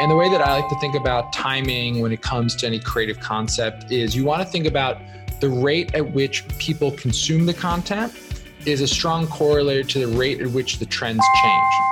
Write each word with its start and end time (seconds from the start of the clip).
And 0.00 0.10
the 0.10 0.16
way 0.16 0.30
that 0.30 0.40
I 0.40 0.58
like 0.58 0.68
to 0.70 0.76
think 0.76 0.94
about 0.94 1.30
timing 1.30 2.00
when 2.00 2.10
it 2.10 2.22
comes 2.22 2.56
to 2.56 2.66
any 2.66 2.80
creative 2.80 3.20
concept 3.20 3.92
is 3.92 4.16
you 4.16 4.24
want 4.24 4.40
to 4.40 4.48
think 4.48 4.64
about 4.64 4.96
the 5.40 5.48
rate 5.50 5.94
at 5.94 6.12
which 6.12 6.48
people 6.56 6.90
consume 6.92 7.44
the 7.44 7.52
content 7.52 8.10
is 8.64 8.80
a 8.80 8.88
strong 8.88 9.26
correlator 9.26 9.86
to 9.86 9.98
the 9.98 10.08
rate 10.16 10.40
at 10.40 10.50
which 10.52 10.78
the 10.78 10.86
trends 10.86 11.22
change. 11.42 11.89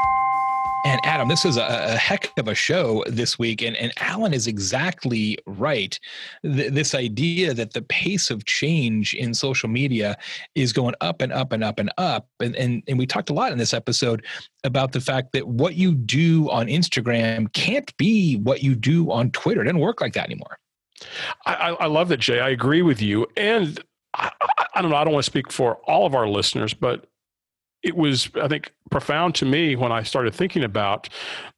And 0.84 1.00
Adam, 1.04 1.28
this 1.28 1.44
is 1.44 1.56
a, 1.56 1.64
a, 1.64 1.96
heck 1.96 2.32
of 2.38 2.48
a 2.48 2.54
show 2.54 3.04
this 3.06 3.38
week. 3.38 3.62
And, 3.62 3.76
and 3.76 3.92
Allen 3.98 4.32
is 4.32 4.46
exactly 4.46 5.36
right. 5.46 5.98
Th- 6.44 6.72
this 6.72 6.94
idea 6.94 7.52
that 7.54 7.72
the 7.72 7.82
pace 7.82 8.30
of 8.30 8.44
change 8.44 9.14
in 9.14 9.34
social 9.34 9.68
media 9.68 10.16
is 10.54 10.72
going 10.72 10.94
up 11.00 11.20
and 11.20 11.32
up 11.32 11.52
and 11.52 11.64
up 11.64 11.78
and 11.78 11.92
up. 11.98 12.28
And, 12.40 12.54
and, 12.56 12.82
and 12.86 12.98
we 12.98 13.06
talked 13.06 13.30
a 13.30 13.34
lot 13.34 13.50
in 13.50 13.58
this 13.58 13.74
episode 13.74 14.24
about 14.64 14.92
the 14.92 15.00
fact 15.00 15.32
that 15.32 15.48
what 15.48 15.74
you 15.74 15.94
do 15.94 16.48
on 16.50 16.66
Instagram 16.66 17.52
can't 17.52 17.94
be 17.96 18.36
what 18.36 18.62
you 18.62 18.74
do 18.74 19.10
on 19.10 19.30
Twitter. 19.32 19.62
It 19.62 19.64
doesn't 19.64 19.80
work 19.80 20.00
like 20.00 20.12
that 20.14 20.26
anymore. 20.26 20.58
I, 21.46 21.76
I 21.80 21.86
love 21.86 22.08
that, 22.08 22.18
Jay. 22.18 22.40
I 22.40 22.50
agree 22.50 22.82
with 22.82 23.02
you. 23.02 23.26
And 23.36 23.82
I, 24.14 24.30
I 24.74 24.82
don't 24.82 24.90
know, 24.90 24.96
I 24.96 25.04
don't 25.04 25.12
want 25.12 25.24
to 25.24 25.30
speak 25.30 25.52
for 25.52 25.76
all 25.84 26.06
of 26.06 26.14
our 26.14 26.28
listeners, 26.28 26.74
but 26.74 27.07
it 27.82 27.96
was, 27.96 28.28
I 28.40 28.48
think, 28.48 28.72
profound 28.90 29.34
to 29.36 29.44
me 29.44 29.76
when 29.76 29.92
I 29.92 30.02
started 30.02 30.34
thinking 30.34 30.64
about 30.64 31.08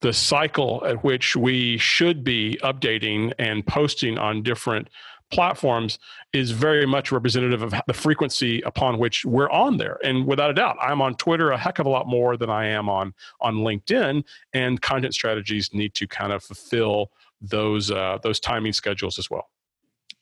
the 0.01 0.13
cycle 0.13 0.83
at 0.87 1.03
which 1.03 1.37
we 1.37 1.79
should 1.79 2.25
be 2.25 2.59
updating 2.63 3.33
and 3.39 3.67
posting 3.67 4.19
on 4.19 4.43
different 4.43 4.89
platforms 5.31 5.99
is 6.33 6.51
very 6.51 6.87
much 6.87 7.13
representative 7.13 7.63
of 7.63 7.75
the 7.87 7.93
frequency 7.93 8.61
upon 8.63 8.99
which 8.99 9.25
we're 9.25 9.51
on 9.51 9.77
there. 9.77 9.99
And 10.05 10.27
without 10.27 10.51
a 10.51 10.55
doubt 10.55 10.77
i'm 10.81 11.01
on 11.01 11.15
twitter 11.15 11.51
a 11.51 11.59
heck 11.59 11.79
of 11.79 11.87
a 11.87 11.89
lot 11.89 12.09
more 12.09 12.37
than 12.37 12.51
i 12.51 12.67
am 12.67 12.89
on 12.89 13.15
on 13.41 13.57
linkedin 13.57 14.25
and 14.53 14.81
content 14.83 15.15
strategies 15.15 15.73
need 15.73 15.95
to 15.95 16.07
kind 16.09 16.33
of 16.33 16.43
fulfill 16.43 17.13
those 17.41 17.91
uh, 17.91 18.19
those 18.23 18.41
timing 18.41 18.73
schedules 18.73 19.19
as 19.19 19.31
well 19.31 19.49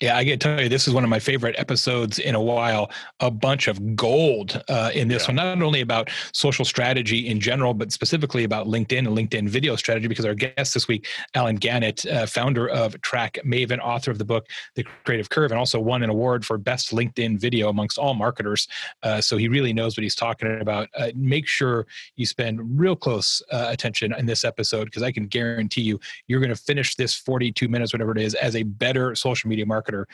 yeah, 0.01 0.17
I 0.17 0.23
get 0.23 0.41
to 0.41 0.49
tell 0.49 0.63
you, 0.63 0.69
this 0.69 0.87
is 0.87 0.95
one 0.95 1.03
of 1.03 1.11
my 1.11 1.19
favorite 1.19 1.57
episodes 1.59 2.21
in 2.21 2.37
a 2.37 2.41
while. 2.41 2.89
A 3.19 3.33
bunch 3.33 3.67
of 3.67 3.97
gold 3.97 4.63
uh, 4.69 4.93
in 4.95 5.09
this 5.09 5.25
yeah. 5.25 5.35
one, 5.35 5.37
not 5.37 5.61
only 5.61 5.81
about 5.81 6.09
social 6.33 6.65
strategy 6.65 7.27
in 7.27 7.41
general, 7.41 7.75
but 7.75 7.91
specifically 7.91 8.45
about 8.45 8.69
LinkedIn 8.69 8.99
and 8.99 9.09
LinkedIn 9.09 9.49
video 9.49 9.75
strategy. 9.75 10.07
Because 10.07 10.25
our 10.25 10.35
guest 10.35 10.73
this 10.73 10.87
week, 10.87 11.09
Allen 11.35 11.57
Gannett, 11.57 12.07
uh, 12.07 12.27
founder 12.27 12.69
of 12.69 12.95
TrackMaven, 13.01 13.81
author 13.81 14.13
of 14.13 14.19
the 14.19 14.25
book 14.25 14.47
The 14.77 14.85
Creative 15.05 15.29
Curve, 15.31 15.51
and 15.51 15.59
also 15.59 15.81
won 15.81 16.05
an 16.05 16.11
award 16.11 16.47
for 16.47 16.59
best 16.59 16.93
LinkedIn 16.93 17.41
video 17.41 17.69
amongst 17.69 17.99
all 17.99 18.15
marketers. 18.15 18.69
Uh, 19.03 19.21
so 19.21 19.37
he 19.37 19.49
really 19.49 19.73
knows 19.73 19.97
what 19.97 20.05
he's 20.05 20.15
talking 20.15 20.61
about. 20.61 20.89
Uh, 20.97 21.11
make 21.17 21.49
sure 21.49 21.89
you 22.15 22.25
spend 22.25 22.61
real 22.79 22.95
close 22.95 23.43
uh, 23.51 23.67
attention 23.69 24.15
in 24.17 24.27
this 24.27 24.45
episode 24.45 24.85
because 24.85 25.03
I 25.03 25.11
can 25.11 25.27
guarantee 25.27 25.83
you, 25.83 25.99
you're 26.29 26.41
going 26.41 26.55
to 26.55 26.57
finish 26.57 26.95
this 26.95 27.17
42 27.17 27.69
minutes, 27.69 27.93
whatever 27.93 28.13
it 28.13 28.19
is, 28.19 28.35
as 28.35 28.55
a 28.55 28.63
better 28.63 29.17
social 29.17 29.49
media 29.51 29.67
marketer 29.67 29.88
marketer 29.89 30.05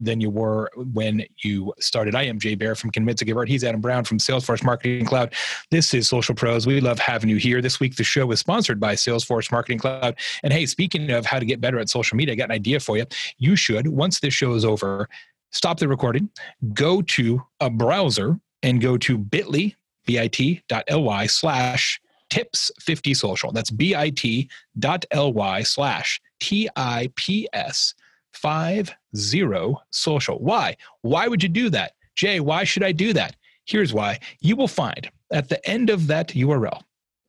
than 0.00 0.20
you 0.20 0.30
were 0.30 0.70
when 0.76 1.24
you 1.42 1.72
started. 1.78 2.14
I 2.14 2.24
am 2.24 2.38
Jay 2.38 2.54
Baer 2.54 2.74
from 2.74 2.90
Convince 2.90 3.20
and 3.20 3.28
Convert 3.28 3.48
He's 3.48 3.64
Adam 3.64 3.80
Brown 3.80 4.04
from 4.04 4.18
Salesforce 4.18 4.62
Marketing 4.64 5.04
Cloud. 5.04 5.34
This 5.70 5.94
is 5.94 6.08
Social 6.08 6.34
Pros. 6.34 6.66
We 6.66 6.80
love 6.80 6.98
having 6.98 7.30
you 7.30 7.36
here. 7.36 7.60
This 7.62 7.80
week, 7.80 7.96
the 7.96 8.04
show 8.04 8.30
is 8.32 8.40
sponsored 8.40 8.80
by 8.80 8.94
Salesforce 8.94 9.50
Marketing 9.50 9.78
Cloud. 9.78 10.16
And 10.42 10.52
hey, 10.52 10.66
speaking 10.66 11.10
of 11.10 11.26
how 11.26 11.38
to 11.38 11.44
get 11.44 11.60
better 11.60 11.78
at 11.78 11.88
social 11.88 12.16
media, 12.16 12.32
I 12.32 12.36
got 12.36 12.44
an 12.46 12.52
idea 12.52 12.80
for 12.80 12.96
you. 12.96 13.06
You 13.38 13.56
should, 13.56 13.88
once 13.88 14.20
this 14.20 14.34
show 14.34 14.54
is 14.54 14.64
over, 14.64 15.08
stop 15.50 15.78
the 15.78 15.88
recording, 15.88 16.30
go 16.74 17.02
to 17.02 17.42
a 17.60 17.70
browser 17.70 18.38
and 18.62 18.80
go 18.80 18.96
to 18.98 19.18
bit.ly, 19.18 19.74
bit.ly 20.06 21.26
slash 21.26 22.00
tips 22.30 22.70
50 22.80 23.14
social. 23.14 23.52
That's 23.52 23.70
bit.ly 23.70 25.62
slash 25.62 26.20
T 26.40 26.68
I 26.76 27.10
P 27.16 27.48
S 27.52 27.94
five 28.32 28.94
zero 29.16 29.80
social. 29.90 30.38
Why? 30.38 30.76
Why 31.02 31.28
would 31.28 31.42
you 31.42 31.48
do 31.48 31.70
that? 31.70 31.92
Jay, 32.16 32.40
why 32.40 32.64
should 32.64 32.82
I 32.82 32.92
do 32.92 33.12
that? 33.12 33.36
Here's 33.66 33.92
why. 33.92 34.18
You 34.40 34.56
will 34.56 34.68
find 34.68 35.10
at 35.32 35.48
the 35.48 35.64
end 35.68 35.90
of 35.90 36.06
that 36.08 36.28
URL 36.28 36.82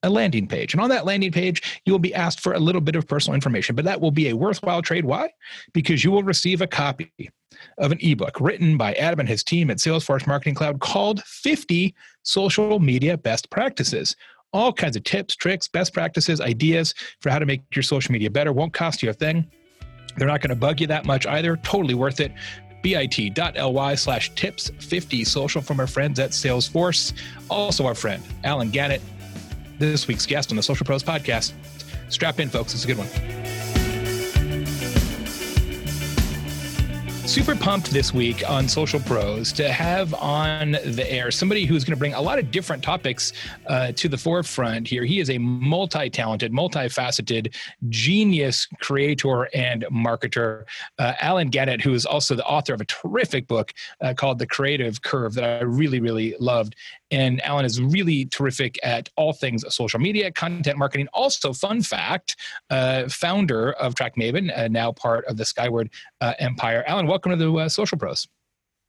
a 0.03 0.09
landing 0.09 0.47
page. 0.47 0.73
And 0.73 0.81
on 0.81 0.89
that 0.89 1.05
landing 1.05 1.31
page, 1.31 1.81
you 1.85 1.93
will 1.93 1.99
be 1.99 2.13
asked 2.13 2.39
for 2.39 2.53
a 2.53 2.59
little 2.59 2.81
bit 2.81 2.95
of 2.95 3.07
personal 3.07 3.35
information, 3.35 3.75
but 3.75 3.85
that 3.85 4.01
will 4.01 4.11
be 4.11 4.29
a 4.29 4.35
worthwhile 4.35 4.81
trade. 4.81 5.05
Why? 5.05 5.29
Because 5.73 6.03
you 6.03 6.11
will 6.11 6.23
receive 6.23 6.61
a 6.61 6.67
copy 6.67 7.11
of 7.77 7.91
an 7.91 7.99
ebook 8.01 8.39
written 8.41 8.77
by 8.77 8.93
Adam 8.93 9.19
and 9.19 9.29
his 9.29 9.43
team 9.43 9.69
at 9.69 9.77
Salesforce 9.77 10.25
Marketing 10.25 10.55
Cloud 10.55 10.79
called 10.79 11.21
50 11.23 11.93
Social 12.23 12.79
Media 12.79 13.17
Best 13.17 13.49
Practices. 13.51 14.15
All 14.53 14.73
kinds 14.73 14.95
of 14.95 15.03
tips, 15.03 15.35
tricks, 15.35 15.67
best 15.67 15.93
practices, 15.93 16.41
ideas 16.41 16.93
for 17.21 17.29
how 17.29 17.39
to 17.39 17.45
make 17.45 17.61
your 17.73 17.83
social 17.83 18.11
media 18.11 18.29
better. 18.29 18.51
Won't 18.51 18.73
cost 18.73 19.01
you 19.01 19.09
a 19.09 19.13
thing. 19.13 19.49
They're 20.17 20.27
not 20.27 20.41
going 20.41 20.49
to 20.49 20.55
bug 20.55 20.81
you 20.81 20.87
that 20.87 21.05
much 21.05 21.25
either. 21.25 21.57
Totally 21.57 21.93
worth 21.93 22.19
it. 22.19 22.31
bit.ly 22.81 23.95
slash 23.95 24.31
tips 24.35 24.69
50 24.79 25.23
social 25.23 25.61
from 25.61 25.79
our 25.79 25.87
friends 25.87 26.19
at 26.19 26.31
Salesforce. 26.31 27.13
Also, 27.49 27.85
our 27.85 27.95
friend 27.95 28.23
Allen 28.43 28.69
Gannett, 28.69 29.01
this 29.79 30.07
week's 30.07 30.25
guest 30.25 30.51
on 30.51 30.55
the 30.57 30.63
Social 30.63 30.85
Pros 30.85 31.03
podcast. 31.03 31.53
Strap 32.09 32.39
in, 32.39 32.49
folks. 32.49 32.73
It's 32.73 32.83
a 32.83 32.87
good 32.87 32.97
one. 32.97 33.70
Super 37.31 37.55
pumped 37.55 37.91
this 37.91 38.13
week 38.13 38.43
on 38.49 38.67
Social 38.67 38.99
Pros 38.99 39.53
to 39.53 39.71
have 39.71 40.13
on 40.15 40.73
the 40.73 41.09
air 41.09 41.31
somebody 41.31 41.63
who's 41.63 41.85
going 41.85 41.95
to 41.95 41.97
bring 41.97 42.13
a 42.13 42.21
lot 42.21 42.39
of 42.39 42.51
different 42.51 42.83
topics 42.83 43.31
uh, 43.67 43.93
to 43.93 44.09
the 44.09 44.17
forefront 44.17 44.85
here. 44.85 45.05
He 45.05 45.21
is 45.21 45.29
a 45.29 45.37
multi 45.37 46.09
talented, 46.09 46.51
multifaceted, 46.51 47.55
genius 47.87 48.67
creator 48.81 49.47
and 49.55 49.85
marketer. 49.89 50.65
Uh, 50.99 51.13
Allen 51.21 51.49
Gannett, 51.49 51.79
who 51.79 51.93
is 51.93 52.05
also 52.05 52.35
the 52.35 52.43
author 52.43 52.73
of 52.73 52.81
a 52.81 52.85
terrific 52.85 53.47
book 53.47 53.71
uh, 54.01 54.13
called 54.13 54.37
The 54.37 54.47
Creative 54.47 55.01
Curve 55.01 55.33
that 55.35 55.45
I 55.45 55.63
really, 55.63 56.01
really 56.01 56.35
loved. 56.37 56.75
And 57.11 57.43
Allen 57.45 57.65
is 57.65 57.81
really 57.81 58.25
terrific 58.25 58.79
at 58.83 59.09
all 59.17 59.33
things 59.33 59.63
social 59.73 59.99
media, 59.99 60.31
content 60.31 60.77
marketing. 60.77 61.07
Also, 61.13 61.51
fun 61.53 61.81
fact, 61.81 62.37
uh, 62.69 63.09
founder 63.09 63.73
of 63.73 63.95
TrackMaven, 63.95 64.57
uh, 64.57 64.67
now 64.69 64.93
part 64.93 65.25
of 65.25 65.37
the 65.37 65.43
Skyword 65.43 65.89
uh, 66.21 66.33
Empire. 66.39 66.83
Allen, 66.87 67.07
welcome 67.07 67.20
to 67.29 67.35
the 67.37 67.51
uh, 67.53 67.69
Social 67.69 67.97
Pros. 67.97 68.27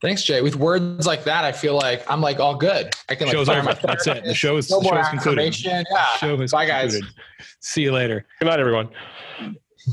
Thanks, 0.00 0.24
Jay. 0.24 0.40
With 0.40 0.56
words 0.56 1.06
like 1.06 1.22
that, 1.24 1.44
I 1.44 1.52
feel 1.52 1.76
like 1.76 2.02
I'm 2.10 2.20
like 2.20 2.40
all 2.40 2.56
good. 2.56 2.92
I 3.08 3.14
can 3.14 3.28
like 3.28 3.36
Show's 3.36 3.48
over. 3.48 3.74
That's 3.74 4.06
it. 4.08 4.24
The 4.24 4.34
show 4.34 4.56
is, 4.56 4.68
no 4.68 4.80
the 4.80 4.88
show 4.88 4.98
is 4.98 5.08
concluded. 5.08 5.64
Yeah. 5.64 6.06
Show 6.16 6.40
is 6.40 6.50
Bye, 6.50 6.66
concluded. 6.66 7.02
guys. 7.02 7.12
See 7.60 7.82
you 7.82 7.92
later. 7.92 8.26
Good 8.40 8.46
night, 8.46 8.58
everyone 8.58 8.88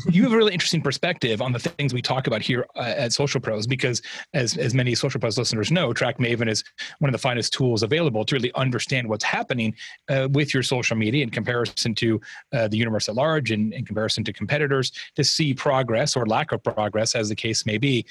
you 0.10 0.24
have 0.24 0.34
a 0.34 0.38
really 0.38 0.54
interesting 0.54 0.82
perspective 0.82 1.42
on 1.42 1.52
the 1.52 1.60
things 1.60 1.94
we 1.94 2.02
talk 2.02 2.28
about 2.28 2.42
here 2.42 2.66
uh, 2.76 2.94
at 2.98 3.14
Social 3.14 3.40
Pros 3.40 3.68
because, 3.68 4.02
as 4.34 4.58
as 4.58 4.74
many 4.74 4.96
Social 4.96 5.20
Pros 5.20 5.38
listeners 5.38 5.72
know, 5.72 5.94
TrackMaven 5.94 6.50
is 6.50 6.64
one 7.00 7.10
of 7.10 7.14
the 7.14 7.20
finest 7.20 7.54
tools 7.54 7.84
available 7.84 8.26
to 8.26 8.36
really 8.36 8.54
understand 8.56 9.08
what's 9.08 9.24
happening 9.24 9.76
uh, 10.10 10.28
with 10.32 10.54
your 10.54 10.64
social 10.64 10.96
media 10.96 11.24
in 11.24 11.30
comparison 11.30 11.96
to 11.96 12.22
uh, 12.54 12.68
the 12.68 12.78
universe 12.78 13.10
at 13.10 13.16
large 13.16 13.52
and 13.52 13.74
in 13.74 13.86
comparison 13.86 14.24
to 14.24 14.34
competitors 14.34 14.92
to 15.16 15.24
see 15.24 15.54
progress 15.54 16.16
or 16.16 16.26
lack 16.26 16.52
of 16.52 16.64
progress, 16.64 17.16
as 17.16 17.30
the 17.30 17.36
case 17.36 17.66
may 17.66 17.78
be. 17.78 18.06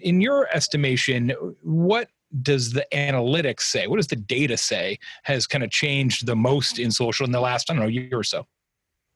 In 0.00 0.20
your 0.20 0.48
estimation, 0.54 1.30
what 1.62 2.08
does 2.42 2.72
the 2.72 2.86
analytics 2.92 3.62
say? 3.62 3.86
What 3.86 3.96
does 3.96 4.06
the 4.06 4.16
data 4.16 4.56
say 4.56 4.98
has 5.24 5.46
kind 5.46 5.64
of 5.64 5.70
changed 5.70 6.26
the 6.26 6.36
most 6.36 6.78
in 6.78 6.90
social 6.90 7.26
in 7.26 7.32
the 7.32 7.40
last 7.40 7.70
I 7.70 7.74
don't 7.74 7.82
know 7.82 7.88
year 7.88 8.18
or 8.18 8.24
so? 8.24 8.46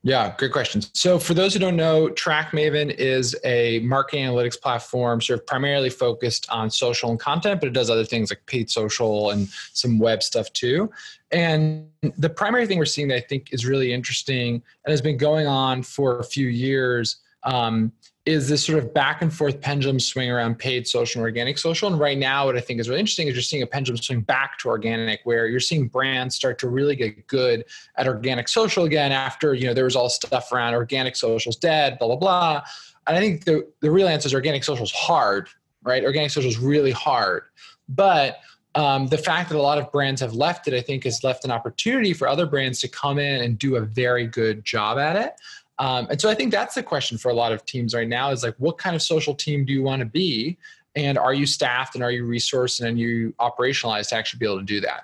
Yeah, 0.05 0.35
great 0.37 0.51
question. 0.51 0.83
So, 0.93 1.17
for 1.17 1.33
those 1.33 1.55
who 1.55 1.59
don't 1.59 1.75
know, 1.75 2.09
TrackMaven 2.09 2.93
is 2.93 3.35
a 3.43 3.79
marketing 3.79 4.23
analytics 4.23 4.61
platform, 4.61 5.19
sort 5.19 5.39
of 5.39 5.47
primarily 5.47 5.89
focused 5.89 6.47
on 6.51 6.69
social 6.69 7.09
and 7.09 7.19
content, 7.19 7.59
but 7.59 7.65
it 7.65 7.73
does 7.73 7.89
other 7.89 8.05
things 8.05 8.29
like 8.29 8.45
paid 8.45 8.69
social 8.69 9.31
and 9.31 9.49
some 9.73 9.97
web 9.97 10.21
stuff 10.21 10.53
too. 10.53 10.91
And 11.31 11.87
the 12.19 12.29
primary 12.29 12.67
thing 12.67 12.77
we're 12.77 12.85
seeing 12.85 13.07
that 13.07 13.15
I 13.15 13.21
think 13.21 13.51
is 13.51 13.65
really 13.65 13.93
interesting 13.93 14.61
and 14.85 14.91
has 14.91 15.01
been 15.01 15.17
going 15.17 15.47
on 15.47 15.81
for 15.81 16.19
a 16.19 16.23
few 16.23 16.49
years 16.49 17.17
um, 17.45 17.91
is 18.25 18.49
this 18.49 18.65
sort 18.65 18.79
of 18.79 18.91
back 18.91 19.21
and 19.21 19.31
forth 19.31 19.61
pendulum 19.61 19.99
swing 19.99 20.31
around 20.31 20.57
paid 20.57 20.87
social 20.87 21.21
and 21.21 21.25
organic 21.25 21.59
social. 21.59 21.87
And 21.87 21.99
right 21.99 22.17
now, 22.17 22.47
what 22.47 22.57
I 22.57 22.59
think 22.59 22.79
is 22.79 22.89
really 22.89 22.99
interesting 22.99 23.27
is 23.27 23.35
you're 23.35 23.43
seeing 23.43 23.61
a 23.61 23.67
pendulum 23.67 23.97
swing 23.97 24.21
back 24.21 24.57
to 24.59 24.69
organic, 24.69 25.21
where 25.25 25.45
you're 25.45 25.59
seeing 25.59 25.87
brands 25.87 26.35
start 26.35 26.57
to 26.59 26.67
really 26.67 26.95
get 26.95 27.27
good 27.27 27.65
at 27.97 28.07
organic 28.07 28.47
social 28.47 28.85
again 28.85 29.11
after, 29.11 29.53
you 29.53 29.67
know, 29.67 29.75
there 29.75 29.83
was 29.83 29.95
all 29.95 30.09
stuff 30.09 30.51
around 30.51 30.73
organic 30.73 31.15
social's 31.15 31.55
dead, 31.55 31.99
blah, 31.99 32.07
blah, 32.07 32.15
blah. 32.15 32.63
And 33.05 33.15
I 33.15 33.19
think 33.19 33.45
the, 33.45 33.67
the 33.81 33.91
real 33.91 34.07
answer 34.07 34.25
is 34.25 34.33
organic 34.33 34.63
social 34.63 34.83
is 34.83 34.91
hard, 34.91 35.47
right? 35.83 36.03
Organic 36.03 36.31
social 36.31 36.49
is 36.49 36.57
really 36.57 36.91
hard. 36.91 37.43
But 37.87 38.39
um, 38.73 39.05
the 39.07 39.19
fact 39.19 39.49
that 39.49 39.57
a 39.57 39.61
lot 39.61 39.77
of 39.77 39.91
brands 39.91 40.19
have 40.21 40.33
left 40.33 40.67
it, 40.67 40.73
I 40.73 40.81
think, 40.81 41.03
has 41.03 41.23
left 41.23 41.45
an 41.45 41.51
opportunity 41.51 42.13
for 42.13 42.27
other 42.27 42.47
brands 42.47 42.81
to 42.81 42.87
come 42.87 43.19
in 43.19 43.41
and 43.43 43.59
do 43.59 43.75
a 43.75 43.81
very 43.81 44.25
good 44.25 44.65
job 44.65 44.97
at 44.97 45.15
it. 45.15 45.33
Um, 45.77 46.07
and 46.09 46.19
so 46.19 46.29
I 46.29 46.35
think 46.35 46.51
that's 46.51 46.75
the 46.75 46.83
question 46.83 47.17
for 47.17 47.29
a 47.29 47.33
lot 47.33 47.51
of 47.51 47.65
teams 47.65 47.93
right 47.93 48.07
now 48.07 48.31
is 48.31 48.43
like, 48.43 48.55
what 48.57 48.77
kind 48.77 48.95
of 48.95 49.01
social 49.01 49.35
team 49.35 49.65
do 49.65 49.73
you 49.73 49.83
want 49.83 49.99
to 49.99 50.05
be? 50.05 50.57
And 50.95 51.17
are 51.17 51.33
you 51.33 51.45
staffed 51.45 51.95
and 51.95 52.03
are 52.03 52.11
you 52.11 52.23
resourced 52.23 52.79
and 52.79 52.97
are 52.97 52.99
you 52.99 53.33
operationalized 53.39 54.09
to 54.09 54.15
actually 54.15 54.39
be 54.39 54.45
able 54.45 54.59
to 54.59 54.65
do 54.65 54.79
that? 54.81 55.03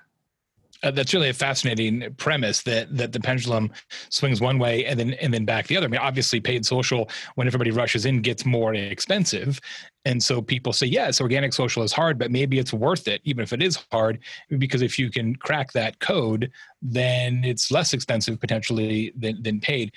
Uh, 0.83 0.89
that's 0.89 1.13
really 1.13 1.29
a 1.29 1.33
fascinating 1.33 2.12
premise 2.18 2.63
that 2.63 2.95
that 2.95 3.12
the 3.12 3.19
pendulum 3.19 3.71
swings 4.09 4.41
one 4.41 4.57
way 4.57 4.83
and 4.85 5.00
then 5.00 5.13
and 5.13 5.31
then 5.33 5.45
back 5.45 5.68
the 5.68 5.77
other. 5.77 5.85
I 5.85 5.89
mean, 5.89 6.01
obviously, 6.01 6.39
paid 6.39 6.65
social 6.65 7.07
when 7.35 7.45
everybody 7.45 7.69
rushes 7.71 8.06
in 8.06 8.21
gets 8.21 8.45
more 8.45 8.73
expensive, 8.73 9.59
and 10.06 10.21
so 10.23 10.41
people 10.41 10.73
say, 10.73 10.88
yes, 10.88 11.21
organic 11.21 11.53
social 11.53 11.83
is 11.83 11.94
hard, 11.94 12.18
but 12.18 12.31
maybe 12.31 12.57
it's 12.57 12.73
worth 12.73 13.07
it, 13.07 13.21
even 13.25 13.44
if 13.44 13.53
it 13.53 13.62
is 13.62 13.77
hard, 13.91 14.19
because 14.57 14.81
if 14.81 14.97
you 14.97 15.12
can 15.12 15.35
crack 15.35 15.71
that 15.73 16.00
code, 16.00 16.51
then 16.81 17.44
it's 17.44 17.69
less 17.69 17.94
expensive 17.94 18.39
potentially 18.39 19.13
than 19.15 19.41
than 19.44 19.59
paid. 19.59 19.94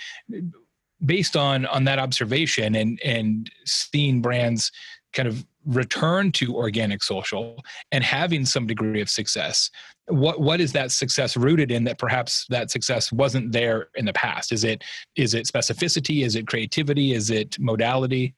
Based 1.05 1.37
on 1.37 1.67
on 1.67 1.85
that 1.85 1.99
observation 1.99 2.75
and 2.75 3.01
and 3.05 3.51
seeing 3.65 4.23
brands 4.23 4.71
kind 5.13 5.29
of 5.29 5.45
return 5.67 6.31
to 6.33 6.57
organic 6.57 7.03
social 7.03 7.63
and 7.91 8.05
having 8.05 8.45
some 8.45 8.67
degree 8.67 9.01
of 9.01 9.09
success 9.09 9.71
what 10.09 10.41
what 10.41 10.61
is 10.61 10.73
that 10.73 10.93
success 10.93 11.37
rooted 11.37 11.71
in 11.71 11.85
that 11.85 11.99
perhaps 11.99 12.47
that 12.51 12.71
success 12.71 13.11
wasn't 13.11 13.53
there 13.53 13.89
in 13.95 14.05
the 14.05 14.13
past? 14.13 14.53
Is 14.53 14.65
it 14.65 14.85
is 15.17 15.35
it 15.35 15.47
specificity? 15.47 16.25
Is 16.25 16.37
it 16.37 16.47
creativity? 16.47 17.13
Is 17.13 17.31
it 17.31 17.59
modality? 17.59 18.35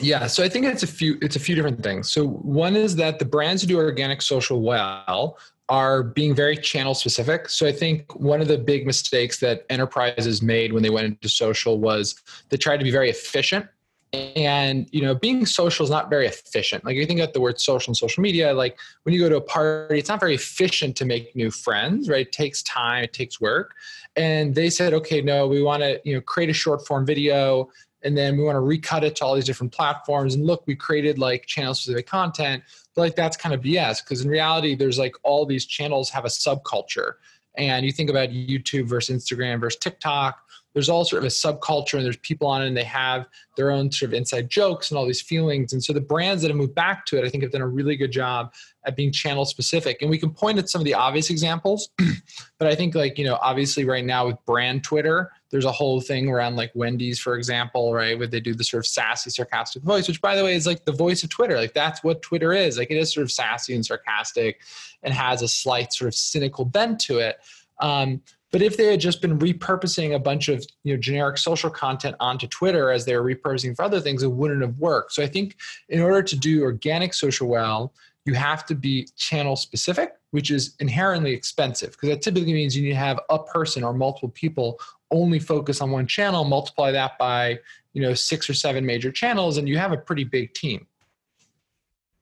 Yeah 0.00 0.26
so 0.26 0.42
i 0.42 0.48
think 0.48 0.66
it's 0.66 0.82
a 0.82 0.88
few 0.88 1.18
it's 1.22 1.36
a 1.36 1.40
few 1.40 1.54
different 1.54 1.82
things. 1.82 2.10
So 2.10 2.26
one 2.26 2.76
is 2.76 2.96
that 2.96 3.18
the 3.18 3.24
brands 3.24 3.62
who 3.62 3.68
do 3.68 3.76
organic 3.78 4.22
social 4.22 4.60
well 4.60 5.38
are 5.68 6.02
being 6.02 6.34
very 6.34 6.56
channel 6.56 6.94
specific. 6.94 7.48
So 7.48 7.66
i 7.66 7.72
think 7.72 8.14
one 8.14 8.40
of 8.40 8.48
the 8.48 8.58
big 8.58 8.86
mistakes 8.86 9.40
that 9.40 9.64
enterprises 9.70 10.42
made 10.42 10.72
when 10.72 10.82
they 10.82 10.90
went 10.90 11.06
into 11.06 11.28
social 11.28 11.78
was 11.78 12.20
they 12.50 12.56
tried 12.56 12.78
to 12.78 12.84
be 12.84 12.90
very 12.90 13.10
efficient. 13.10 13.66
And 14.12 14.88
you 14.92 15.02
know 15.02 15.14
being 15.14 15.44
social 15.46 15.84
is 15.84 15.90
not 15.90 16.10
very 16.10 16.26
efficient. 16.26 16.84
Like 16.84 16.96
you 16.96 17.06
think 17.06 17.20
about 17.20 17.32
the 17.32 17.40
word 17.40 17.60
social 17.60 17.90
and 17.90 17.96
social 17.96 18.22
media 18.22 18.52
like 18.52 18.78
when 19.02 19.14
you 19.14 19.20
go 19.20 19.28
to 19.28 19.36
a 19.36 19.40
party 19.40 19.98
it's 19.98 20.08
not 20.08 20.20
very 20.20 20.34
efficient 20.34 20.96
to 20.96 21.04
make 21.04 21.34
new 21.34 21.50
friends 21.50 22.08
right? 22.08 22.26
It 22.26 22.32
takes 22.32 22.62
time 22.62 23.04
it 23.04 23.12
takes 23.12 23.40
work. 23.40 23.74
And 24.16 24.54
they 24.54 24.70
said 24.70 24.92
okay 24.94 25.22
no 25.22 25.46
we 25.46 25.62
want 25.62 25.82
to 25.82 26.00
you 26.04 26.14
know 26.14 26.20
create 26.20 26.50
a 26.50 26.54
short 26.54 26.86
form 26.86 27.06
video 27.06 27.70
and 28.04 28.16
then 28.16 28.36
we 28.36 28.44
want 28.44 28.56
to 28.56 28.60
recut 28.60 29.02
it 29.02 29.16
to 29.16 29.24
all 29.24 29.34
these 29.34 29.44
different 29.44 29.72
platforms 29.72 30.34
and 30.34 30.46
look 30.46 30.62
we 30.66 30.76
created 30.76 31.18
like 31.18 31.46
channel 31.46 31.74
specific 31.74 32.06
content 32.06 32.62
but 32.94 33.02
like 33.02 33.16
that's 33.16 33.36
kind 33.36 33.54
of 33.54 33.60
bs 33.60 34.04
because 34.04 34.22
in 34.22 34.30
reality 34.30 34.74
there's 34.74 34.98
like 34.98 35.14
all 35.22 35.44
these 35.44 35.66
channels 35.66 36.10
have 36.10 36.24
a 36.24 36.28
subculture 36.28 37.14
and 37.56 37.84
you 37.84 37.92
think 37.92 38.10
about 38.10 38.28
youtube 38.28 38.86
versus 38.86 39.16
instagram 39.16 39.60
versus 39.60 39.78
tiktok 39.78 40.44
there's 40.74 40.88
all 40.88 41.04
sort 41.04 41.22
of 41.22 41.26
a 41.26 41.30
subculture 41.30 41.94
and 41.94 42.04
there's 42.04 42.16
people 42.18 42.48
on 42.48 42.60
it 42.60 42.66
and 42.66 42.76
they 42.76 42.84
have 42.84 43.26
their 43.56 43.70
own 43.70 43.90
sort 43.90 44.10
of 44.10 44.14
inside 44.14 44.50
jokes 44.50 44.90
and 44.90 44.98
all 44.98 45.06
these 45.06 45.22
feelings. 45.22 45.72
And 45.72 45.82
so 45.82 45.92
the 45.92 46.00
brands 46.00 46.42
that 46.42 46.48
have 46.48 46.56
moved 46.56 46.74
back 46.74 47.06
to 47.06 47.16
it, 47.16 47.24
I 47.24 47.28
think 47.28 47.44
have 47.44 47.52
done 47.52 47.62
a 47.62 47.66
really 47.66 47.96
good 47.96 48.10
job 48.10 48.52
at 48.84 48.96
being 48.96 49.12
channel 49.12 49.44
specific. 49.44 50.02
And 50.02 50.10
we 50.10 50.18
can 50.18 50.30
point 50.30 50.58
at 50.58 50.68
some 50.68 50.80
of 50.80 50.84
the 50.84 50.94
obvious 50.94 51.30
examples, 51.30 51.90
but 52.58 52.68
I 52.68 52.74
think 52.74 52.94
like, 52.94 53.18
you 53.18 53.24
know, 53.24 53.38
obviously 53.40 53.84
right 53.84 54.04
now 54.04 54.26
with 54.26 54.36
brand 54.44 54.82
Twitter, 54.82 55.30
there's 55.54 55.64
a 55.64 55.70
whole 55.70 56.00
thing 56.00 56.28
around 56.28 56.56
like 56.56 56.72
Wendy's, 56.74 57.20
for 57.20 57.36
example, 57.36 57.94
right? 57.94 58.18
Where 58.18 58.26
they 58.26 58.40
do 58.40 58.54
the 58.54 58.64
sort 58.64 58.80
of 58.80 58.88
sassy, 58.88 59.30
sarcastic 59.30 59.84
voice, 59.84 60.08
which 60.08 60.20
by 60.20 60.34
the 60.34 60.42
way 60.42 60.56
is 60.56 60.66
like 60.66 60.84
the 60.84 60.90
voice 60.90 61.22
of 61.22 61.30
Twitter. 61.30 61.56
Like 61.56 61.72
that's 61.72 62.02
what 62.02 62.22
Twitter 62.22 62.52
is. 62.52 62.76
Like 62.76 62.90
it 62.90 62.96
is 62.96 63.14
sort 63.14 63.22
of 63.22 63.30
sassy 63.30 63.72
and 63.72 63.86
sarcastic 63.86 64.62
and 65.04 65.14
has 65.14 65.42
a 65.42 65.48
slight 65.48 65.92
sort 65.92 66.08
of 66.08 66.16
cynical 66.16 66.64
bent 66.64 66.98
to 67.02 67.20
it. 67.20 67.38
Um, 67.78 68.20
but 68.50 68.62
if 68.62 68.76
they 68.76 68.86
had 68.86 68.98
just 68.98 69.22
been 69.22 69.38
repurposing 69.38 70.16
a 70.16 70.18
bunch 70.18 70.48
of 70.48 70.66
you 70.82 70.92
know 70.92 71.00
generic 71.00 71.38
social 71.38 71.70
content 71.70 72.16
onto 72.18 72.48
Twitter 72.48 72.90
as 72.90 73.04
they 73.04 73.16
were 73.16 73.22
repurposing 73.22 73.76
for 73.76 73.84
other 73.84 74.00
things, 74.00 74.24
it 74.24 74.32
wouldn't 74.32 74.60
have 74.60 74.76
worked. 74.80 75.12
So 75.12 75.22
I 75.22 75.28
think 75.28 75.54
in 75.88 76.00
order 76.00 76.24
to 76.24 76.36
do 76.36 76.64
organic 76.64 77.14
social 77.14 77.46
well, 77.46 77.94
you 78.24 78.34
have 78.34 78.66
to 78.66 78.74
be 78.74 79.06
channel 79.16 79.54
specific, 79.54 80.14
which 80.32 80.50
is 80.50 80.74
inherently 80.80 81.32
expensive 81.32 81.92
because 81.92 82.08
that 82.08 82.22
typically 82.22 82.54
means 82.54 82.76
you 82.76 82.82
need 82.82 82.88
to 82.88 82.96
have 82.96 83.20
a 83.30 83.38
person 83.38 83.84
or 83.84 83.92
multiple 83.92 84.30
people 84.30 84.80
only 85.14 85.38
focus 85.38 85.80
on 85.80 85.90
one 85.90 86.06
channel, 86.06 86.44
multiply 86.44 86.90
that 86.90 87.16
by 87.18 87.58
you 87.92 88.02
know 88.02 88.12
six 88.12 88.50
or 88.50 88.54
seven 88.54 88.84
major 88.84 89.10
channels, 89.10 89.56
and 89.56 89.68
you 89.68 89.78
have 89.78 89.92
a 89.92 89.96
pretty 89.96 90.24
big 90.24 90.52
team. 90.54 90.86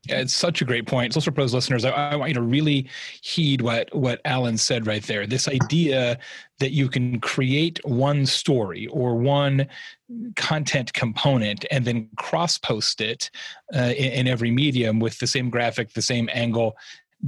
Yeah, 0.09 0.19
it's 0.19 0.35
such 0.35 0.61
a 0.61 0.65
great 0.65 0.87
point. 0.87 1.15
Social 1.15 1.33
Pros 1.33 1.55
listeners, 1.55 1.85
I, 1.85 1.91
I, 1.91 2.17
want 2.17 2.31
you 2.31 2.35
to 2.35 2.43
really 2.43 2.89
heed 3.21 3.63
what 3.63 3.95
what 3.95 4.21
Allen 4.25 4.59
said 4.59 4.85
right 4.85 5.03
there. 5.05 5.29
This 5.29 5.47
idea 5.47 6.19
that 6.59 6.73
you 6.73 6.89
can 6.89 7.21
create 7.21 7.79
one 7.85 8.27
story 8.27 8.89
or 8.89 9.15
one 9.15 9.69
content 10.35 10.93
component 10.93 11.65
and 11.71 11.85
then 11.85 12.09
cross 12.17 12.59
post 12.59 13.01
it 13.01 13.31
uh, 13.75 13.93
in, 13.97 14.13
in, 14.13 14.29
every 14.29 14.51
medium 14.51 14.99
with 14.99 15.21
the 15.21 15.27
same 15.27 15.51
graphic, 15.51 15.93
the 15.93 16.03
same 16.03 16.29
angle, 16.33 16.77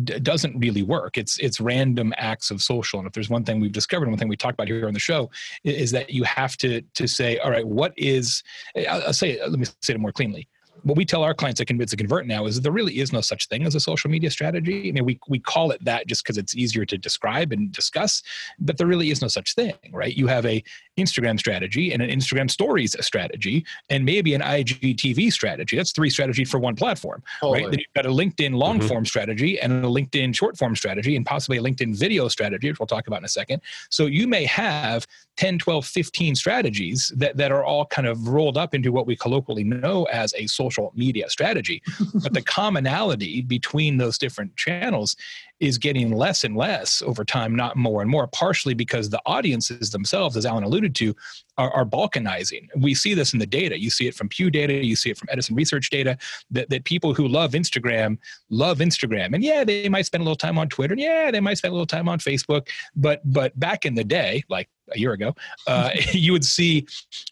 d- 0.03 0.19
doesn't 0.19 0.59
really 0.59 0.83
work. 0.83 1.17
It's 1.17 1.39
it's 1.39 1.61
random 1.61 2.13
acts 2.17 2.51
of 2.51 2.61
social. 2.61 2.99
And 2.99 3.07
if 3.07 3.13
there's 3.13 3.31
one 3.31 3.45
thing 3.45 3.61
we've 3.61 3.73
discovered, 3.73 4.09
one 4.09 4.19
thing 4.19 4.29
we 4.29 4.37
talked 4.37 4.55
about 4.55 4.69
here 4.69 4.87
on 4.87 4.95
the 4.95 5.01
show, 5.01 5.31
is, 5.63 5.93
that 5.93 6.11
you 6.11 6.25
have 6.25 6.57
to 6.59 6.81
to 6.81 7.07
say, 7.07 7.39
all 7.39 7.51
right, 7.51 7.67
what 7.67 7.93
is? 7.97 8.43
I'll, 8.89 9.03
I'll 9.07 9.13
say, 9.13 9.39
let 9.41 9.59
me 9.59 9.67
say 9.83 9.95
it 9.95 10.01
more 10.01 10.13
cleanly 10.13 10.49
what 10.85 10.99
we 10.99 11.05
tell 11.05 11.23
our 11.23 11.35
clients 11.35 11.61
at 11.61 11.67
Convince 11.67 11.93
and 11.93 11.99
Convert 11.99 12.27
now 12.27 12.45
is 12.45 12.61
there 12.61 12.71
really 12.71 12.99
is 12.99 13.13
no 13.13 13.23
such 13.23 13.49
thing 13.49 13.65
as 13.65 13.75
a 13.75 13.81
social 13.81 14.11
media 14.11 14.31
strategy. 14.31 14.89
I 14.89 14.93
mean, 14.93 15.05
we, 15.05 15.19
we 15.29 15.39
call 15.39 15.71
it 15.71 15.83
that 15.85 16.07
just 16.07 16.23
because 16.23 16.37
it's 16.37 16.55
easier 16.55 16.85
to 16.85 16.99
describe 16.99 17.53
and 17.53 17.73
discuss, 17.73 18.23
but 18.59 18.77
there 18.77 18.87
really 18.87 19.11
is 19.11 19.23
no 19.23 19.29
such 19.29 19.55
thing, 19.55 19.75
right? 19.93 20.15
You 20.15 20.27
have 20.27 20.45
a 20.45 20.63
Instagram 20.99 21.39
strategy 21.39 21.93
and 21.93 22.03
an 22.03 22.11
Instagram 22.11 22.51
stories 22.51 22.95
strategy 23.01 23.65
and 23.89 24.05
maybe 24.05 24.35
an 24.35 24.43
IGTV 24.43 25.33
strategy. 25.33 25.77
That's 25.77 25.93
three 25.93 26.11
strategies 26.11 26.51
for 26.51 26.59
one 26.59 26.77
platform, 26.77 27.23
totally. 27.41 27.63
right? 27.63 27.71
Then 27.71 27.81
you've 27.81 27.95
got 27.95 28.07
a 28.07 28.11
LinkedIn 28.11 28.55
long 28.55 28.79
mm-hmm. 28.79 28.89
form 28.89 29.07
strategy 29.07 29.59
and 29.59 29.85
a 29.85 29.89
LinkedIn 29.89 30.35
short 30.35 30.59
form 30.59 30.77
strategy 30.77 31.17
and 31.17 31.25
possibly 31.25 31.57
a 31.57 31.63
LinkedIn 31.63 31.97
video 31.97 32.29
strategy, 32.29 32.69
which 32.69 32.79
we'll 32.79 32.87
talk 32.87 33.07
about 33.07 33.21
in 33.21 33.25
a 33.25 33.29
second. 33.29 33.63
So 33.89 34.07
you 34.07 34.29
may 34.29 34.45
have 34.45 35.07
10, 35.37 35.59
12, 35.59 35.85
15 35.85 36.35
strategies 36.35 37.13
that, 37.17 37.37
that 37.37 37.51
are 37.51 37.65
all 37.65 37.87
kind 37.87 38.07
of 38.07 38.29
rolled 38.29 38.57
up 38.57 38.75
into 38.75 38.93
what 38.93 39.07
we 39.07 39.17
colloquially 39.17 39.65
know 39.65 40.05
as 40.05 40.33
a 40.37 40.47
social 40.47 40.74
media 40.95 41.29
strategy. 41.29 41.83
but 42.23 42.35
the 42.35 42.43
commonality 42.61 43.43
between 43.43 43.97
those 43.97 44.19
different 44.19 44.57
channels 44.57 45.17
is 45.61 45.79
getting 45.79 46.13
less 46.13 46.45
and 46.45 46.57
less 46.57 47.01
over 47.03 47.25
time, 47.25 47.55
not 47.55 47.77
more 47.77 48.03
and 48.03 48.11
more, 48.11 48.27
partially 48.27 48.75
because 48.75 49.09
the 49.09 49.23
audiences 49.25 49.91
themselves, 49.91 50.37
as 50.37 50.45
Allen 50.45 50.65
alluded 50.65 50.95
to, 50.97 51.15
are, 51.57 51.71
are, 51.71 51.85
balkanizing. 51.85 52.67
We 52.77 52.95
see 52.95 53.15
this 53.15 53.33
in 53.33 53.39
the 53.39 53.47
data. 53.47 53.81
You 53.81 53.89
see 53.89 54.09
it 54.09 54.15
from 54.15 54.29
Pew 54.29 54.51
data, 54.51 54.85
you 54.85 54.97
see 54.97 55.11
it 55.11 55.17
from 55.17 55.29
Edison 55.31 55.55
Research 55.55 55.89
data, 55.91 56.19
that, 56.51 56.69
that 56.71 56.85
people 56.85 57.15
who 57.15 57.29
love 57.29 57.53
Instagram 57.53 58.19
love 58.51 58.79
Instagram. 58.79 59.35
And 59.35 59.45
yeah, 59.45 59.65
they 59.65 59.89
might 59.89 60.07
spend 60.07 60.23
a 60.23 60.25
little 60.25 60.37
time 60.37 60.59
on 60.59 60.69
Twitter. 60.69 60.93
And 60.93 61.01
yeah, 61.01 61.31
they 61.31 61.41
might 61.41 61.59
spend 61.59 61.71
a 61.71 61.75
little 61.75 61.87
time 61.87 62.09
on 62.09 62.19
Facebook. 62.19 62.69
But 62.97 63.21
but 63.25 63.59
back 63.59 63.85
in 63.85 63.95
the 63.95 64.05
day, 64.05 64.43
like 64.49 64.69
a 64.93 64.99
year 64.99 65.13
ago, 65.13 65.35
uh, 65.67 65.91
you 66.13 66.33
would 66.33 66.45
see 66.45 66.87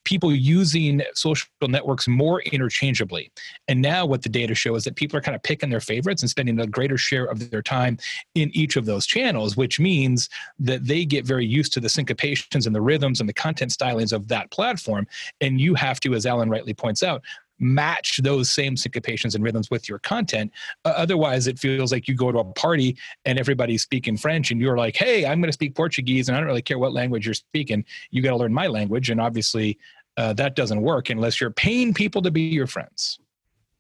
people 0.05 0.35
using 0.35 1.03
social 1.15 1.49
networks 1.63 2.09
more 2.09 2.41
interchangeably. 2.43 3.31
And 3.69 3.81
now 3.81 4.07
what 4.07 4.23
the 4.23 4.29
data 4.29 4.55
show 4.55 4.75
is 4.75 4.85
that 4.85 4.97
people 4.97 5.17
are 5.19 5.23
kind 5.23 5.35
of 5.35 5.43
picking 5.43 5.71
their 5.71 5.81
favorites 5.81 6.23
and 6.23 6.31
spending 6.31 6.59
a 6.61 6.67
greater 6.67 6.99
share 6.99 7.27
of 7.27 7.51
their 7.51 7.63
time 7.63 7.99
in 8.35 8.51
each 8.55 8.77
of 8.77 8.87
those 8.87 9.07
channels, 9.07 9.57
which 9.57 9.79
means 9.79 10.29
that 10.59 10.85
they 10.87 11.05
get 11.05 11.27
very 11.27 11.47
used 11.47 11.73
to 11.75 11.81
the 11.81 11.89
syncopations 11.89 12.67
and 12.67 12.75
the 12.75 12.81
rhythms 12.81 13.21
and 13.21 13.29
the 13.29 13.35
content 13.35 13.71
stylings 13.71 14.13
of 14.13 14.29
that 14.29 14.51
platform. 14.51 15.07
And 15.41 15.61
you 15.61 15.75
have 15.75 16.01
to, 16.01 16.15
as 16.15 16.27
Allen 16.27 16.51
rightly 16.51 16.75
points 16.75 17.03
out, 17.03 17.23
match 17.63 18.21
those 18.23 18.51
same 18.51 18.75
syncopations 18.75 19.35
and 19.35 19.43
rhythms 19.45 19.71
with 19.71 19.89
your 19.89 19.99
content. 20.01 20.53
Uh, 20.85 20.93
otherwise, 20.97 21.47
it 21.47 21.59
feels 21.59 21.93
like 21.93 22.09
you 22.09 22.15
go 22.15 22.33
to 22.33 22.39
a 22.39 22.45
party 22.45 22.97
and 23.25 23.39
everybody's 23.39 23.83
speaking 23.83 24.17
French, 24.17 24.51
and 24.51 24.61
you're 24.61 24.77
like, 24.77 24.97
"Hey, 24.97 25.25
I'm 25.25 25.41
going 25.41 25.49
to 25.49 25.53
speak 25.53 25.75
Portuguese, 25.75 26.29
and 26.29 26.37
I 26.37 26.41
don't 26.41 26.49
really 26.49 26.63
care 26.63 26.79
what 26.79 26.93
language 26.93 27.27
you're 27.27 27.35
speaking. 27.35 27.85
You 28.11 28.23
got 28.23 28.31
to 28.31 28.37
learn 28.37 28.53
my 28.53 28.67
language." 28.67 29.11
And 29.11 29.21
obviously, 29.21 29.79
uh, 30.17 30.33
that 30.35 30.57
doesn't 30.57 30.83
work 30.83 31.11
unless 31.11 31.41
you're 31.41 31.51
paying 31.51 31.95
people 31.95 32.21
to 32.23 32.31
be 32.31 32.43
your 32.43 32.67
friends. 32.67 33.19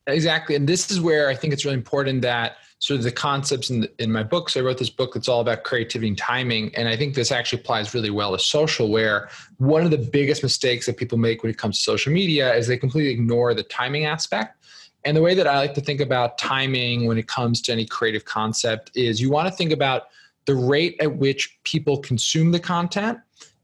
Exactly, 0.06 0.56
and 0.56 0.68
this 0.68 0.90
is 0.90 1.00
where 1.00 1.28
I 1.28 1.34
think 1.34 1.52
it's 1.52 1.64
really 1.64 1.76
important 1.76 2.22
that 2.22 2.56
sort 2.82 2.98
of 2.98 3.04
the 3.04 3.12
concepts 3.12 3.70
in, 3.70 3.82
the, 3.82 3.92
in 4.02 4.10
my 4.10 4.24
book. 4.24 4.50
So 4.50 4.58
I 4.58 4.64
wrote 4.64 4.78
this 4.78 4.90
book 4.90 5.14
that's 5.14 5.28
all 5.28 5.40
about 5.40 5.62
creativity 5.62 6.08
and 6.08 6.18
timing. 6.18 6.74
And 6.74 6.88
I 6.88 6.96
think 6.96 7.14
this 7.14 7.30
actually 7.30 7.60
applies 7.60 7.94
really 7.94 8.10
well 8.10 8.32
to 8.32 8.42
social, 8.42 8.90
where 8.90 9.28
one 9.58 9.84
of 9.84 9.92
the 9.92 9.98
biggest 9.98 10.42
mistakes 10.42 10.86
that 10.86 10.96
people 10.96 11.16
make 11.16 11.44
when 11.44 11.50
it 11.50 11.58
comes 11.58 11.76
to 11.76 11.82
social 11.84 12.12
media 12.12 12.52
is 12.52 12.66
they 12.66 12.76
completely 12.76 13.12
ignore 13.12 13.54
the 13.54 13.62
timing 13.62 14.04
aspect. 14.04 14.56
And 15.04 15.16
the 15.16 15.22
way 15.22 15.32
that 15.32 15.46
I 15.46 15.58
like 15.58 15.74
to 15.74 15.80
think 15.80 16.00
about 16.00 16.38
timing 16.38 17.06
when 17.06 17.18
it 17.18 17.28
comes 17.28 17.62
to 17.62 17.72
any 17.72 17.86
creative 17.86 18.24
concept 18.24 18.90
is 18.96 19.20
you 19.20 19.30
want 19.30 19.46
to 19.46 19.54
think 19.54 19.70
about 19.70 20.08
the 20.46 20.56
rate 20.56 20.96
at 21.00 21.14
which 21.18 21.56
people 21.62 21.98
consume 21.98 22.50
the 22.50 22.58
content 22.58 23.16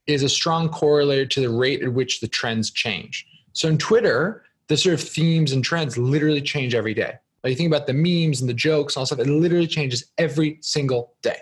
is 0.07 0.23
a 0.23 0.29
strong 0.29 0.69
correlator 0.69 1.29
to 1.31 1.41
the 1.41 1.51
rate 1.51 1.83
at 1.83 1.93
which 1.93 2.21
the 2.21 2.29
trends 2.29 2.71
change. 2.71 3.27
So 3.53 3.67
in 3.67 3.79
Twitter, 3.79 4.45
the 4.69 4.77
sort 4.77 4.95
of 4.95 5.01
themes 5.01 5.51
and 5.51 5.65
trends 5.65 5.99
literally 5.99 6.41
change 6.41 6.73
every 6.73 6.95
day. 6.95 7.15
Like 7.43 7.51
you 7.51 7.57
think 7.57 7.73
about 7.73 7.87
the 7.87 7.95
memes 7.95 8.41
and 8.41 8.49
the 8.49 8.55
jokes 8.55 8.97
and 8.97 9.01
all 9.01 9.07
stuff, 9.07 9.19
it 9.19 9.27
literally 9.27 9.67
changes 9.67 10.11
every 10.19 10.59
single 10.61 11.15
day. 11.23 11.39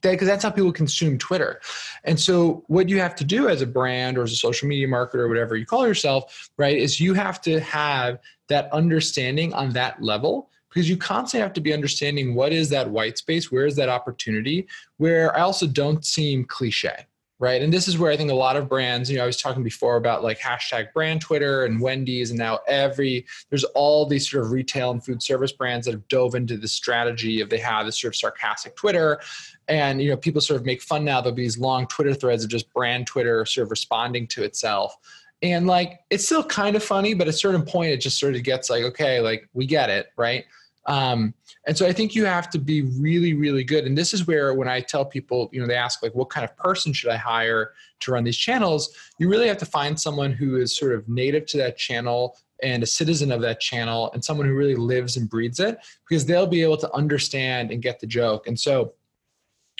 Because 0.00 0.28
that's 0.28 0.44
how 0.44 0.50
people 0.50 0.72
consume 0.72 1.18
Twitter. 1.18 1.60
And 2.04 2.20
so, 2.20 2.62
what 2.68 2.88
you 2.88 3.00
have 3.00 3.16
to 3.16 3.24
do 3.24 3.48
as 3.48 3.62
a 3.62 3.66
brand 3.66 4.16
or 4.16 4.22
as 4.22 4.30
a 4.30 4.36
social 4.36 4.68
media 4.68 4.86
marketer 4.86 5.16
or 5.16 5.28
whatever 5.28 5.56
you 5.56 5.66
call 5.66 5.88
yourself, 5.88 6.50
right, 6.56 6.76
is 6.76 7.00
you 7.00 7.14
have 7.14 7.40
to 7.42 7.58
have 7.58 8.20
that 8.46 8.72
understanding 8.72 9.52
on 9.54 9.70
that 9.70 10.00
level 10.00 10.50
because 10.68 10.88
you 10.88 10.96
constantly 10.96 11.42
have 11.42 11.52
to 11.54 11.60
be 11.60 11.72
understanding 11.72 12.36
what 12.36 12.52
is 12.52 12.68
that 12.68 12.88
white 12.88 13.18
space, 13.18 13.50
where 13.50 13.66
is 13.66 13.74
that 13.74 13.88
opportunity, 13.88 14.68
where 14.98 15.36
I 15.36 15.40
also 15.40 15.66
don't 15.66 16.04
seem 16.04 16.44
cliche 16.44 17.07
right? 17.40 17.62
And 17.62 17.72
this 17.72 17.86
is 17.86 17.98
where 17.98 18.10
I 18.10 18.16
think 18.16 18.30
a 18.30 18.34
lot 18.34 18.56
of 18.56 18.68
brands, 18.68 19.10
you 19.10 19.16
know, 19.16 19.22
I 19.22 19.26
was 19.26 19.40
talking 19.40 19.62
before 19.62 19.96
about 19.96 20.24
like 20.24 20.40
hashtag 20.40 20.92
brand 20.92 21.20
Twitter 21.20 21.64
and 21.64 21.80
Wendy's, 21.80 22.30
and 22.30 22.38
now 22.38 22.58
every 22.66 23.26
there's 23.50 23.64
all 23.64 24.06
these 24.06 24.28
sort 24.28 24.44
of 24.44 24.50
retail 24.50 24.90
and 24.90 25.04
food 25.04 25.22
service 25.22 25.52
brands 25.52 25.86
that 25.86 25.92
have 25.92 26.06
dove 26.08 26.34
into 26.34 26.56
the 26.56 26.68
strategy 26.68 27.40
of 27.40 27.48
they 27.48 27.58
have 27.58 27.86
this 27.86 28.00
sort 28.00 28.14
of 28.14 28.16
sarcastic 28.16 28.74
Twitter. 28.74 29.20
And 29.68 30.02
you 30.02 30.10
know, 30.10 30.16
people 30.16 30.40
sort 30.40 30.60
of 30.60 30.66
make 30.66 30.82
fun 30.82 31.04
now. 31.04 31.20
There'll 31.20 31.36
be 31.36 31.42
these 31.42 31.58
long 31.58 31.86
Twitter 31.86 32.14
threads 32.14 32.42
of 32.42 32.50
just 32.50 32.72
brand 32.72 33.06
Twitter 33.06 33.44
sort 33.46 33.66
of 33.66 33.70
responding 33.70 34.26
to 34.28 34.42
itself. 34.42 34.96
And 35.40 35.68
like 35.68 36.00
it's 36.10 36.24
still 36.24 36.42
kind 36.42 36.74
of 36.74 36.82
funny, 36.82 37.14
but 37.14 37.28
at 37.28 37.34
a 37.34 37.36
certain 37.36 37.62
point 37.62 37.92
it 37.92 37.98
just 37.98 38.18
sort 38.18 38.34
of 38.34 38.42
gets 38.42 38.68
like, 38.68 38.82
okay, 38.82 39.20
like 39.20 39.48
we 39.52 39.66
get 39.66 39.90
it, 39.90 40.08
right? 40.16 40.44
Um, 40.86 41.34
and 41.66 41.76
so 41.76 41.86
I 41.86 41.92
think 41.92 42.14
you 42.14 42.24
have 42.24 42.48
to 42.50 42.58
be 42.58 42.82
really, 42.82 43.34
really 43.34 43.62
good. 43.62 43.84
And 43.84 43.96
this 43.96 44.14
is 44.14 44.26
where 44.26 44.54
when 44.54 44.68
I 44.68 44.80
tell 44.80 45.04
people, 45.04 45.50
you 45.52 45.60
know, 45.60 45.66
they 45.66 45.74
ask 45.74 46.02
like, 46.02 46.14
what 46.14 46.30
kind 46.30 46.44
of 46.44 46.56
person 46.56 46.94
should 46.94 47.10
I 47.10 47.16
hire 47.16 47.72
to 48.00 48.12
run 48.12 48.24
these 48.24 48.38
channels? 48.38 48.94
You 49.18 49.28
really 49.28 49.48
have 49.48 49.58
to 49.58 49.66
find 49.66 50.00
someone 50.00 50.32
who 50.32 50.56
is 50.56 50.76
sort 50.76 50.94
of 50.94 51.06
native 51.08 51.44
to 51.46 51.58
that 51.58 51.76
channel 51.76 52.38
and 52.62 52.82
a 52.82 52.86
citizen 52.86 53.30
of 53.30 53.40
that 53.42 53.60
channel 53.60 54.10
and 54.12 54.24
someone 54.24 54.46
who 54.46 54.54
really 54.54 54.74
lives 54.74 55.16
and 55.16 55.28
breathes 55.28 55.60
it 55.60 55.78
because 56.08 56.24
they'll 56.26 56.46
be 56.46 56.62
able 56.62 56.78
to 56.78 56.92
understand 56.92 57.70
and 57.70 57.82
get 57.82 58.00
the 58.00 58.06
joke. 58.06 58.46
And 58.46 58.58
so, 58.58 58.94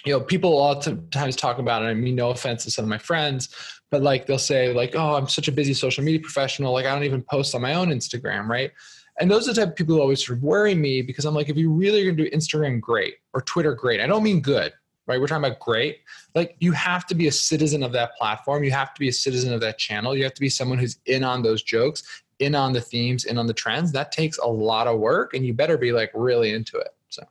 you 0.05 0.13
know, 0.13 0.21
people 0.21 0.57
all 0.57 0.81
times 0.81 1.35
talk 1.35 1.59
about 1.59 1.83
it. 1.83 1.87
I 1.87 1.95
mean, 1.95 2.15
no 2.15 2.31
offense 2.31 2.65
to 2.65 2.71
some 2.71 2.85
of 2.85 2.89
my 2.89 2.99
friends, 2.99 3.49
but 3.91 4.03
like 4.03 4.27
they'll 4.27 4.39
say, 4.39 4.73
like, 4.73 4.95
oh, 4.95 5.15
I'm 5.15 5.27
such 5.27 5.49
a 5.49 5.53
busy 5.53 5.75
social 5.75 6.05
media 6.05 6.21
professional. 6.21 6.73
Like, 6.73 6.87
I 6.87 6.95
don't 6.95 7.05
even 7.05 7.23
post 7.23 7.55
on 7.55 7.63
my 7.63 7.75
own 7.75 7.89
Instagram, 7.89 8.47
right? 8.47 8.71
And 9.21 9.31
those 9.31 9.49
are 9.49 9.53
the 9.53 9.61
type 9.61 9.71
of 9.71 9.77
people 9.77 9.97
who 9.97 10.01
always 10.01 10.25
sort 10.25 10.39
of 10.39 10.45
worry 10.45 10.75
me 10.75 11.03
because 11.03 11.25
I'm 11.25 11.35
like, 11.35 11.49
if 11.49 11.57
you 11.57 11.73
really 11.73 12.03
are 12.03 12.05
going 12.05 12.17
to 12.17 12.31
do 12.31 12.37
Instagram, 12.37 12.81
great, 12.81 13.17
or 13.35 13.41
Twitter, 13.41 13.75
great. 13.75 14.01
I 14.01 14.07
don't 14.07 14.23
mean 14.23 14.41
good, 14.41 14.73
right? 15.07 15.21
We're 15.21 15.27
talking 15.27 15.45
about 15.45 15.59
great. 15.59 15.99
Like, 16.35 16.57
you 16.61 16.73
have 16.73 17.07
to 17.07 17.15
be 17.15 17.27
a 17.27 17.33
citizen 17.33 17.83
of 17.83 17.93
that 17.93 18.17
platform. 18.17 18.63
You 18.63 18.71
have 18.71 18.95
to 18.95 19.01
be 19.01 19.09
a 19.09 19.13
citizen 19.13 19.53
of 19.53 19.61
that 19.61 19.79
channel. 19.79 20.17
You 20.17 20.23
have 20.25 20.35
to 20.35 20.41
be 20.41 20.49
someone 20.49 20.79
who's 20.79 20.99
in 21.07 21.25
on 21.25 21.43
those 21.43 21.63
jokes, 21.63 22.23
in 22.39 22.55
on 22.55 22.73
the 22.73 22.81
themes, 22.81 23.25
in 23.25 23.39
on 23.39 23.47
the 23.47 23.55
trends. 23.55 23.91
That 23.93 24.13
takes 24.13 24.39
a 24.39 24.47
lot 24.47 24.87
of 24.87 25.01
work, 25.01 25.35
and 25.35 25.45
you 25.45 25.53
better 25.53 25.77
be 25.77 25.91
like 25.91 26.11
really 26.15 26.53
into 26.53 26.79
it. 26.79 26.95
So 27.09 27.25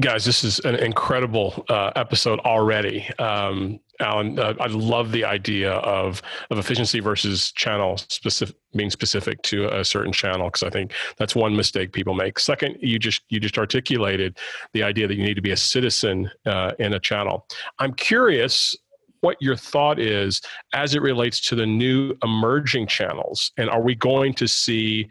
guys 0.00 0.24
this 0.24 0.44
is 0.44 0.58
an 0.60 0.74
incredible 0.76 1.64
uh, 1.68 1.90
episode 1.96 2.38
already. 2.40 3.08
Um, 3.18 3.80
allen 4.00 4.38
uh, 4.38 4.52
i 4.60 4.66
love 4.66 5.10
the 5.10 5.24
idea 5.24 5.72
of 5.72 6.20
of 6.50 6.58
efficiency 6.58 7.00
versus 7.00 7.50
channel 7.52 7.96
specific 7.96 8.54
being 8.74 8.90
specific 8.90 9.40
to 9.40 9.74
a 9.74 9.82
certain 9.82 10.12
channel 10.12 10.48
because 10.48 10.62
i 10.62 10.68
think 10.68 10.92
that's 11.16 11.34
one 11.34 11.56
mistake 11.56 11.92
people 11.92 12.12
make. 12.12 12.38
Second 12.38 12.76
you 12.80 12.98
just 12.98 13.22
you 13.30 13.40
just 13.40 13.56
articulated 13.56 14.36
the 14.74 14.82
idea 14.82 15.08
that 15.08 15.16
you 15.16 15.22
need 15.22 15.34
to 15.34 15.42
be 15.42 15.52
a 15.52 15.56
citizen 15.56 16.30
uh, 16.44 16.72
in 16.78 16.92
a 16.92 17.00
channel. 17.00 17.46
I'm 17.78 17.94
curious 17.94 18.76
what 19.20 19.40
your 19.40 19.56
thought 19.56 19.98
is 19.98 20.42
as 20.74 20.94
it 20.94 21.00
relates 21.00 21.40
to 21.48 21.54
the 21.54 21.64
new 21.64 22.14
emerging 22.22 22.86
channels 22.86 23.50
and 23.56 23.70
are 23.70 23.80
we 23.80 23.94
going 23.94 24.34
to 24.34 24.46
see 24.46 25.08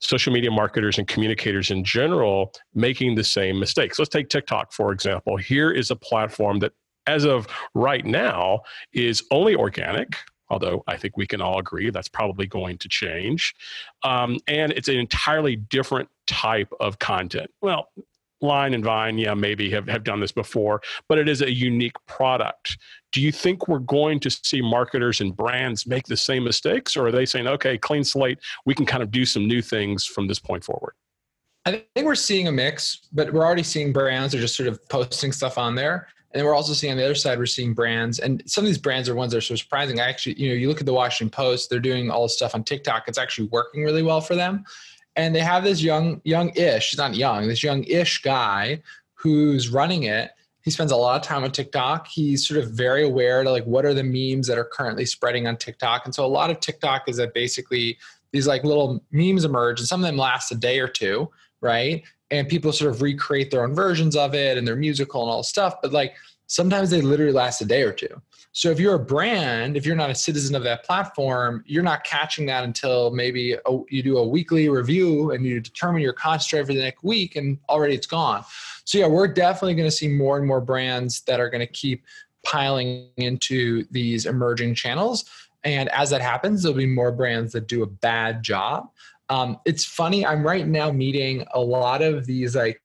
social 0.00 0.32
media 0.32 0.50
marketers 0.50 0.98
and 0.98 1.06
communicators 1.06 1.70
in 1.70 1.84
general 1.84 2.52
making 2.74 3.14
the 3.14 3.24
same 3.24 3.58
mistakes. 3.60 3.98
Let's 3.98 4.08
take 4.08 4.28
TikTok, 4.28 4.72
for 4.72 4.92
example. 4.92 5.36
Here 5.36 5.70
is 5.70 5.90
a 5.90 5.96
platform 5.96 6.58
that, 6.60 6.72
as 7.06 7.24
of 7.24 7.46
right 7.74 8.04
now, 8.04 8.60
is 8.92 9.22
only 9.30 9.54
organic. 9.54 10.16
Although 10.48 10.82
I 10.88 10.96
think 10.96 11.16
we 11.16 11.28
can 11.28 11.40
all 11.40 11.60
agree 11.60 11.90
that's 11.90 12.08
probably 12.08 12.46
going 12.46 12.76
to 12.78 12.88
change. 12.88 13.54
Um, 14.02 14.38
and 14.48 14.72
it's 14.72 14.88
an 14.88 14.96
entirely 14.96 15.54
different 15.54 16.08
type 16.26 16.72
of 16.80 16.98
content. 16.98 17.50
Well, 17.62 17.88
Line 18.42 18.74
and 18.74 18.84
Vine, 18.84 19.18
yeah, 19.18 19.34
maybe 19.34 19.70
have, 19.70 19.88
have 19.88 20.04
done 20.04 20.20
this 20.20 20.32
before, 20.32 20.80
but 21.08 21.18
it 21.18 21.28
is 21.28 21.42
a 21.42 21.52
unique 21.52 21.96
product. 22.06 22.78
Do 23.12 23.20
you 23.20 23.32
think 23.32 23.68
we're 23.68 23.80
going 23.80 24.20
to 24.20 24.30
see 24.30 24.60
marketers 24.60 25.20
and 25.20 25.36
brands 25.36 25.86
make 25.86 26.06
the 26.06 26.16
same 26.16 26.44
mistakes, 26.44 26.96
or 26.96 27.08
are 27.08 27.12
they 27.12 27.26
saying, 27.26 27.46
okay, 27.46 27.76
clean 27.76 28.04
slate, 28.04 28.38
we 28.64 28.74
can 28.74 28.86
kind 28.86 29.02
of 29.02 29.10
do 29.10 29.24
some 29.24 29.46
new 29.46 29.62
things 29.62 30.06
from 30.06 30.26
this 30.26 30.38
point 30.38 30.64
forward? 30.64 30.94
I 31.66 31.84
think 31.94 32.06
we're 32.06 32.14
seeing 32.14 32.48
a 32.48 32.52
mix, 32.52 33.08
but 33.12 33.32
we're 33.32 33.44
already 33.44 33.62
seeing 33.62 33.92
brands 33.92 34.34
are 34.34 34.40
just 34.40 34.56
sort 34.56 34.68
of 34.68 34.86
posting 34.88 35.32
stuff 35.32 35.58
on 35.58 35.74
there. 35.74 36.08
And 36.32 36.46
we're 36.46 36.54
also 36.54 36.72
seeing 36.74 36.92
on 36.92 36.96
the 36.96 37.04
other 37.04 37.16
side, 37.16 37.38
we're 37.38 37.46
seeing 37.46 37.74
brands, 37.74 38.20
and 38.20 38.42
some 38.46 38.62
of 38.62 38.68
these 38.68 38.78
brands 38.78 39.08
are 39.08 39.16
ones 39.16 39.32
that 39.32 39.38
are 39.38 39.42
so 39.42 39.56
surprising. 39.56 39.98
I 39.98 40.08
actually, 40.08 40.40
you 40.40 40.48
know, 40.48 40.54
you 40.54 40.68
look 40.68 40.78
at 40.78 40.86
the 40.86 40.92
Washington 40.92 41.28
Post, 41.28 41.68
they're 41.68 41.80
doing 41.80 42.08
all 42.08 42.22
this 42.22 42.36
stuff 42.36 42.54
on 42.54 42.62
TikTok. 42.62 43.08
It's 43.08 43.18
actually 43.18 43.48
working 43.48 43.82
really 43.82 44.04
well 44.04 44.20
for 44.20 44.36
them 44.36 44.64
and 45.20 45.34
they 45.34 45.40
have 45.40 45.64
this 45.64 45.82
young 45.82 46.20
young-ish 46.24 46.90
he's 46.90 46.98
not 46.98 47.14
young 47.14 47.48
this 47.48 47.62
young-ish 47.62 48.22
guy 48.22 48.80
who's 49.14 49.68
running 49.68 50.04
it. 50.04 50.30
He 50.62 50.70
spends 50.70 50.92
a 50.92 50.96
lot 50.96 51.20
of 51.20 51.26
time 51.26 51.44
on 51.44 51.52
tiktok. 51.52 52.06
He's 52.06 52.46
sort 52.46 52.62
of 52.62 52.70
very 52.70 53.04
aware 53.04 53.42
to 53.42 53.50
like 53.50 53.64
what 53.64 53.84
are 53.84 53.94
the 53.94 54.02
memes 54.02 54.46
that 54.46 54.58
are 54.58 54.64
currently 54.64 55.04
spreading 55.04 55.46
on 55.46 55.56
tiktok. 55.56 56.06
And 56.06 56.14
so 56.14 56.24
a 56.24 56.28
lot 56.28 56.50
of 56.50 56.60
tiktok 56.60 57.08
is 57.08 57.16
that 57.18 57.34
basically 57.34 57.98
these 58.32 58.46
like 58.46 58.64
little 58.64 59.04
memes 59.10 59.44
emerge 59.44 59.80
and 59.80 59.88
some 59.88 60.00
of 60.00 60.06
them 60.06 60.16
last 60.16 60.52
a 60.52 60.54
day 60.54 60.80
or 60.80 60.88
two 60.88 61.30
right? 61.60 62.02
And 62.30 62.48
people 62.48 62.72
sort 62.72 62.90
of 62.94 63.02
recreate 63.02 63.50
their 63.50 63.64
own 63.64 63.74
versions 63.74 64.16
of 64.16 64.34
it 64.34 64.56
and 64.56 64.66
they're 64.66 64.76
musical 64.76 65.22
and 65.22 65.30
all 65.30 65.42
stuff. 65.42 65.76
But 65.82 65.92
like 65.92 66.14
sometimes 66.50 66.90
they 66.90 67.00
literally 67.00 67.32
last 67.32 67.60
a 67.60 67.64
day 67.64 67.82
or 67.82 67.92
two 67.92 68.20
so 68.52 68.70
if 68.70 68.80
you're 68.80 68.96
a 68.96 68.98
brand, 68.98 69.76
if 69.76 69.86
you're 69.86 69.96
not 69.96 70.10
a 70.10 70.14
citizen 70.14 70.56
of 70.56 70.64
that 70.64 70.84
platform, 70.84 71.62
you're 71.66 71.84
not 71.84 72.02
catching 72.02 72.46
that 72.46 72.64
until 72.64 73.12
maybe 73.12 73.52
a, 73.52 73.78
you 73.88 74.02
do 74.02 74.18
a 74.18 74.26
weekly 74.26 74.68
review 74.68 75.30
and 75.30 75.46
you 75.46 75.60
determine 75.60 76.02
your 76.02 76.12
content 76.12 76.42
strategy 76.42 76.66
for 76.66 76.74
the 76.74 76.84
next 76.84 77.04
week, 77.04 77.36
and 77.36 77.58
already 77.68 77.94
it's 77.94 78.06
gone. 78.06 78.44
So 78.84 78.98
yeah, 78.98 79.06
we're 79.06 79.28
definitely 79.28 79.74
going 79.74 79.88
to 79.88 79.94
see 79.94 80.08
more 80.08 80.36
and 80.36 80.46
more 80.46 80.60
brands 80.60 81.20
that 81.22 81.38
are 81.38 81.48
going 81.48 81.60
to 81.60 81.72
keep 81.72 82.04
piling 82.42 83.08
into 83.16 83.84
these 83.92 84.26
emerging 84.26 84.74
channels. 84.74 85.26
And 85.62 85.88
as 85.90 86.10
that 86.10 86.22
happens, 86.22 86.62
there'll 86.62 86.76
be 86.76 86.86
more 86.86 87.12
brands 87.12 87.52
that 87.52 87.68
do 87.68 87.84
a 87.84 87.86
bad 87.86 88.42
job. 88.42 88.90
Um, 89.28 89.60
it's 89.64 89.84
funny. 89.84 90.26
I'm 90.26 90.44
right 90.44 90.66
now 90.66 90.90
meeting 90.90 91.44
a 91.54 91.60
lot 91.60 92.02
of 92.02 92.26
these 92.26 92.56
like 92.56 92.82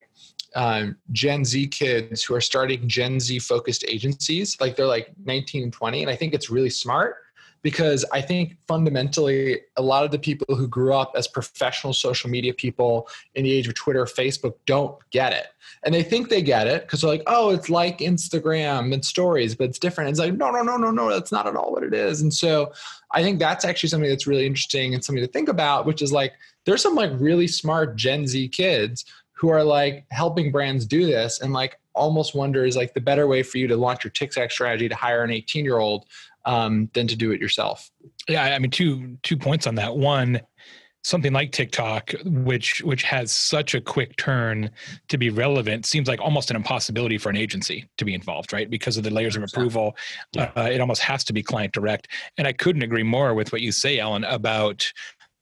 um, 0.56 0.96
Gen 1.12 1.46
Z 1.46 1.68
kids 1.68 2.24
who 2.24 2.34
are 2.34 2.42
starting 2.42 2.88
Gen 2.88 3.20
Z 3.20 3.40
focused 3.40 3.86
agencies. 3.88 4.58
Like 4.60 4.76
they're 4.76 4.88
like 4.88 5.12
19 5.26 5.64
and 5.64 5.74
20. 5.74 6.02
And 6.02 6.10
I 6.10 6.16
think 6.16 6.34
it's 6.34 6.50
really 6.50 6.70
smart 6.70 7.18
because 7.66 8.06
I 8.14 8.22
think 8.22 8.58
fundamentally 8.68 9.62
a 9.76 9.82
lot 9.82 10.06
of 10.06 10.12
the 10.12 10.20
people 10.20 10.56
who 10.56 10.68
grew 10.68 10.94
up 10.94 11.14
as 11.16 11.28
professional 11.28 11.94
social 11.94 12.30
media 12.30 12.54
people 12.54 13.10
in 13.34 13.44
the 13.44 13.52
age 13.52 13.68
of 13.68 13.74
Twitter, 13.74 14.04
or 14.04 14.06
Facebook 14.06 14.54
don't 14.68 14.96
get 15.10 15.34
it. 15.34 15.48
And 15.84 15.94
they 15.94 16.04
think 16.04 16.30
they 16.30 16.44
get 16.44 16.68
it 16.68 16.84
because 16.84 17.02
they're 17.02 17.10
like, 17.10 17.24
oh, 17.26 17.50
it's 17.50 17.68
like 17.68 17.98
Instagram 17.98 18.94
and 18.94 19.04
stories, 19.04 19.56
but 19.56 19.68
it's 19.68 19.80
different. 19.80 20.12
It's 20.12 20.20
like, 20.20 20.36
no, 20.36 20.52
no, 20.52 20.62
no, 20.62 20.78
no, 20.78 20.92
no, 20.92 21.10
that's 21.10 21.32
not 21.32 21.48
at 21.48 21.56
all 21.56 21.72
what 21.72 21.82
it 21.84 21.96
is. 21.96 22.22
And 22.22 22.32
so 22.32 22.72
I 23.12 23.24
think 23.24 23.40
that's 23.40 23.66
actually 23.66 23.90
something 23.90 24.12
that's 24.12 24.28
really 24.28 24.46
interesting 24.46 24.94
and 24.94 25.04
something 25.04 25.26
to 25.26 25.32
think 25.32 25.50
about, 25.50 25.88
which 25.88 26.04
is 26.04 26.12
like, 26.12 26.34
there's 26.66 26.84
some 26.84 26.94
like 26.94 27.12
really 27.16 27.48
smart 27.48 27.96
Gen 27.96 28.28
Z 28.28 28.48
kids 28.50 29.06
who 29.36 29.50
are 29.50 29.64
like 29.64 30.06
helping 30.12 30.52
brands 30.52 30.86
do 30.86 31.06
this 31.06 31.42
and 31.42 31.54
like 31.54 31.78
almost 31.94 32.36
wonder 32.36 32.66
is 32.66 32.76
like 32.76 32.94
the 32.94 33.02
better 33.02 33.28
way 33.28 33.44
for 33.44 33.58
you 33.58 33.68
to 33.68 33.78
launch 33.78 34.04
your 34.04 34.12
TikTok 34.12 34.52
strategy 34.52 34.90
to 34.90 34.96
hire 34.96 35.24
an 35.24 35.32
18 35.32 35.64
year 35.64 35.78
old 35.78 36.06
um, 36.46 36.90
than 36.94 37.08
to 37.08 37.16
do 37.16 37.32
it 37.32 37.42
yourself. 37.42 37.90
Yeah, 38.28 38.44
I 38.44 38.60
mean 38.60 38.72
two 38.72 39.18
two 39.24 39.38
points 39.38 39.68
on 39.68 39.76
that. 39.76 39.96
One, 39.96 40.42
something 41.06 41.34
like 41.34 41.52
TikTok, 41.52 42.14
which 42.26 42.82
which 42.84 43.04
has 43.04 43.32
such 43.32 43.76
a 43.76 43.82
quick 43.82 44.16
turn 44.18 44.72
to 45.08 45.18
be 45.18 45.30
relevant, 45.30 45.86
seems 45.86 46.08
like 46.08 46.20
almost 46.20 46.50
an 46.50 46.56
impossibility 46.56 47.18
for 47.18 47.30
an 47.30 47.38
agency 47.38 47.88
to 47.98 48.06
be 48.06 48.14
involved, 48.14 48.54
right? 48.54 48.70
Because 48.70 48.98
of 48.98 49.04
the 49.04 49.12
layers 49.12 49.36
of 49.36 49.44
approval, 49.44 49.96
yeah. 50.34 50.52
uh, 50.56 50.62
it 50.64 50.82
almost 50.82 51.02
has 51.02 51.24
to 51.26 51.34
be 51.34 51.44
client 51.44 51.74
direct. 51.74 52.08
And 52.38 52.48
I 52.48 52.54
couldn't 52.54 52.82
agree 52.84 53.04
more 53.04 53.34
with 53.34 53.52
what 53.52 53.62
you 53.62 53.72
say, 53.72 54.00
Allen, 54.00 54.24
about 54.24 54.92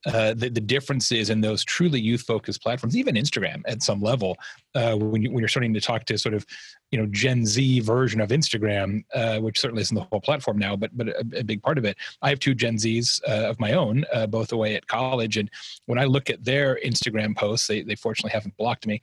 uh, 0.05 0.33
the, 0.33 0.50
the 0.50 0.62
differences 0.62 1.29
in 1.29 1.41
those 1.41 1.63
truly 1.63 2.00
youth 2.00 2.22
focused 2.22 2.62
platforms, 2.62 2.98
even 2.98 3.15
Instagram 3.15 3.62
at 3.65 3.81
some 3.81 4.01
level, 4.01 4.38
uh, 4.75 4.95
when, 4.95 5.22
you, 5.22 5.31
when 5.31 5.39
you're 5.39 5.48
starting 5.48 5.74
to 5.74 5.81
talk 5.81 6.05
to 6.05 6.17
sort 6.17 6.33
of, 6.33 6.45
you 6.91 7.00
know, 7.00 7.05
Gen 7.07 7.45
Z 7.45 7.79
version 7.79 8.22
of 8.22 8.29
Instagram, 8.29 9.03
uh, 9.13 9.39
which 9.39 9.60
certainly 9.60 9.81
isn't 9.81 9.95
the 9.95 10.03
whole 10.12 10.22
platform 10.22 10.57
now, 10.57 10.75
but 10.75 10.91
but 10.95 11.07
a, 11.07 11.25
a 11.38 11.43
big 11.43 11.62
part 11.63 11.77
of 11.77 11.86
it. 11.86 11.98
I 12.22 12.29
have 12.29 12.39
two 12.39 12.53
Gen 12.53 12.75
Zs 12.75 13.22
uh, 13.27 13.50
of 13.50 13.60
my 13.60 13.74
own, 13.74 14.05
uh, 14.13 14.27
both 14.27 14.51
away 14.51 14.75
at 14.75 14.86
college, 14.88 15.38
and 15.38 15.50
when 15.86 15.98
I 15.98 16.05
look 16.05 16.29
at 16.29 16.43
their 16.43 16.79
Instagram 16.86 17.36
posts, 17.36 17.67
they 17.67 17.81
they 17.81 17.95
fortunately 17.95 18.31
haven't 18.31 18.55
blocked 18.57 18.86
me. 18.86 19.01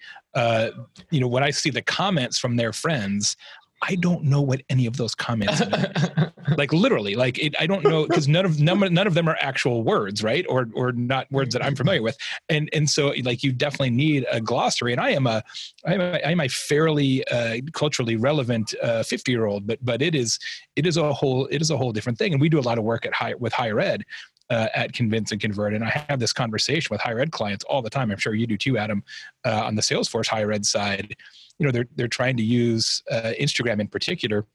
You 1.10 1.20
know, 1.20 1.26
when 1.26 1.42
I 1.42 1.50
see 1.50 1.70
the 1.70 1.82
comments 1.82 2.38
from 2.38 2.56
their 2.56 2.72
friends, 2.72 3.36
I 3.82 3.94
don't 3.94 4.24
know 4.24 4.40
what 4.40 4.62
any 4.68 4.86
of 4.86 4.96
those 4.96 5.14
comments 5.14 5.60
mean. 5.60 6.32
like 6.56 6.72
literally, 6.72 7.14
like 7.14 7.38
it, 7.38 7.54
I 7.58 7.66
don't 7.66 7.82
know 7.82 8.06
because 8.06 8.28
none 8.28 8.44
of 8.44 8.60
none, 8.60 8.78
none 8.92 9.06
of 9.06 9.14
them 9.14 9.28
are 9.28 9.36
actual 9.40 9.82
words, 9.82 10.22
right? 10.22 10.44
Or 10.48 10.68
or 10.74 10.92
not 10.92 11.30
words 11.30 11.54
that 11.54 11.64
I'm 11.64 11.74
familiar 11.74 12.02
with. 12.02 12.16
And 12.48 12.68
and 12.72 12.88
so 12.88 13.14
like 13.24 13.42
you 13.42 13.52
definitely 13.52 13.90
need 13.90 14.26
a 14.30 14.40
glossary. 14.40 14.92
And 14.92 15.00
I 15.00 15.10
am 15.10 15.26
a 15.26 15.42
I 15.86 15.94
am 15.94 16.00
a, 16.00 16.26
I 16.26 16.30
am 16.30 16.40
a 16.40 16.48
fairly 16.48 17.26
uh, 17.28 17.58
culturally 17.72 18.16
relevant 18.16 18.74
50 18.80 19.14
uh, 19.14 19.18
year 19.26 19.46
old, 19.46 19.66
but 19.66 19.78
but 19.82 20.02
it 20.02 20.14
is 20.14 20.38
it 20.76 20.86
is 20.86 20.96
a 20.96 21.12
whole 21.12 21.46
it 21.46 21.62
is 21.62 21.70
a 21.70 21.76
whole 21.76 21.92
different 21.92 22.18
thing. 22.18 22.32
And 22.32 22.40
we 22.40 22.48
do 22.48 22.58
a 22.58 22.60
lot 22.60 22.78
of 22.78 22.84
work 22.84 23.06
at 23.06 23.14
high 23.14 23.34
with 23.34 23.52
higher 23.52 23.80
ed 23.80 24.04
uh, 24.50 24.68
at 24.74 24.92
Convince 24.92 25.32
and 25.32 25.40
Convert. 25.40 25.74
And 25.74 25.84
I 25.84 26.04
have 26.08 26.18
this 26.18 26.32
conversation 26.32 26.88
with 26.90 27.00
higher 27.00 27.20
ed 27.20 27.32
clients 27.32 27.64
all 27.64 27.82
the 27.82 27.90
time. 27.90 28.10
I'm 28.10 28.18
sure 28.18 28.34
you 28.34 28.46
do 28.46 28.58
too, 28.58 28.76
Adam, 28.76 29.02
uh, 29.44 29.62
on 29.64 29.76
the 29.76 29.82
Salesforce 29.82 30.26
higher 30.26 30.52
ed 30.52 30.66
side. 30.66 31.14
You 31.60 31.66
know, 31.66 31.72
they're, 31.72 31.86
they're 31.94 32.08
trying 32.08 32.36
to 32.38 32.42
use 32.42 33.02
uh, 33.10 33.32
Instagram 33.38 33.80
in 33.80 33.86
particular 33.86 34.46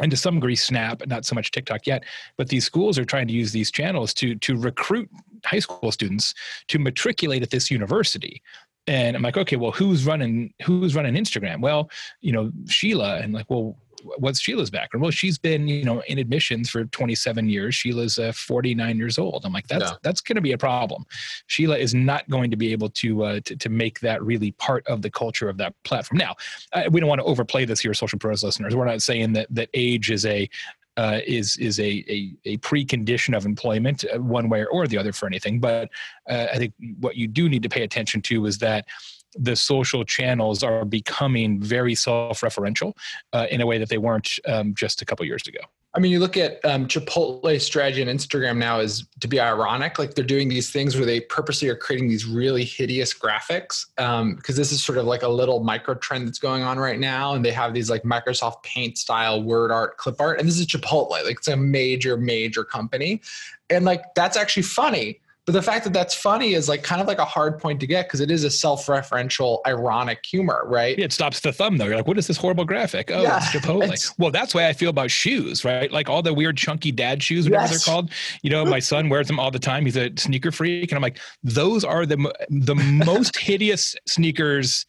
and 0.00 0.10
to 0.10 0.16
some 0.16 0.36
degree 0.36 0.56
snap 0.56 1.06
not 1.06 1.24
so 1.24 1.34
much 1.34 1.50
tiktok 1.50 1.86
yet. 1.86 2.04
But 2.36 2.48
these 2.48 2.64
schools 2.64 2.98
are 2.98 3.04
trying 3.04 3.28
to 3.28 3.34
use 3.34 3.52
these 3.52 3.70
channels 3.70 4.14
to 4.14 4.34
to 4.36 4.56
recruit 4.56 5.10
high 5.44 5.58
school 5.58 5.92
students 5.92 6.34
to 6.68 6.78
matriculate 6.78 7.42
at 7.42 7.50
this 7.50 7.70
university. 7.70 8.42
And 8.86 9.14
i'm 9.14 9.22
like 9.22 9.36
okay 9.36 9.56
well 9.56 9.70
who's 9.70 10.04
running 10.06 10.52
who's 10.64 10.94
running 10.94 11.14
instagram? 11.14 11.60
Well 11.60 11.90
you 12.20 12.32
know 12.32 12.50
sheila. 12.66 13.18
And 13.18 13.32
like 13.32 13.48
well 13.48 13.76
what's 14.18 14.40
Sheila's 14.40 14.70
background? 14.70 15.02
Well, 15.02 15.10
she's 15.10 15.38
been, 15.38 15.68
you 15.68 15.84
know, 15.84 16.02
in 16.08 16.18
admissions 16.18 16.70
for 16.70 16.84
27 16.86 17.48
years. 17.48 17.74
Sheila's 17.74 18.18
uh, 18.18 18.32
49 18.32 18.96
years 18.96 19.18
old. 19.18 19.44
I'm 19.44 19.52
like, 19.52 19.68
that's 19.68 19.90
no. 19.90 19.98
that's 20.02 20.20
going 20.20 20.36
to 20.36 20.42
be 20.42 20.52
a 20.52 20.58
problem. 20.58 21.04
Sheila 21.46 21.78
is 21.78 21.94
not 21.94 22.28
going 22.28 22.50
to 22.50 22.56
be 22.56 22.72
able 22.72 22.90
to, 22.90 23.24
uh, 23.24 23.40
to 23.44 23.56
to 23.56 23.68
make 23.68 24.00
that 24.00 24.22
really 24.22 24.52
part 24.52 24.86
of 24.86 25.02
the 25.02 25.10
culture 25.10 25.48
of 25.48 25.56
that 25.58 25.74
platform. 25.84 26.18
Now, 26.18 26.34
uh, 26.72 26.84
we 26.90 27.00
don't 27.00 27.08
want 27.08 27.20
to 27.20 27.24
overplay 27.24 27.64
this 27.64 27.80
here, 27.80 27.94
social 27.94 28.18
pros 28.18 28.42
listeners. 28.42 28.74
We're 28.74 28.84
not 28.84 29.02
saying 29.02 29.32
that 29.34 29.46
that 29.50 29.68
age 29.74 30.10
is 30.10 30.26
a 30.26 30.48
uh, 30.96 31.20
is 31.26 31.56
is 31.56 31.78
a, 31.80 32.04
a, 32.08 32.32
a 32.44 32.56
precondition 32.58 33.36
of 33.36 33.46
employment 33.46 34.04
uh, 34.12 34.18
one 34.20 34.48
way 34.48 34.64
or 34.66 34.86
the 34.86 34.98
other 34.98 35.12
for 35.12 35.26
anything. 35.26 35.58
But 35.58 35.90
uh, 36.28 36.48
I 36.52 36.58
think 36.58 36.74
what 37.00 37.16
you 37.16 37.28
do 37.28 37.48
need 37.48 37.62
to 37.62 37.68
pay 37.68 37.82
attention 37.82 38.20
to 38.22 38.46
is 38.46 38.58
that 38.58 38.86
the 39.34 39.56
social 39.56 40.04
channels 40.04 40.62
are 40.62 40.84
becoming 40.84 41.60
very 41.60 41.94
self-referential 41.94 42.96
uh, 43.32 43.46
in 43.50 43.60
a 43.60 43.66
way 43.66 43.78
that 43.78 43.88
they 43.88 43.98
weren't 43.98 44.28
um, 44.46 44.74
just 44.74 45.02
a 45.02 45.04
couple 45.04 45.24
years 45.26 45.46
ago. 45.46 45.60
I 45.94 46.00
mean, 46.00 46.10
you 46.10 46.20
look 46.20 46.38
at 46.38 46.64
um, 46.64 46.88
Chipotle's 46.88 47.66
strategy 47.66 48.00
on 48.00 48.08
Instagram 48.08 48.56
now 48.56 48.80
is 48.80 49.04
to 49.20 49.28
be 49.28 49.38
ironic. 49.38 49.98
Like 49.98 50.14
they're 50.14 50.24
doing 50.24 50.48
these 50.48 50.70
things 50.70 50.96
where 50.96 51.04
they 51.04 51.20
purposely 51.20 51.68
are 51.68 51.76
creating 51.76 52.08
these 52.08 52.24
really 52.24 52.64
hideous 52.64 53.12
graphics 53.12 53.84
because 53.96 54.20
um, 54.20 54.38
this 54.46 54.72
is 54.72 54.82
sort 54.82 54.96
of 54.96 55.04
like 55.04 55.22
a 55.22 55.28
little 55.28 55.62
micro 55.62 55.94
trend 55.94 56.26
that's 56.26 56.38
going 56.38 56.62
on 56.62 56.78
right 56.78 56.98
now. 56.98 57.34
And 57.34 57.44
they 57.44 57.52
have 57.52 57.74
these 57.74 57.90
like 57.90 58.04
Microsoft 58.04 58.62
Paint 58.62 58.96
style 58.96 59.42
word 59.42 59.70
art, 59.70 59.98
clip 59.98 60.18
art, 60.18 60.38
and 60.38 60.48
this 60.48 60.58
is 60.58 60.66
Chipotle. 60.66 61.10
Like 61.10 61.36
it's 61.36 61.48
a 61.48 61.56
major, 61.58 62.16
major 62.16 62.64
company, 62.64 63.20
and 63.68 63.84
like 63.84 64.14
that's 64.14 64.38
actually 64.38 64.62
funny 64.62 65.20
but 65.44 65.52
the 65.52 65.62
fact 65.62 65.82
that 65.84 65.92
that's 65.92 66.14
funny 66.14 66.54
is 66.54 66.68
like 66.68 66.84
kind 66.84 67.00
of 67.00 67.08
like 67.08 67.18
a 67.18 67.24
hard 67.24 67.58
point 67.58 67.80
to 67.80 67.86
get 67.86 68.06
because 68.06 68.20
it 68.20 68.30
is 68.30 68.44
a 68.44 68.50
self-referential, 68.50 69.58
ironic 69.66 70.24
humor, 70.24 70.62
right? 70.66 70.96
Yeah, 70.96 71.06
it 71.06 71.12
stops 71.12 71.40
the 71.40 71.52
thumb 71.52 71.78
though. 71.78 71.86
You're 71.86 71.96
like, 71.96 72.06
what 72.06 72.16
is 72.16 72.28
this 72.28 72.36
horrible 72.36 72.64
graphic? 72.64 73.10
Oh, 73.10 73.22
yeah, 73.22 73.38
it's 73.38 73.46
Chipotle. 73.46 73.92
It's, 73.92 74.16
well, 74.18 74.30
that's 74.30 74.54
why 74.54 74.68
I 74.68 74.72
feel 74.72 74.90
about 74.90 75.10
shoes, 75.10 75.64
right? 75.64 75.90
Like 75.90 76.08
all 76.08 76.22
the 76.22 76.32
weird 76.32 76.56
chunky 76.56 76.92
dad 76.92 77.24
shoes, 77.24 77.46
whatever 77.46 77.72
yes. 77.72 77.84
they're 77.84 77.92
called. 77.92 78.12
You 78.42 78.50
know, 78.50 78.64
my 78.64 78.78
son 78.78 79.08
wears 79.08 79.26
them 79.26 79.40
all 79.40 79.50
the 79.50 79.58
time. 79.58 79.84
He's 79.84 79.96
a 79.96 80.12
sneaker 80.16 80.52
freak, 80.52 80.92
and 80.92 80.96
I'm 80.96 81.02
like, 81.02 81.18
those 81.42 81.84
are 81.84 82.06
the 82.06 82.32
the 82.48 82.74
most 83.04 83.36
hideous 83.36 83.96
sneakers. 84.06 84.86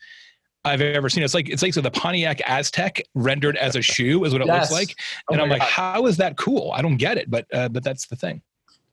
I've 0.66 0.80
ever 0.80 1.10
seen. 1.10 1.24
It's 1.24 1.34
like 1.34 1.50
it's 1.50 1.62
like 1.62 1.74
so 1.74 1.82
the 1.82 1.92
Pontiac 1.92 2.38
Aztek 2.46 3.02
rendered 3.16 3.58
as 3.58 3.76
a 3.76 3.82
shoe 3.82 4.24
is 4.24 4.32
what 4.32 4.42
it 4.42 4.48
yes. 4.48 4.72
looks 4.72 4.72
like, 4.72 4.96
and 5.30 5.42
oh 5.42 5.44
I'm 5.44 5.50
like, 5.50 5.60
God. 5.60 5.68
how 5.68 6.06
is 6.06 6.16
that 6.18 6.38
cool? 6.38 6.72
I 6.74 6.82
don't 6.82 6.96
get 6.96 7.18
it, 7.18 7.30
but 7.30 7.46
uh, 7.54 7.68
but 7.68 7.84
that's 7.84 8.06
the 8.08 8.16
thing 8.16 8.42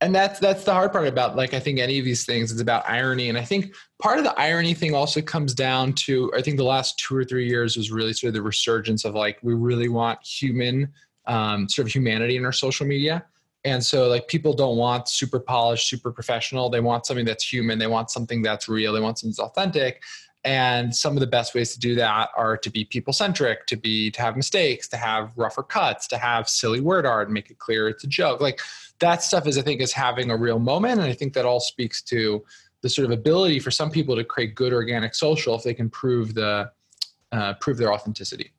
and 0.01 0.15
that's 0.15 0.41
that's 0.41 0.65
the 0.65 0.73
hard 0.73 0.93
part 0.93 1.07
about 1.07 1.37
like 1.37 1.53
i 1.53 1.61
think 1.61 1.79
any 1.79 1.99
of 1.99 2.05
these 2.05 2.25
things 2.25 2.51
it's 2.51 2.61
about 2.61 2.89
irony. 2.89 3.29
And 3.29 3.37
i 3.37 3.45
think 3.45 3.75
part 4.01 4.19
of 4.19 4.25
the 4.25 4.39
irony 4.41 4.75
thing 4.75 4.95
also 4.95 5.21
comes 5.21 5.55
down 5.55 5.93
to 5.95 6.33
i 6.37 6.41
think 6.43 6.57
the 6.57 6.65
last 6.65 6.99
two 6.99 7.17
or 7.17 7.25
three 7.25 7.47
years 7.47 7.77
was 7.77 7.91
really 7.91 8.13
sort 8.13 8.29
of 8.29 8.35
the 8.35 8.43
resurgence 8.43 9.05
of 9.05 9.15
like 9.15 9.39
we 9.43 9.55
really 9.55 9.89
want 9.89 10.19
human 10.25 10.93
um, 11.27 11.69
sort 11.69 11.87
of 11.87 11.95
humanity 11.95 12.37
in 12.37 12.45
our 12.45 12.53
social 12.53 12.87
media. 12.87 13.25
And 13.65 13.85
so 13.85 14.09
like 14.09 14.27
people 14.27 14.55
don't 14.55 14.77
want 14.77 15.09
super 15.09 15.39
polished 15.39 15.89
super 15.89 16.11
professional. 16.11 16.71
They 16.71 16.81
want 16.81 17.07
something 17.07 17.27
that's 17.27 17.51
human. 17.51 17.79
They 17.79 17.87
want 17.87 18.11
something 18.11 18.43
that's 18.43 18.69
real. 18.69 18.93
They 18.93 19.01
want 19.01 19.19
something 19.19 19.31
that's 19.33 19.39
authentic. 19.39 20.03
And 20.43 20.95
some 20.95 21.15
of 21.15 21.21
the 21.21 21.27
best 21.27 21.55
ways 21.55 21.75
to 21.75 21.79
do 21.79 21.95
that 21.97 22.31
are 22.35 22.57
to 22.57 22.71
be 22.71 22.87
people 22.87 23.13
centric 23.13 23.67
to 23.67 23.77
be 23.77 24.11
to 24.13 24.23
have 24.23 24.37
mistakes 24.37 24.89
to 24.89 24.97
have 24.97 25.33
rougher 25.37 25.63
cuts 25.63 26.09
to 26.09 26.17
have 26.17 26.49
silly 26.49 26.81
word 26.81 27.05
art 27.05 27.31
make 27.31 27.51
it 27.51 27.59
clear 27.59 27.89
it's 27.89 28.05
a 28.05 28.07
joke. 28.07 28.41
Like 28.41 28.61
that 29.01 29.23
stuff 29.23 29.47
is 29.47 29.59
i 29.59 29.63
think 29.63 29.81
is 29.81 29.93
having 29.93 30.31
a 30.31 30.37
real 30.37 30.59
moment. 30.59 31.01
And 31.01 31.11
i 31.11 31.13
think 31.13 31.33
that 31.35 31.45
all 31.45 31.61
speaks 31.61 32.03
to 32.03 32.45
the 32.83 32.89
sort 32.89 33.05
of 33.05 33.11
ability 33.11 33.59
for 33.59 33.71
some 33.71 33.91
people 33.91 34.17
to 34.17 34.25
create 34.25 34.55
good 34.55 34.73
organic 34.73 35.15
social 35.15 35.55
if 35.55 35.63
they 35.63 35.75
can 35.75 35.91
prove 35.91 36.35
the 36.35 36.71
uh, 37.33 37.55
prove 37.55 37.77
their 37.77 37.93
authenticity. 37.93 38.53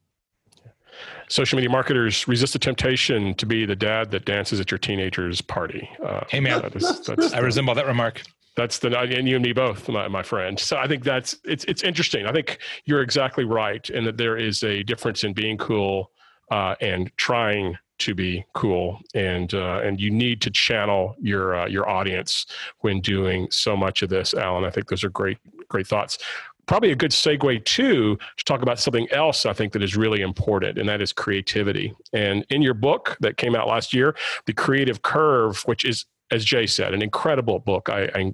Social 1.27 1.55
media 1.57 1.69
marketers 1.69 2.27
resist 2.27 2.53
the 2.53 2.59
temptation 2.59 3.33
to 3.35 3.45
be 3.45 3.65
the 3.65 3.75
dad 3.75 4.11
that 4.11 4.25
dances 4.25 4.59
at 4.59 4.69
your 4.69 4.77
teenager's 4.77 5.41
party. 5.41 5.89
Uh, 6.05 6.21
hey 6.29 6.39
man. 6.39 6.61
that 6.61 6.75
is, 6.75 7.33
i 7.33 7.39
resemble 7.39 7.73
that 7.73 7.87
remark. 7.87 8.21
That's 8.57 8.79
the 8.79 8.97
and 8.97 9.27
you 9.27 9.35
and 9.35 9.43
me 9.43 9.53
both, 9.53 9.87
my, 9.87 10.09
my 10.09 10.23
friend. 10.23 10.59
So 10.59 10.77
I 10.77 10.87
think 10.87 11.03
that's 11.03 11.37
it's 11.45 11.63
it's 11.65 11.83
interesting. 11.83 12.25
I 12.25 12.33
think 12.33 12.59
you're 12.85 13.01
exactly 13.01 13.45
right, 13.45 13.89
in 13.89 14.03
that 14.03 14.17
there 14.17 14.37
is 14.37 14.63
a 14.63 14.83
difference 14.83 15.23
in 15.23 15.33
being 15.33 15.57
cool 15.57 16.11
uh, 16.51 16.75
and 16.81 17.09
trying 17.15 17.77
to 18.01 18.15
be 18.15 18.45
cool, 18.53 18.99
and 19.13 19.53
uh, 19.53 19.81
and 19.83 19.99
you 19.99 20.11
need 20.11 20.41
to 20.41 20.51
channel 20.51 21.15
your 21.19 21.55
uh, 21.55 21.67
your 21.67 21.89
audience 21.89 22.45
when 22.79 23.01
doing 23.01 23.47
so 23.51 23.75
much 23.75 24.01
of 24.01 24.09
this. 24.09 24.33
Allen, 24.33 24.65
I 24.65 24.69
think 24.69 24.89
those 24.89 25.03
are 25.03 25.09
great 25.09 25.37
great 25.67 25.87
thoughts. 25.87 26.17
Probably 26.67 26.91
a 26.91 26.95
good 26.95 27.11
segue 27.11 27.65
too 27.65 28.17
to 28.37 28.45
talk 28.45 28.61
about 28.61 28.79
something 28.79 29.11
else 29.11 29.45
I 29.45 29.53
think 29.53 29.73
that 29.73 29.83
is 29.83 29.97
really 29.97 30.21
important, 30.21 30.77
and 30.77 30.87
that 30.87 31.01
is 31.01 31.11
creativity. 31.11 31.93
And 32.13 32.45
in 32.49 32.61
your 32.61 32.75
book 32.75 33.17
that 33.19 33.37
came 33.37 33.55
out 33.55 33.67
last 33.67 33.93
year, 33.93 34.15
The 34.45 34.53
Creative 34.53 35.01
Curve, 35.01 35.61
which 35.63 35.83
is 35.85 36.05
as 36.31 36.45
Jay 36.45 36.65
said, 36.65 36.93
an 36.93 37.01
incredible 37.01 37.59
book. 37.59 37.89
I, 37.89 38.09
I 38.15 38.33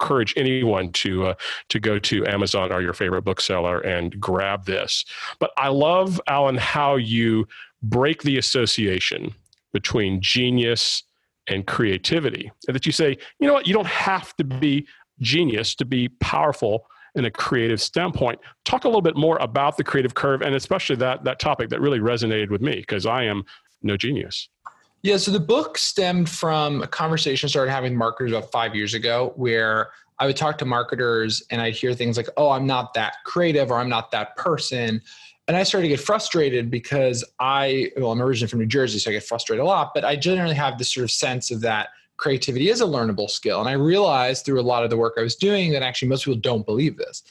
encourage 0.00 0.34
anyone 0.36 0.92
to 0.92 1.28
uh, 1.28 1.34
to 1.70 1.80
go 1.80 1.98
to 1.98 2.26
Amazon 2.26 2.72
or 2.72 2.80
your 2.80 2.92
favorite 2.92 3.22
bookseller 3.22 3.80
and 3.80 4.18
grab 4.20 4.64
this. 4.64 5.04
But 5.40 5.50
I 5.56 5.68
love 5.68 6.20
Allen 6.28 6.56
how 6.56 6.96
you 6.96 7.48
break 7.82 8.22
the 8.22 8.38
association 8.38 9.34
between 9.72 10.20
genius 10.20 11.02
and 11.48 11.66
creativity, 11.66 12.50
and 12.66 12.74
that 12.74 12.86
you 12.86 12.92
say, 12.92 13.16
you 13.38 13.46
know 13.46 13.54
what, 13.54 13.66
you 13.66 13.72
don't 13.72 13.86
have 13.86 14.36
to 14.36 14.44
be 14.44 14.86
genius 15.20 15.74
to 15.76 15.84
be 15.84 16.08
powerful 16.20 16.86
in 17.14 17.24
a 17.24 17.30
creative 17.30 17.80
standpoint. 17.80 18.38
Talk 18.64 18.84
a 18.84 18.88
little 18.88 19.02
bit 19.02 19.16
more 19.16 19.38
about 19.38 19.76
the 19.76 19.84
creative 19.84 20.14
curve 20.14 20.42
and 20.42 20.54
especially 20.54 20.96
that 20.96 21.24
that 21.24 21.40
topic 21.40 21.70
that 21.70 21.80
really 21.80 21.98
resonated 21.98 22.50
with 22.50 22.60
me 22.60 22.76
because 22.76 23.06
I 23.06 23.24
am 23.24 23.44
no 23.82 23.96
genius. 23.96 24.48
Yeah, 25.02 25.16
so 25.16 25.30
the 25.30 25.40
book 25.40 25.78
stemmed 25.78 26.28
from 26.28 26.82
a 26.82 26.86
conversation 26.86 27.46
I 27.46 27.50
started 27.50 27.70
having 27.70 27.92
with 27.92 27.98
marketers 27.98 28.32
about 28.32 28.50
five 28.50 28.74
years 28.74 28.94
ago 28.94 29.32
where 29.36 29.90
I 30.18 30.26
would 30.26 30.36
talk 30.36 30.58
to 30.58 30.64
marketers 30.64 31.42
and 31.50 31.60
I'd 31.60 31.74
hear 31.74 31.94
things 31.94 32.16
like, 32.16 32.28
oh, 32.36 32.50
I'm 32.50 32.66
not 32.66 32.94
that 32.94 33.14
creative 33.24 33.70
or 33.70 33.78
I'm 33.78 33.88
not 33.88 34.10
that 34.10 34.36
person. 34.36 35.00
And 35.48 35.56
I 35.56 35.62
started 35.62 35.86
to 35.86 35.88
get 35.88 36.00
frustrated 36.00 36.70
because 36.70 37.24
I, 37.40 37.90
well, 37.96 38.12
I'm 38.12 38.20
originally 38.20 38.50
from 38.50 38.60
New 38.60 38.66
Jersey, 38.66 38.98
so 38.98 39.10
I 39.10 39.14
get 39.14 39.24
frustrated 39.24 39.64
a 39.64 39.66
lot, 39.66 39.92
but 39.94 40.04
I 40.04 40.14
generally 40.14 40.54
have 40.54 40.76
this 40.76 40.92
sort 40.92 41.04
of 41.04 41.10
sense 41.10 41.50
of 41.50 41.62
that 41.62 41.88
creativity 42.18 42.68
is 42.68 42.82
a 42.82 42.84
learnable 42.84 43.30
skill. 43.30 43.58
And 43.58 43.68
I 43.68 43.72
realized 43.72 44.44
through 44.44 44.60
a 44.60 44.62
lot 44.62 44.84
of 44.84 44.90
the 44.90 44.98
work 44.98 45.14
I 45.16 45.22
was 45.22 45.36
doing 45.36 45.72
that 45.72 45.82
actually 45.82 46.08
most 46.08 46.26
people 46.26 46.38
don't 46.38 46.66
believe 46.66 46.98
this. 46.98 47.22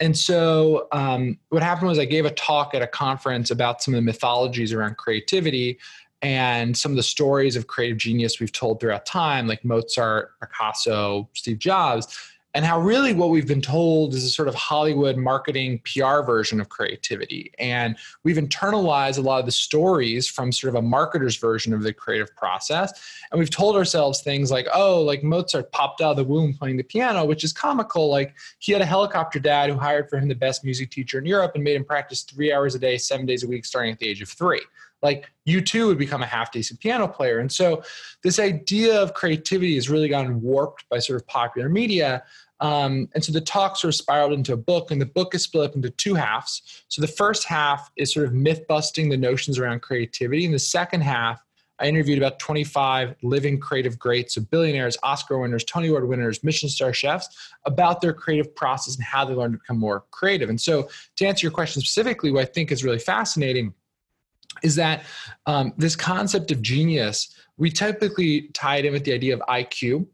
And 0.00 0.18
so 0.18 0.88
um, 0.92 1.38
what 1.48 1.62
happened 1.62 1.88
was 1.88 1.98
I 1.98 2.04
gave 2.04 2.26
a 2.26 2.30
talk 2.32 2.74
at 2.74 2.82
a 2.82 2.86
conference 2.86 3.50
about 3.50 3.82
some 3.82 3.94
of 3.94 3.98
the 3.98 4.02
mythologies 4.02 4.72
around 4.72 4.96
creativity 4.96 5.78
and 6.22 6.76
some 6.76 6.92
of 6.92 6.96
the 6.96 7.02
stories 7.02 7.56
of 7.56 7.68
creative 7.68 7.98
genius 7.98 8.38
we've 8.38 8.52
told 8.52 8.80
throughout 8.80 9.06
time, 9.06 9.46
like 9.46 9.64
Mozart, 9.64 10.38
Picasso, 10.40 11.28
Steve 11.34 11.58
Jobs, 11.58 12.16
and 12.54 12.64
how 12.64 12.78
really 12.78 13.14
what 13.14 13.30
we've 13.30 13.46
been 13.46 13.62
told 13.62 14.12
is 14.12 14.24
a 14.24 14.28
sort 14.28 14.48
of 14.48 14.54
Hollywood 14.54 15.16
marketing 15.16 15.80
PR 15.84 16.20
version 16.20 16.60
of 16.60 16.68
creativity. 16.68 17.50
And 17.58 17.96
we've 18.24 18.36
internalized 18.36 19.18
a 19.18 19.22
lot 19.22 19.40
of 19.40 19.46
the 19.46 19.52
stories 19.52 20.28
from 20.28 20.52
sort 20.52 20.74
of 20.74 20.82
a 20.82 20.86
marketer's 20.86 21.36
version 21.36 21.72
of 21.72 21.82
the 21.82 21.94
creative 21.94 22.34
process. 22.36 22.92
And 23.30 23.38
we've 23.38 23.50
told 23.50 23.74
ourselves 23.74 24.20
things 24.20 24.50
like, 24.50 24.66
oh, 24.74 25.00
like 25.00 25.22
Mozart 25.22 25.72
popped 25.72 26.02
out 26.02 26.10
of 26.10 26.16
the 26.18 26.24
womb 26.24 26.52
playing 26.52 26.76
the 26.76 26.82
piano, 26.82 27.24
which 27.24 27.42
is 27.42 27.52
comical. 27.52 28.10
Like 28.10 28.34
he 28.58 28.72
had 28.72 28.82
a 28.82 28.86
helicopter 28.86 29.38
dad 29.38 29.70
who 29.70 29.76
hired 29.76 30.10
for 30.10 30.18
him 30.18 30.28
the 30.28 30.34
best 30.34 30.62
music 30.62 30.90
teacher 30.90 31.18
in 31.18 31.24
Europe 31.24 31.52
and 31.54 31.64
made 31.64 31.76
him 31.76 31.84
practice 31.84 32.22
three 32.22 32.52
hours 32.52 32.74
a 32.74 32.78
day, 32.78 32.98
seven 32.98 33.24
days 33.24 33.44
a 33.44 33.48
week, 33.48 33.64
starting 33.64 33.92
at 33.92 33.98
the 33.98 34.08
age 34.08 34.20
of 34.20 34.28
three 34.28 34.60
like 35.02 35.30
you 35.44 35.60
too 35.60 35.88
would 35.88 35.98
become 35.98 36.22
a 36.22 36.26
half 36.26 36.52
decent 36.52 36.80
piano 36.80 37.08
player. 37.08 37.38
And 37.40 37.50
so 37.50 37.82
this 38.22 38.38
idea 38.38 39.00
of 39.00 39.14
creativity 39.14 39.74
has 39.74 39.90
really 39.90 40.08
gotten 40.08 40.40
warped 40.40 40.88
by 40.88 41.00
sort 41.00 41.20
of 41.20 41.26
popular 41.26 41.68
media. 41.68 42.22
Um, 42.60 43.08
and 43.14 43.24
so 43.24 43.32
the 43.32 43.40
talk 43.40 43.76
sort 43.76 43.92
of 43.92 43.96
spiraled 43.96 44.32
into 44.32 44.52
a 44.52 44.56
book, 44.56 44.92
and 44.92 45.00
the 45.00 45.06
book 45.06 45.34
is 45.34 45.42
split 45.42 45.70
up 45.70 45.74
into 45.74 45.90
two 45.90 46.14
halves. 46.14 46.84
So 46.86 47.02
the 47.02 47.08
first 47.08 47.44
half 47.44 47.90
is 47.96 48.14
sort 48.14 48.26
of 48.26 48.32
myth 48.32 48.62
busting 48.68 49.08
the 49.08 49.16
notions 49.16 49.58
around 49.58 49.82
creativity, 49.82 50.44
and 50.44 50.54
the 50.54 50.60
second 50.60 51.00
half, 51.00 51.42
I 51.80 51.86
interviewed 51.86 52.18
about 52.18 52.38
25 52.38 53.16
living 53.24 53.58
creative 53.58 53.98
greats, 53.98 54.36
so 54.36 54.42
billionaires, 54.42 54.96
Oscar 55.02 55.38
winners, 55.38 55.64
Tony 55.64 55.88
Award 55.88 56.06
winners, 56.06 56.44
Michelin 56.44 56.70
star 56.70 56.92
chefs, 56.92 57.28
about 57.64 58.00
their 58.00 58.12
creative 58.12 58.54
process 58.54 58.94
and 58.94 59.02
how 59.02 59.24
they 59.24 59.34
learned 59.34 59.54
to 59.54 59.58
become 59.58 59.78
more 59.78 60.04
creative. 60.12 60.48
And 60.48 60.60
so, 60.60 60.88
to 61.16 61.26
answer 61.26 61.44
your 61.44 61.50
question 61.50 61.82
specifically, 61.82 62.30
what 62.30 62.42
I 62.42 62.44
think 62.44 62.70
is 62.70 62.84
really 62.84 63.00
fascinating 63.00 63.74
is 64.62 64.74
that 64.76 65.04
um, 65.46 65.72
this 65.76 65.96
concept 65.96 66.50
of 66.50 66.62
genius 66.62 67.34
we 67.58 67.70
typically 67.70 68.48
tie 68.54 68.78
it 68.78 68.84
in 68.84 68.92
with 68.92 69.04
the 69.04 69.12
idea 69.12 69.34
of 69.34 69.40
IQ. 69.48 70.06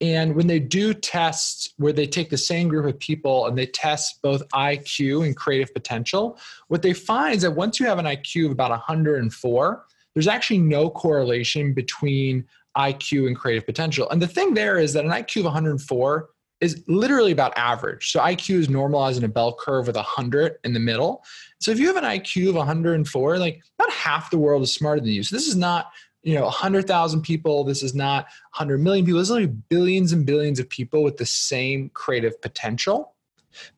And 0.00 0.34
when 0.34 0.46
they 0.46 0.58
do 0.58 0.94
tests 0.94 1.74
where 1.76 1.92
they 1.92 2.06
take 2.06 2.30
the 2.30 2.38
same 2.38 2.68
group 2.68 2.86
of 2.86 2.98
people 2.98 3.46
and 3.46 3.56
they 3.56 3.66
test 3.66 4.22
both 4.22 4.42
IQ 4.48 5.26
and 5.26 5.36
creative 5.36 5.72
potential, 5.74 6.38
what 6.68 6.82
they 6.82 6.94
find 6.94 7.36
is 7.36 7.42
that 7.42 7.50
once 7.50 7.78
you 7.78 7.86
have 7.86 7.98
an 7.98 8.06
IQ 8.06 8.46
of 8.46 8.52
about 8.52 8.70
104, 8.70 9.84
there's 10.14 10.26
actually 10.26 10.58
no 10.58 10.88
correlation 10.88 11.74
between 11.74 12.46
IQ 12.76 13.26
and 13.26 13.36
creative 13.36 13.66
potential. 13.66 14.08
And 14.10 14.22
the 14.22 14.26
thing 14.26 14.54
there 14.54 14.78
is 14.78 14.94
that 14.94 15.04
an 15.04 15.10
IQ 15.10 15.40
of 15.40 15.44
104 15.44 16.28
is 16.60 16.82
literally 16.86 17.32
about 17.32 17.56
average. 17.56 18.10
So 18.10 18.20
IQ 18.20 18.56
is 18.56 18.68
normalized 18.68 19.18
in 19.18 19.24
a 19.24 19.28
bell 19.28 19.56
curve 19.58 19.86
with 19.86 19.96
100 19.96 20.56
in 20.64 20.74
the 20.74 20.80
middle. 20.80 21.24
So 21.58 21.70
if 21.70 21.78
you 21.78 21.86
have 21.86 21.96
an 21.96 22.04
IQ 22.04 22.50
of 22.50 22.54
104, 22.56 23.38
like 23.38 23.62
about 23.78 23.92
half 23.92 24.30
the 24.30 24.38
world 24.38 24.62
is 24.62 24.72
smarter 24.72 25.00
than 25.00 25.10
you. 25.10 25.22
So 25.22 25.34
this 25.34 25.46
is 25.46 25.56
not 25.56 25.90
you 26.22 26.34
know 26.34 26.44
100,000 26.44 27.22
people. 27.22 27.64
This 27.64 27.82
is 27.82 27.94
not 27.94 28.24
100 28.56 28.78
million 28.78 29.04
people. 29.04 29.20
This 29.20 29.28
is 29.28 29.32
literally 29.32 29.56
billions 29.68 30.12
and 30.12 30.26
billions 30.26 30.60
of 30.60 30.68
people 30.68 31.02
with 31.02 31.16
the 31.16 31.26
same 31.26 31.90
creative 31.90 32.40
potential. 32.42 33.14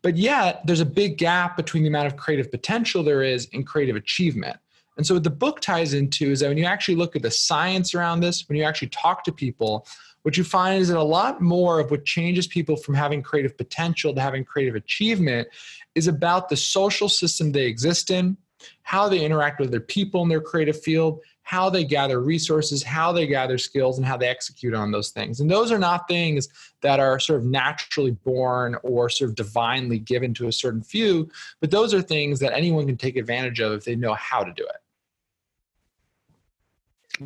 But 0.02 0.16
yet 0.16 0.60
there's 0.66 0.80
a 0.80 0.86
big 0.86 1.18
gap 1.18 1.56
between 1.56 1.82
the 1.82 1.88
amount 1.88 2.08
of 2.08 2.16
creative 2.16 2.50
potential 2.50 3.02
there 3.02 3.22
is 3.22 3.48
and 3.52 3.66
creative 3.66 3.96
achievement. 3.96 4.58
And 4.96 5.06
so 5.06 5.14
what 5.14 5.24
the 5.24 5.30
book 5.30 5.60
ties 5.60 5.94
into 5.94 6.30
is 6.30 6.40
that 6.40 6.48
when 6.48 6.58
you 6.58 6.66
actually 6.66 6.96
look 6.96 7.16
at 7.16 7.22
the 7.22 7.30
science 7.30 7.94
around 7.94 8.20
this, 8.20 8.46
when 8.48 8.58
you 8.58 8.64
actually 8.64 8.88
talk 8.88 9.24
to 9.24 9.32
people, 9.32 9.86
what 10.22 10.37
you 10.37 10.44
find 10.44 10.80
is 10.80 10.88
that 10.88 10.98
a 10.98 11.02
lot 11.02 11.40
more 11.40 11.80
of 11.80 11.90
what 11.90 12.04
changes 12.04 12.46
people 12.46 12.76
from 12.76 12.94
having 12.94 13.22
creative 13.22 13.56
potential 13.56 14.14
to 14.14 14.20
having 14.20 14.44
creative 14.44 14.74
achievement 14.74 15.48
is 15.94 16.06
about 16.06 16.48
the 16.48 16.56
social 16.56 17.08
system 17.08 17.52
they 17.52 17.66
exist 17.66 18.11
in, 18.11 18.37
how 18.82 19.08
they 19.08 19.24
interact 19.24 19.61
with 19.61 19.70
their 19.70 19.80
people 19.80 20.22
in 20.22 20.28
their 20.28 20.40
creative 20.40 20.80
field, 20.80 21.20
how 21.42 21.68
they 21.68 21.85
gather 21.85 22.20
resources, 22.20 22.82
how 22.85 23.11
they 23.11 23.26
gather 23.26 23.58
skills, 23.58 23.98
and 23.98 24.06
how 24.06 24.16
they 24.16 24.28
execute 24.28 24.74
on 24.74 24.92
those 24.92 25.11
things. 25.11 25.40
And 25.40 25.50
those 25.50 25.72
are 25.72 25.78
not 25.78 26.06
things 26.06 26.48
that 26.82 27.00
are 27.00 27.18
sort 27.18 27.40
of 27.40 27.46
naturally 27.46 28.12
born 28.12 28.76
or 28.85 29.08
sort 29.08 29.30
of 29.30 29.37
divinely 29.37 29.98
given 29.98 30.32
to 30.35 30.46
a 30.46 30.52
certain 30.52 30.82
few, 30.82 31.28
but 31.61 31.70
those 31.70 31.92
are 31.92 32.00
things 32.00 32.38
that 32.38 32.52
anyone 32.54 32.87
can 32.87 32.96
take 32.96 33.16
advantage 33.16 33.61
of 33.61 33.72
if 33.72 33.85
they 33.85 33.96
know 33.96 34.14
how 34.14 34.44
to 34.44 34.52
do 34.52 34.64
it. 34.64 34.76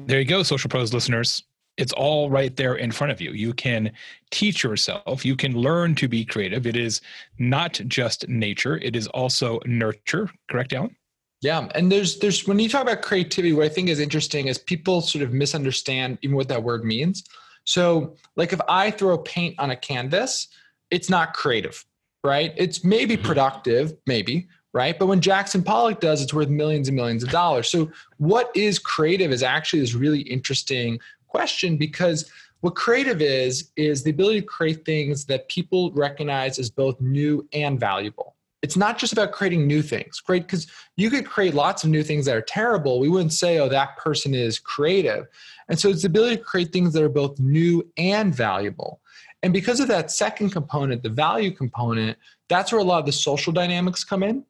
There 0.06 0.18
you 0.18 0.24
go, 0.24 0.42
Social 0.42 0.68
Pros 0.68 0.92
listeners. 0.92 1.44
It's 1.76 1.92
all 1.92 2.30
right 2.30 2.54
there 2.56 2.74
in 2.74 2.90
front 2.90 3.12
of 3.12 3.20
you. 3.20 3.32
You 3.32 3.52
can 3.52 3.92
teach 4.30 4.64
yourself, 4.64 5.24
you 5.24 5.36
can 5.36 5.54
learn 5.54 5.94
to 5.96 6.08
be 6.08 6.24
creative. 6.24 6.66
It 6.66 6.76
is 6.76 7.00
not 7.38 7.80
just 7.86 8.28
nature, 8.28 8.78
it 8.78 8.96
is 8.96 9.06
also 9.08 9.60
nurture. 9.66 10.30
Correct, 10.48 10.72
Allen? 10.72 10.96
Yeah, 11.42 11.68
and 11.74 11.92
there's 11.92 12.18
there's 12.18 12.46
when 12.46 12.58
you 12.58 12.68
talk 12.68 12.82
about 12.82 13.02
creativity, 13.02 13.52
what 13.52 13.66
I 13.66 13.68
think 13.68 13.88
is 13.88 14.00
interesting 14.00 14.48
is 14.48 14.58
people 14.58 15.00
sort 15.00 15.22
of 15.22 15.32
misunderstand 15.32 16.18
even 16.22 16.34
what 16.34 16.48
that 16.48 16.62
word 16.62 16.84
means. 16.84 17.24
So, 17.64 18.16
like 18.36 18.52
if 18.52 18.60
I 18.68 18.90
throw 18.90 19.18
paint 19.18 19.56
on 19.58 19.70
a 19.70 19.76
canvas, 19.76 20.48
it's 20.90 21.10
not 21.10 21.34
creative, 21.34 21.84
right? 22.24 22.54
It's 22.56 22.84
maybe 22.84 23.16
mm-hmm. 23.16 23.26
productive, 23.26 23.94
maybe, 24.06 24.48
right? 24.72 24.98
But 24.98 25.06
when 25.06 25.20
Jackson 25.20 25.62
Pollock 25.62 26.00
does, 26.00 26.22
it's 26.22 26.32
worth 26.32 26.48
millions 26.48 26.88
and 26.88 26.96
millions 26.96 27.22
of 27.22 27.30
dollars. 27.30 27.70
So, 27.70 27.90
what 28.18 28.50
is 28.54 28.78
creative 28.78 29.30
is 29.30 29.42
actually 29.42 29.80
this 29.80 29.94
really 29.94 30.20
interesting 30.20 30.98
question 31.36 31.76
because 31.76 32.30
what 32.62 32.74
creative 32.74 33.20
is, 33.20 33.70
is 33.76 34.02
the 34.02 34.10
ability 34.10 34.40
to 34.40 34.46
create 34.46 34.86
things 34.86 35.26
that 35.26 35.46
people 35.50 35.92
recognize 35.92 36.58
as 36.58 36.70
both 36.70 36.98
new 36.98 37.46
and 37.52 37.78
valuable. 37.78 38.36
It's 38.62 38.76
not 38.76 38.96
just 38.96 39.12
about 39.12 39.32
creating 39.32 39.66
new 39.66 39.82
things, 39.82 40.18
great? 40.18 40.44
Because 40.44 40.66
you 40.96 41.10
could 41.10 41.26
create 41.26 41.52
lots 41.52 41.84
of 41.84 41.90
new 41.90 42.02
things 42.02 42.24
that 42.24 42.34
are 42.34 42.40
terrible. 42.40 42.98
We 42.98 43.10
wouldn't 43.10 43.34
say, 43.34 43.58
oh, 43.58 43.68
that 43.68 43.98
person 43.98 44.34
is 44.34 44.58
creative. 44.58 45.26
And 45.68 45.78
so 45.78 45.90
it's 45.90 46.02
the 46.02 46.08
ability 46.08 46.38
to 46.38 46.42
create 46.42 46.72
things 46.72 46.94
that 46.94 47.02
are 47.02 47.10
both 47.10 47.38
new 47.38 47.86
and 47.98 48.34
valuable. 48.34 49.02
And 49.42 49.52
because 49.52 49.78
of 49.78 49.88
that 49.88 50.10
second 50.10 50.50
component, 50.52 51.02
the 51.02 51.10
value 51.10 51.50
component, 51.50 52.16
that's 52.48 52.72
where 52.72 52.80
a 52.80 52.84
lot 52.84 53.00
of 53.00 53.06
the 53.06 53.12
social 53.12 53.52
dynamics 53.52 54.04
come 54.04 54.22
in 54.22 54.42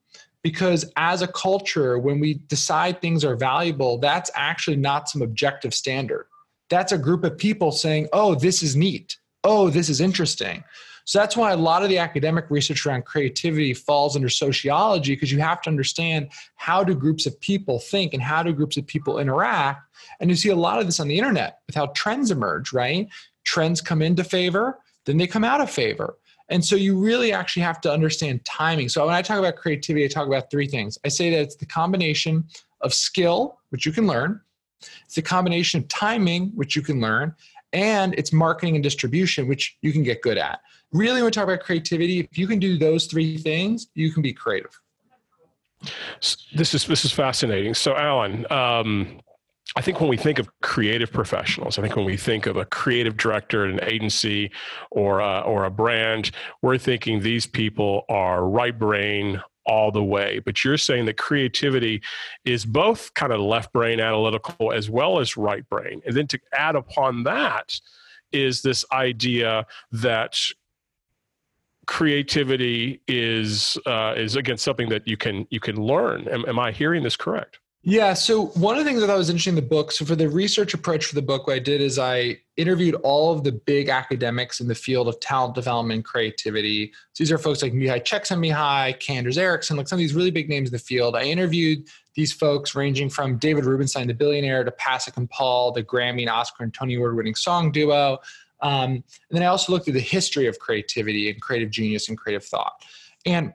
because 0.42 0.84
as 0.96 1.22
a 1.22 1.26
culture 1.26 1.98
when 1.98 2.20
we 2.20 2.34
decide 2.46 3.00
things 3.00 3.24
are 3.24 3.34
valuable 3.34 3.98
that's 3.98 4.30
actually 4.36 4.76
not 4.76 5.08
some 5.08 5.20
objective 5.20 5.74
standard 5.74 6.26
that's 6.68 6.92
a 6.92 6.98
group 6.98 7.24
of 7.24 7.38
people 7.38 7.72
saying 7.72 8.08
oh 8.12 8.34
this 8.34 8.62
is 8.62 8.76
neat. 8.76 9.18
Oh 9.44 9.70
this 9.70 9.88
is 9.88 10.00
interesting. 10.00 10.64
So 11.04 11.20
that's 11.20 11.36
why 11.36 11.52
a 11.52 11.56
lot 11.56 11.84
of 11.84 11.88
the 11.88 11.98
academic 11.98 12.46
research 12.50 12.84
around 12.84 13.04
creativity 13.04 13.72
falls 13.74 14.16
under 14.16 14.28
sociology 14.28 15.14
because 15.14 15.30
you 15.30 15.38
have 15.38 15.62
to 15.62 15.70
understand 15.70 16.30
how 16.56 16.82
do 16.82 16.96
groups 16.96 17.26
of 17.26 17.40
people 17.40 17.78
think 17.78 18.12
and 18.12 18.20
how 18.20 18.42
do 18.42 18.52
groups 18.52 18.76
of 18.76 18.88
people 18.88 19.20
interact. 19.20 19.82
And 20.18 20.30
you 20.30 20.34
see 20.34 20.48
a 20.48 20.56
lot 20.56 20.80
of 20.80 20.86
this 20.86 20.98
on 20.98 21.06
the 21.06 21.16
internet 21.16 21.60
with 21.68 21.76
how 21.76 21.86
trends 21.94 22.32
emerge 22.32 22.72
right? 22.72 23.08
Trends 23.44 23.80
come 23.80 24.02
into 24.02 24.24
favor 24.24 24.80
then 25.06 25.16
they 25.16 25.26
come 25.26 25.44
out 25.44 25.60
of 25.60 25.70
favor. 25.70 26.18
And 26.48 26.64
so 26.64 26.76
you 26.76 26.98
really 26.98 27.32
actually 27.32 27.62
have 27.62 27.80
to 27.80 27.92
understand 27.92 28.44
timing. 28.44 28.88
So 28.88 29.04
when 29.06 29.14
I 29.14 29.22
talk 29.22 29.38
about 29.38 29.56
creativity, 29.56 30.04
I 30.04 30.08
talk 30.08 30.26
about 30.26 30.50
three 30.50 30.68
things. 30.68 30.98
I 31.04 31.08
say 31.08 31.30
that 31.30 31.40
it's 31.40 31.56
the 31.56 31.66
combination 31.66 32.44
of 32.82 32.92
skill, 32.92 33.58
which 33.70 33.86
you 33.86 33.92
can 33.92 34.06
learn, 34.06 34.40
it's 35.04 35.16
a 35.18 35.22
combination 35.22 35.80
of 35.80 35.88
timing, 35.88 36.50
which 36.54 36.76
you 36.76 36.82
can 36.82 37.00
learn, 37.00 37.34
and 37.72 38.14
it's 38.14 38.32
marketing 38.32 38.74
and 38.74 38.82
distribution, 38.82 39.48
which 39.48 39.76
you 39.82 39.92
can 39.92 40.02
get 40.02 40.22
good 40.22 40.38
at. 40.38 40.60
Really, 40.92 41.16
when 41.16 41.26
we 41.26 41.30
talk 41.30 41.44
about 41.44 41.60
creativity, 41.60 42.20
if 42.20 42.38
you 42.38 42.46
can 42.46 42.58
do 42.58 42.78
those 42.78 43.06
three 43.06 43.38
things, 43.38 43.88
you 43.94 44.12
can 44.12 44.22
be 44.22 44.32
creative. 44.32 44.78
This 46.54 46.74
is 46.74 46.86
this 46.86 47.04
is 47.04 47.12
fascinating. 47.12 47.74
So, 47.74 47.94
Allen, 47.96 48.46
um, 48.50 49.20
I 49.76 49.82
think 49.82 50.00
when 50.00 50.08
we 50.08 50.16
think 50.16 50.38
of 50.38 50.48
creative 50.62 51.12
professionals, 51.12 51.78
I 51.78 51.82
think 51.82 51.96
when 51.96 52.06
we 52.06 52.16
think 52.16 52.46
of 52.46 52.56
a 52.56 52.64
creative 52.64 53.16
director 53.16 53.66
at 53.66 53.72
an 53.72 53.80
agency 53.82 54.50
or 54.90 55.20
a, 55.20 55.40
or 55.40 55.64
a 55.64 55.70
brand, 55.70 56.30
we're 56.62 56.78
thinking 56.78 57.20
these 57.20 57.46
people 57.46 58.04
are 58.08 58.48
right 58.48 58.76
brain 58.76 59.42
all 59.66 59.90
the 59.90 60.02
way. 60.02 60.38
But 60.38 60.64
you're 60.64 60.78
saying 60.78 61.06
that 61.06 61.16
creativity 61.16 62.02
is 62.44 62.64
both 62.64 63.12
kind 63.14 63.32
of 63.32 63.40
left 63.40 63.72
brain 63.72 64.00
analytical 64.00 64.72
as 64.72 64.88
well 64.88 65.18
as 65.18 65.36
right 65.36 65.68
brain. 65.68 66.02
And 66.06 66.16
then 66.16 66.26
to 66.28 66.38
add 66.52 66.76
upon 66.76 67.24
that 67.24 67.78
is 68.32 68.62
this 68.62 68.84
idea 68.92 69.66
that 69.92 70.38
creativity 71.86 73.00
is 73.06 73.78
uh, 73.86 74.14
is 74.16 74.36
again 74.36 74.56
something 74.56 74.88
that 74.88 75.06
you 75.06 75.16
can 75.16 75.46
you 75.50 75.60
can 75.60 75.76
learn. 75.76 76.28
Am, 76.28 76.44
am 76.48 76.58
I 76.58 76.72
hearing 76.72 77.02
this 77.02 77.16
correct? 77.16 77.60
Yeah. 77.88 78.14
So 78.14 78.46
one 78.46 78.76
of 78.76 78.84
the 78.84 78.90
things 78.90 79.00
I 79.04 79.14
was 79.14 79.30
interesting 79.30 79.52
in 79.52 79.54
the 79.54 79.62
book, 79.62 79.92
so 79.92 80.04
for 80.04 80.16
the 80.16 80.28
research 80.28 80.74
approach 80.74 81.04
for 81.04 81.14
the 81.14 81.22
book, 81.22 81.46
what 81.46 81.54
I 81.54 81.60
did 81.60 81.80
is 81.80 82.00
I 82.00 82.40
interviewed 82.56 82.96
all 83.04 83.32
of 83.32 83.44
the 83.44 83.52
big 83.52 83.88
academics 83.88 84.58
in 84.58 84.66
the 84.66 84.74
field 84.74 85.06
of 85.06 85.20
talent 85.20 85.54
development 85.54 85.98
and 85.98 86.04
creativity. 86.04 86.92
So 87.12 87.22
these 87.22 87.30
are 87.30 87.38
folks 87.38 87.62
like 87.62 87.74
Mihaly 87.74 88.02
Csikszentmihalyi, 88.02 89.08
Anders 89.08 89.38
Ericsson, 89.38 89.76
like 89.76 89.86
some 89.86 89.98
of 89.98 90.00
these 90.00 90.14
really 90.14 90.32
big 90.32 90.48
names 90.48 90.70
in 90.70 90.72
the 90.72 90.80
field. 90.80 91.14
I 91.14 91.22
interviewed 91.26 91.86
these 92.16 92.32
folks 92.32 92.74
ranging 92.74 93.08
from 93.08 93.38
David 93.38 93.64
Rubenstein, 93.64 94.08
the 94.08 94.14
billionaire, 94.14 94.64
to 94.64 94.72
Pasek 94.72 95.16
and 95.16 95.30
Paul, 95.30 95.70
the 95.70 95.84
Grammy 95.84 96.22
and 96.22 96.30
Oscar 96.30 96.64
and 96.64 96.74
Tony 96.74 96.96
Award 96.96 97.14
winning 97.14 97.36
song 97.36 97.70
duo. 97.70 98.18
Um, 98.62 98.94
and 98.94 99.04
then 99.30 99.44
I 99.44 99.46
also 99.46 99.70
looked 99.70 99.86
at 99.86 99.94
the 99.94 100.00
history 100.00 100.48
of 100.48 100.58
creativity 100.58 101.30
and 101.30 101.40
creative 101.40 101.70
genius 101.70 102.08
and 102.08 102.18
creative 102.18 102.44
thought. 102.44 102.84
And 103.24 103.52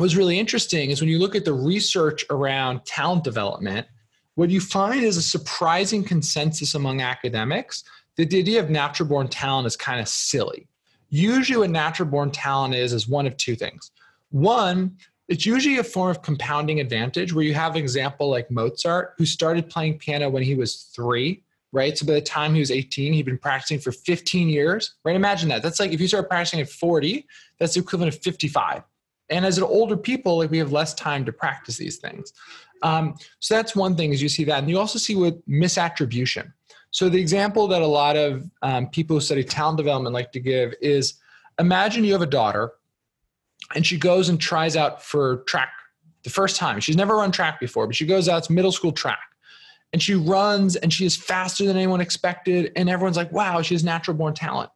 what's 0.00 0.16
really 0.16 0.38
interesting 0.38 0.90
is 0.90 1.00
when 1.00 1.10
you 1.10 1.18
look 1.18 1.34
at 1.34 1.44
the 1.44 1.52
research 1.52 2.24
around 2.30 2.84
talent 2.86 3.22
development, 3.22 3.86
what 4.34 4.50
you 4.50 4.60
find 4.60 5.02
is 5.02 5.16
a 5.16 5.22
surprising 5.22 6.02
consensus 6.02 6.74
among 6.74 7.02
academics 7.02 7.84
that 8.16 8.30
the 8.30 8.38
idea 8.38 8.60
of 8.60 8.70
natural 8.70 9.08
born 9.08 9.28
talent 9.28 9.66
is 9.66 9.76
kind 9.76 10.00
of 10.00 10.08
silly. 10.08 10.66
Usually, 11.10 11.58
what 11.58 11.70
natural 11.70 12.08
born 12.08 12.30
talent 12.30 12.74
is, 12.74 12.92
is 12.92 13.08
one 13.08 13.26
of 13.26 13.36
two 13.36 13.56
things. 13.56 13.90
One, 14.30 14.96
it's 15.28 15.44
usually 15.44 15.78
a 15.78 15.84
form 15.84 16.10
of 16.10 16.22
compounding 16.22 16.80
advantage 16.80 17.32
where 17.32 17.44
you 17.44 17.54
have 17.54 17.74
an 17.74 17.82
example 17.82 18.30
like 18.30 18.50
Mozart, 18.50 19.14
who 19.18 19.26
started 19.26 19.68
playing 19.68 19.98
piano 19.98 20.30
when 20.30 20.42
he 20.42 20.54
was 20.54 20.90
three, 20.94 21.42
right? 21.72 21.96
So 21.96 22.06
by 22.06 22.14
the 22.14 22.20
time 22.20 22.54
he 22.54 22.60
was 22.60 22.70
18, 22.70 23.12
he'd 23.12 23.26
been 23.26 23.38
practicing 23.38 23.78
for 23.78 23.92
15 23.92 24.48
years, 24.48 24.94
right? 25.04 25.16
Imagine 25.16 25.48
that. 25.50 25.62
That's 25.62 25.78
like 25.78 25.92
if 25.92 26.00
you 26.00 26.08
start 26.08 26.28
practicing 26.28 26.60
at 26.60 26.68
40, 26.68 27.26
that's 27.58 27.74
the 27.74 27.80
equivalent 27.80 28.14
of 28.14 28.22
55 28.22 28.82
and 29.30 29.46
as 29.46 29.56
an 29.58 29.64
older 29.64 29.96
people 29.96 30.38
like 30.38 30.50
we 30.50 30.58
have 30.58 30.72
less 30.72 30.92
time 30.94 31.24
to 31.24 31.32
practice 31.32 31.76
these 31.76 31.98
things. 31.98 32.32
Um, 32.82 33.16
so 33.38 33.54
that's 33.54 33.76
one 33.76 33.96
thing 33.96 34.12
is 34.12 34.20
you 34.20 34.28
see 34.28 34.44
that. 34.44 34.58
And 34.58 34.68
you 34.68 34.78
also 34.78 34.98
see 34.98 35.14
with 35.14 35.46
misattribution. 35.46 36.52
So 36.90 37.08
the 37.08 37.20
example 37.20 37.68
that 37.68 37.82
a 37.82 37.86
lot 37.86 38.16
of 38.16 38.50
um, 38.62 38.88
people 38.88 39.16
who 39.16 39.20
study 39.20 39.44
talent 39.44 39.76
development 39.76 40.12
like 40.12 40.32
to 40.32 40.40
give 40.40 40.74
is 40.80 41.14
imagine 41.58 42.04
you 42.04 42.12
have 42.12 42.22
a 42.22 42.26
daughter 42.26 42.72
and 43.74 43.86
she 43.86 43.96
goes 43.96 44.28
and 44.28 44.40
tries 44.40 44.76
out 44.76 45.02
for 45.02 45.38
track 45.46 45.70
the 46.24 46.30
first 46.30 46.56
time. 46.56 46.80
She's 46.80 46.96
never 46.96 47.16
run 47.16 47.30
track 47.30 47.60
before 47.60 47.86
but 47.86 47.94
she 47.94 48.06
goes 48.06 48.28
out 48.28 48.38
it's 48.38 48.50
middle 48.50 48.72
school 48.72 48.92
track. 48.92 49.20
And 49.92 50.00
she 50.02 50.14
runs 50.14 50.76
and 50.76 50.92
she 50.92 51.04
is 51.04 51.16
faster 51.16 51.64
than 51.64 51.76
anyone 51.76 52.00
expected 52.00 52.72
and 52.76 52.88
everyone's 52.88 53.16
like 53.16 53.30
wow 53.30 53.62
she 53.62 53.74
has 53.74 53.84
natural 53.84 54.16
born 54.16 54.34
talent. 54.34 54.70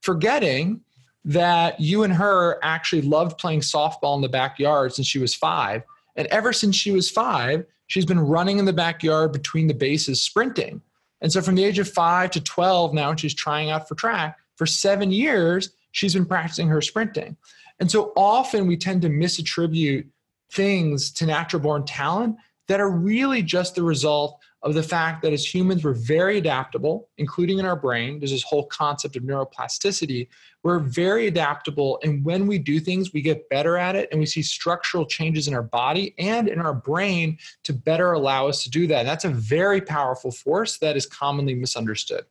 Forgetting 0.00 0.80
that 1.24 1.80
you 1.80 2.02
and 2.02 2.12
her 2.12 2.58
actually 2.62 3.02
loved 3.02 3.38
playing 3.38 3.60
softball 3.60 4.16
in 4.16 4.22
the 4.22 4.28
backyard 4.28 4.92
since 4.94 5.06
she 5.06 5.18
was 5.18 5.34
five. 5.34 5.82
And 6.16 6.26
ever 6.28 6.52
since 6.52 6.76
she 6.76 6.90
was 6.90 7.10
five, 7.10 7.64
she's 7.86 8.04
been 8.04 8.20
running 8.20 8.58
in 8.58 8.64
the 8.64 8.72
backyard 8.72 9.32
between 9.32 9.68
the 9.68 9.74
bases, 9.74 10.20
sprinting. 10.20 10.82
And 11.20 11.32
so 11.32 11.40
from 11.40 11.54
the 11.54 11.64
age 11.64 11.78
of 11.78 11.88
five 11.88 12.32
to 12.32 12.40
12, 12.40 12.92
now 12.92 13.14
she's 13.14 13.34
trying 13.34 13.70
out 13.70 13.88
for 13.88 13.94
track. 13.94 14.38
For 14.56 14.66
seven 14.66 15.12
years, 15.12 15.70
she's 15.92 16.14
been 16.14 16.26
practicing 16.26 16.68
her 16.68 16.80
sprinting. 16.80 17.36
And 17.78 17.90
so 17.90 18.12
often 18.16 18.66
we 18.66 18.76
tend 18.76 19.02
to 19.02 19.08
misattribute 19.08 20.06
things 20.50 21.10
to 21.12 21.26
natural 21.26 21.62
born 21.62 21.84
talent 21.84 22.36
that 22.68 22.80
are 22.80 22.90
really 22.90 23.42
just 23.42 23.74
the 23.74 23.82
result 23.82 24.38
of 24.62 24.74
the 24.74 24.82
fact 24.82 25.22
that 25.22 25.32
as 25.32 25.44
humans 25.44 25.82
we're 25.82 25.92
very 25.92 26.38
adaptable 26.38 27.08
including 27.18 27.58
in 27.58 27.66
our 27.66 27.76
brain. 27.76 28.18
There's 28.18 28.30
this 28.30 28.44
whole 28.44 28.66
concept 28.66 29.16
of 29.16 29.24
neuroplasticity. 29.24 30.28
We're 30.62 30.78
very 30.78 31.26
adaptable 31.26 31.98
and 32.02 32.24
when 32.24 32.46
we 32.46 32.58
do 32.58 32.78
things 32.78 33.12
we 33.12 33.22
get 33.22 33.48
better 33.48 33.76
at 33.76 33.96
it 33.96 34.08
and 34.10 34.20
we 34.20 34.26
see 34.26 34.42
structural 34.42 35.04
changes 35.04 35.48
in 35.48 35.54
our 35.54 35.62
body 35.62 36.14
and 36.18 36.48
in 36.48 36.60
our 36.60 36.74
brain 36.74 37.38
to 37.64 37.72
better 37.72 38.12
allow 38.12 38.48
us 38.48 38.62
to 38.64 38.70
do 38.70 38.86
that. 38.86 39.00
And 39.00 39.08
that's 39.08 39.24
a 39.24 39.30
very 39.30 39.80
powerful 39.80 40.30
force 40.30 40.78
that 40.78 40.96
is 40.96 41.06
commonly 41.06 41.54
misunderstood 41.54 42.24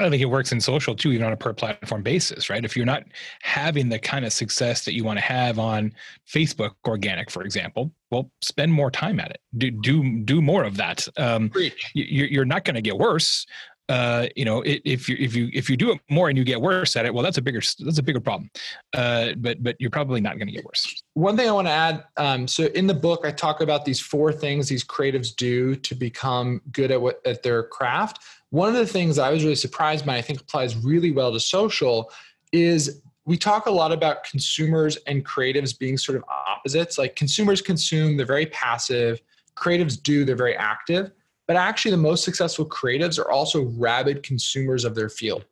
I 0.00 0.08
think 0.08 0.22
it 0.22 0.26
works 0.26 0.52
in 0.52 0.60
social 0.60 0.94
too, 0.94 1.12
even 1.12 1.26
on 1.26 1.32
a 1.32 1.36
per 1.36 1.52
platform 1.52 2.02
basis, 2.02 2.48
right? 2.48 2.64
If 2.64 2.76
you're 2.76 2.86
not 2.86 3.04
having 3.42 3.88
the 3.88 3.98
kind 3.98 4.24
of 4.24 4.32
success 4.32 4.84
that 4.86 4.94
you 4.94 5.04
want 5.04 5.18
to 5.18 5.24
have 5.24 5.58
on 5.58 5.92
Facebook 6.26 6.72
organic, 6.86 7.30
for 7.30 7.42
example, 7.42 7.92
well, 8.10 8.30
spend 8.40 8.72
more 8.72 8.90
time 8.90 9.20
at 9.20 9.30
it. 9.30 9.40
Do 9.58 9.70
do 9.70 10.20
do 10.20 10.40
more 10.40 10.64
of 10.64 10.76
that. 10.78 11.06
Um, 11.18 11.50
you, 11.94 12.24
you're 12.24 12.44
not 12.46 12.64
going 12.64 12.74
to 12.74 12.82
get 12.82 12.96
worse. 12.96 13.46
Uh, 13.88 14.28
you 14.36 14.46
know, 14.46 14.62
if 14.64 15.08
you 15.08 15.16
if 15.18 15.36
you 15.36 15.50
if 15.52 15.68
you 15.68 15.76
do 15.76 15.90
it 15.90 16.00
more 16.08 16.30
and 16.30 16.38
you 16.38 16.44
get 16.44 16.60
worse 16.60 16.96
at 16.96 17.04
it, 17.04 17.12
well, 17.12 17.22
that's 17.22 17.36
a 17.36 17.42
bigger 17.42 17.60
that's 17.80 17.98
a 17.98 18.02
bigger 18.02 18.20
problem. 18.20 18.50
Uh, 18.94 19.32
but 19.36 19.62
but 19.62 19.76
you're 19.78 19.90
probably 19.90 20.20
not 20.20 20.38
going 20.38 20.46
to 20.46 20.54
get 20.54 20.64
worse. 20.64 21.02
One 21.14 21.36
thing 21.36 21.48
I 21.48 21.52
want 21.52 21.66
to 21.66 21.72
add. 21.72 22.04
Um, 22.16 22.48
so 22.48 22.64
in 22.66 22.86
the 22.86 22.94
book, 22.94 23.26
I 23.26 23.30
talk 23.30 23.60
about 23.60 23.84
these 23.84 24.00
four 24.00 24.32
things 24.32 24.68
these 24.68 24.84
creatives 24.84 25.36
do 25.36 25.74
to 25.76 25.94
become 25.94 26.62
good 26.70 26.90
at 26.90 27.02
what 27.02 27.20
at 27.26 27.42
their 27.42 27.64
craft 27.64 28.20
one 28.52 28.68
of 28.68 28.74
the 28.74 28.86
things 28.86 29.18
I 29.18 29.30
was 29.30 29.42
really 29.42 29.56
surprised 29.56 30.04
by, 30.04 30.18
I 30.18 30.20
think 30.20 30.42
applies 30.42 30.76
really 30.76 31.10
well 31.10 31.32
to 31.32 31.40
social, 31.40 32.12
is 32.52 33.00
we 33.24 33.38
talk 33.38 33.64
a 33.64 33.70
lot 33.70 33.92
about 33.92 34.24
consumers 34.24 34.98
and 35.06 35.24
creatives 35.24 35.76
being 35.76 35.96
sort 35.96 36.16
of 36.16 36.24
opposites. 36.28 36.98
Like 36.98 37.16
consumers 37.16 37.62
consume, 37.62 38.18
they're 38.18 38.26
very 38.26 38.44
passive, 38.46 39.22
creatives 39.56 40.00
do, 40.00 40.26
they're 40.26 40.36
very 40.36 40.54
active. 40.54 41.12
But 41.46 41.56
actually, 41.56 41.92
the 41.92 41.96
most 41.96 42.24
successful 42.24 42.68
creatives 42.68 43.18
are 43.18 43.30
also 43.30 43.64
rabid 43.78 44.22
consumers 44.22 44.84
of 44.84 44.94
their 44.94 45.08
field. 45.08 45.46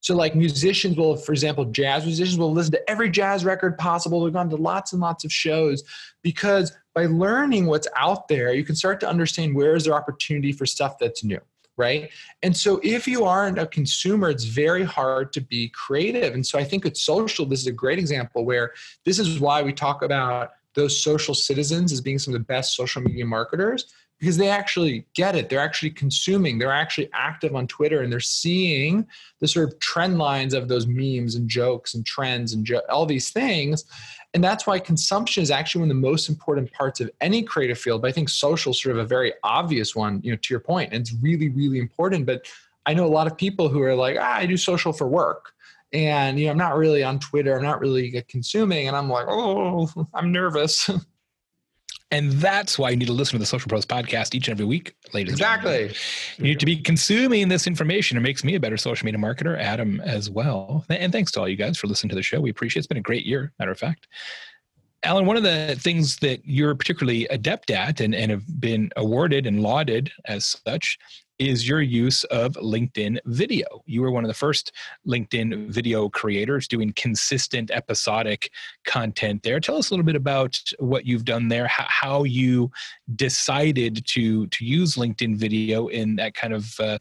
So, 0.00 0.14
like 0.14 0.34
musicians 0.34 0.98
will, 0.98 1.16
for 1.16 1.32
example, 1.32 1.64
jazz 1.64 2.04
musicians 2.04 2.38
will 2.38 2.52
listen 2.52 2.72
to 2.72 2.90
every 2.90 3.08
jazz 3.08 3.46
record 3.46 3.78
possible. 3.78 4.22
They've 4.22 4.32
gone 4.32 4.50
to 4.50 4.56
lots 4.56 4.92
and 4.92 5.00
lots 5.00 5.24
of 5.24 5.32
shows 5.32 5.84
because 6.20 6.76
by 6.94 7.06
learning 7.06 7.64
what's 7.64 7.88
out 7.96 8.28
there, 8.28 8.52
you 8.52 8.62
can 8.62 8.76
start 8.76 9.00
to 9.00 9.08
understand 9.08 9.54
where 9.54 9.74
is 9.74 9.84
there 9.84 9.94
opportunity 9.94 10.52
for 10.52 10.66
stuff 10.66 10.98
that's 10.98 11.24
new 11.24 11.40
right? 11.76 12.10
And 12.42 12.56
so 12.56 12.80
if 12.82 13.06
you 13.06 13.24
aren't 13.24 13.58
a 13.58 13.66
consumer, 13.66 14.30
it's 14.30 14.44
very 14.44 14.84
hard 14.84 15.32
to 15.34 15.40
be 15.40 15.68
creative. 15.68 16.34
And 16.34 16.46
so 16.46 16.58
I 16.58 16.64
think 16.64 16.86
it's 16.86 17.02
social, 17.02 17.44
this 17.44 17.60
is 17.60 17.66
a 17.66 17.72
great 17.72 17.98
example 17.98 18.44
where 18.44 18.72
this 19.04 19.18
is 19.18 19.40
why 19.40 19.62
we 19.62 19.72
talk 19.72 20.02
about 20.02 20.52
those 20.74 20.98
social 20.98 21.34
citizens 21.34 21.92
as 21.92 22.00
being 22.00 22.18
some 22.18 22.34
of 22.34 22.40
the 22.40 22.44
best 22.44 22.76
social 22.76 23.02
media 23.02 23.24
marketers 23.24 23.92
because 24.18 24.36
they 24.36 24.48
actually 24.48 25.06
get 25.14 25.36
it. 25.36 25.48
They're 25.48 25.60
actually 25.60 25.90
consuming, 25.90 26.58
they're 26.58 26.72
actually 26.72 27.10
active 27.12 27.54
on 27.54 27.66
Twitter 27.66 28.00
and 28.00 28.12
they're 28.12 28.20
seeing 28.20 29.06
the 29.40 29.48
sort 29.48 29.68
of 29.68 29.78
trend 29.78 30.18
lines 30.18 30.54
of 30.54 30.68
those 30.68 30.86
memes 30.86 31.34
and 31.34 31.48
jokes 31.48 31.94
and 31.94 32.04
trends 32.04 32.52
and 32.52 32.64
jo- 32.64 32.82
all 32.88 33.06
these 33.06 33.30
things. 33.30 33.84
And 34.34 34.42
that's 34.42 34.66
why 34.66 34.78
consumption 34.78 35.42
is 35.42 35.50
actually 35.50 35.80
one 35.80 35.90
of 35.90 35.96
the 35.96 36.08
most 36.08 36.28
important 36.28 36.72
parts 36.72 37.00
of 37.00 37.10
any 37.20 37.42
creative 37.42 37.78
field. 37.78 38.02
But 38.02 38.08
I 38.08 38.12
think 38.12 38.28
social 38.28 38.72
is 38.72 38.82
sort 38.82 38.96
of 38.96 39.04
a 39.04 39.06
very 39.06 39.32
obvious 39.42 39.94
one, 39.94 40.20
you 40.22 40.30
know, 40.30 40.36
to 40.36 40.52
your 40.52 40.60
point. 40.60 40.92
And 40.92 41.00
it's 41.00 41.14
really, 41.22 41.48
really 41.48 41.78
important. 41.78 42.26
But 42.26 42.46
I 42.84 42.94
know 42.94 43.06
a 43.06 43.08
lot 43.08 43.26
of 43.26 43.36
people 43.36 43.68
who 43.68 43.82
are 43.82 43.94
like, 43.94 44.16
ah, 44.20 44.36
I 44.36 44.46
do 44.46 44.56
social 44.56 44.92
for 44.92 45.08
work. 45.08 45.52
And 45.92 46.38
you 46.38 46.46
know, 46.46 46.52
I'm 46.52 46.58
not 46.58 46.76
really 46.76 47.02
on 47.02 47.18
Twitter, 47.18 47.56
I'm 47.56 47.62
not 47.62 47.80
really 47.80 48.22
consuming. 48.28 48.88
And 48.88 48.96
I'm 48.96 49.08
like, 49.08 49.26
oh, 49.28 49.88
I'm 50.12 50.32
nervous. 50.32 50.90
And 52.12 52.30
that's 52.32 52.78
why 52.78 52.90
you 52.90 52.96
need 52.96 53.06
to 53.06 53.12
listen 53.12 53.32
to 53.32 53.38
the 53.38 53.46
Social 53.46 53.68
Pros 53.68 53.84
podcast 53.84 54.34
each 54.34 54.46
and 54.46 54.54
every 54.54 54.64
week, 54.64 54.94
ladies. 55.12 55.32
Exactly. 55.32 55.92
You 56.36 56.44
need 56.44 56.60
to 56.60 56.66
be 56.66 56.76
consuming 56.76 57.48
this 57.48 57.66
information. 57.66 58.16
It 58.16 58.20
makes 58.20 58.44
me 58.44 58.54
a 58.54 58.60
better 58.60 58.76
social 58.76 59.04
media 59.04 59.18
marketer, 59.18 59.58
Adam 59.58 60.00
as 60.02 60.30
well. 60.30 60.84
And 60.88 61.10
thanks 61.10 61.32
to 61.32 61.40
all 61.40 61.48
you 61.48 61.56
guys 61.56 61.76
for 61.76 61.88
listening 61.88 62.10
to 62.10 62.14
the 62.14 62.22
show. 62.22 62.40
We 62.40 62.50
appreciate 62.50 62.78
it. 62.78 62.80
It's 62.80 62.86
been 62.86 62.96
a 62.96 63.02
great 63.02 63.26
year, 63.26 63.52
matter 63.58 63.72
of 63.72 63.78
fact. 63.78 64.06
Allen, 65.02 65.26
one 65.26 65.36
of 65.36 65.42
the 65.42 65.76
things 65.80 66.16
that 66.18 66.40
you're 66.44 66.74
particularly 66.74 67.26
adept 67.28 67.70
at 67.70 68.00
and, 68.00 68.14
and 68.14 68.30
have 68.30 68.60
been 68.60 68.90
awarded 68.96 69.46
and 69.46 69.60
lauded 69.60 70.10
as 70.26 70.56
such 70.64 70.98
is 71.38 71.68
your 71.68 71.82
use 71.82 72.24
of 72.24 72.52
LinkedIn 72.54 73.18
video. 73.26 73.82
You 73.86 74.02
were 74.02 74.10
one 74.10 74.24
of 74.24 74.28
the 74.28 74.34
first 74.34 74.72
LinkedIn 75.06 75.70
video 75.70 76.08
creators 76.08 76.66
doing 76.66 76.92
consistent 76.94 77.70
episodic 77.70 78.50
content 78.84 79.42
there. 79.42 79.60
Tell 79.60 79.76
us 79.76 79.90
a 79.90 79.94
little 79.94 80.04
bit 80.04 80.16
about 80.16 80.60
what 80.78 81.06
you've 81.06 81.24
done 81.24 81.48
there, 81.48 81.66
how, 81.68 82.24
you 82.26 82.70
decided 83.14 84.06
to 84.06 84.46
to 84.46 84.64
use 84.64 84.96
LinkedIn 84.96 85.36
video 85.36 85.88
in 85.88 86.16
that 86.16 86.34
kind 86.34 86.54
of 86.54 86.80
uh, 86.80 86.98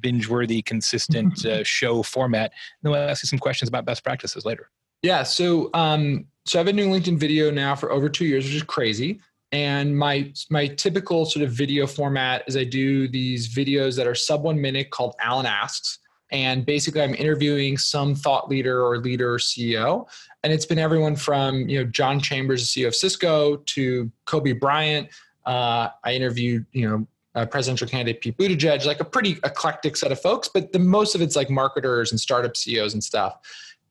binge-worthy, 0.00 0.62
consistent 0.62 1.44
uh, 1.44 1.62
show 1.62 2.02
format. 2.02 2.52
And 2.52 2.82
then 2.82 2.92
we'll 2.92 3.08
ask 3.08 3.22
you 3.22 3.26
some 3.26 3.38
questions 3.38 3.68
about 3.68 3.84
best 3.84 4.02
practices 4.02 4.44
later. 4.46 4.70
Yeah. 5.02 5.24
So, 5.24 5.68
um, 5.74 6.26
so 6.46 6.58
I've 6.58 6.66
been 6.66 6.76
doing 6.76 6.90
LinkedIn 6.90 7.18
video 7.18 7.50
now 7.50 7.74
for 7.74 7.92
over 7.92 8.08
two 8.08 8.24
years, 8.24 8.44
which 8.44 8.54
is 8.54 8.62
crazy 8.62 9.20
and 9.52 9.96
my 9.96 10.32
my 10.50 10.66
typical 10.66 11.24
sort 11.24 11.44
of 11.44 11.52
video 11.52 11.86
format 11.86 12.42
is 12.46 12.56
I 12.56 12.64
do 12.64 13.08
these 13.08 13.54
videos 13.54 13.96
that 13.96 14.06
are 14.06 14.14
sub 14.14 14.42
one 14.42 14.60
minute 14.60 14.90
called 14.90 15.14
Allen 15.20 15.46
Asks. 15.46 15.98
And 16.32 16.66
basically, 16.66 17.02
I'm 17.02 17.14
interviewing 17.14 17.78
some 17.78 18.16
thought 18.16 18.48
leader 18.48 18.84
or 18.84 18.98
leader 18.98 19.34
or 19.34 19.38
CEO. 19.38 20.08
And 20.42 20.52
it's 20.52 20.66
been 20.66 20.78
everyone 20.78 21.14
from 21.14 21.68
you 21.68 21.78
know 21.78 21.84
John 21.90 22.18
Chambers, 22.18 22.72
the 22.72 22.82
CEO 22.82 22.88
of 22.88 22.94
Cisco, 22.94 23.58
to 23.58 24.10
Kobe 24.24 24.52
Bryant. 24.52 25.08
Uh, 25.44 25.90
I 26.02 26.14
interviewed 26.14 26.66
you 26.72 26.88
know 26.88 27.06
uh, 27.36 27.46
presidential 27.46 27.86
candidate 27.86 28.20
Pete 28.20 28.36
Buttigieg, 28.36 28.84
like 28.84 28.98
a 28.98 29.04
pretty 29.04 29.38
eclectic 29.44 29.96
set 29.96 30.10
of 30.10 30.20
folks. 30.20 30.48
But 30.48 30.72
the 30.72 30.80
most 30.80 31.14
of 31.14 31.20
it's 31.20 31.36
like 31.36 31.50
marketers 31.50 32.10
and 32.10 32.20
startup 32.20 32.56
CEOs 32.56 32.94
and 32.94 33.04
stuff. 33.04 33.38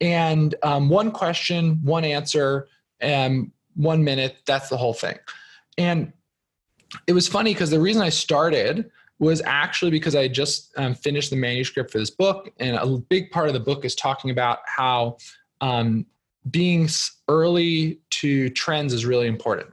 And 0.01 0.53
um, 0.63 0.89
one 0.89 1.11
question, 1.11 1.79
one 1.81 2.03
answer, 2.03 2.67
and 2.99 3.51
one 3.75 4.03
minute. 4.03 4.37
That's 4.45 4.67
the 4.67 4.75
whole 4.75 4.93
thing. 4.93 5.17
And 5.77 6.13
it 7.07 7.13
was 7.13 7.27
funny 7.27 7.53
because 7.53 7.69
the 7.69 7.79
reason 7.79 8.01
I 8.01 8.09
started 8.09 8.89
was 9.19 9.41
actually 9.45 9.91
because 9.91 10.15
I 10.15 10.27
just 10.27 10.73
um, 10.77 10.93
finished 10.93 11.29
the 11.29 11.35
manuscript 11.35 11.91
for 11.91 11.99
this 11.99 12.09
book, 12.09 12.51
and 12.59 12.75
a 12.75 12.85
big 12.97 13.31
part 13.31 13.47
of 13.47 13.53
the 13.53 13.59
book 13.59 13.85
is 13.85 13.95
talking 13.95 14.29
about 14.29 14.59
how 14.65 15.17
um, 15.61 16.05
being 16.51 16.87
early 17.27 17.99
to 18.09 18.49
trends 18.49 18.93
is 18.93 19.05
really 19.05 19.27
important. 19.27 19.69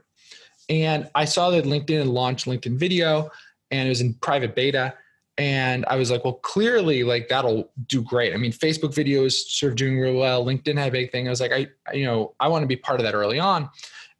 And 0.69 1.09
I 1.13 1.25
saw 1.25 1.49
that 1.51 1.65
LinkedIn 1.65 1.99
had 1.99 2.07
launched 2.07 2.45
LinkedIn 2.45 2.77
Video, 2.77 3.29
and 3.69 3.87
it 3.87 3.89
was 3.89 4.01
in 4.01 4.13
private 4.15 4.55
beta. 4.55 4.93
And 5.37 5.83
I 5.87 5.95
was 5.95 6.11
like, 6.11 6.23
well, 6.23 6.35
clearly, 6.35 7.03
like 7.03 7.27
that'll 7.27 7.71
do 7.87 8.01
great. 8.03 8.33
I 8.33 8.37
mean, 8.37 8.51
Facebook 8.51 8.93
video 8.93 9.25
is 9.25 9.51
sort 9.51 9.71
of 9.71 9.77
doing 9.77 9.99
really 9.99 10.15
well. 10.15 10.45
LinkedIn 10.45 10.77
had 10.77 10.89
a 10.89 10.91
big 10.91 11.11
thing. 11.11 11.27
I 11.27 11.31
was 11.31 11.41
like, 11.41 11.51
I, 11.51 11.67
you 11.91 12.05
know, 12.05 12.35
I 12.39 12.47
want 12.47 12.61
to 12.61 12.67
be 12.67 12.75
part 12.75 12.99
of 12.99 13.03
that 13.05 13.15
early 13.15 13.39
on. 13.39 13.69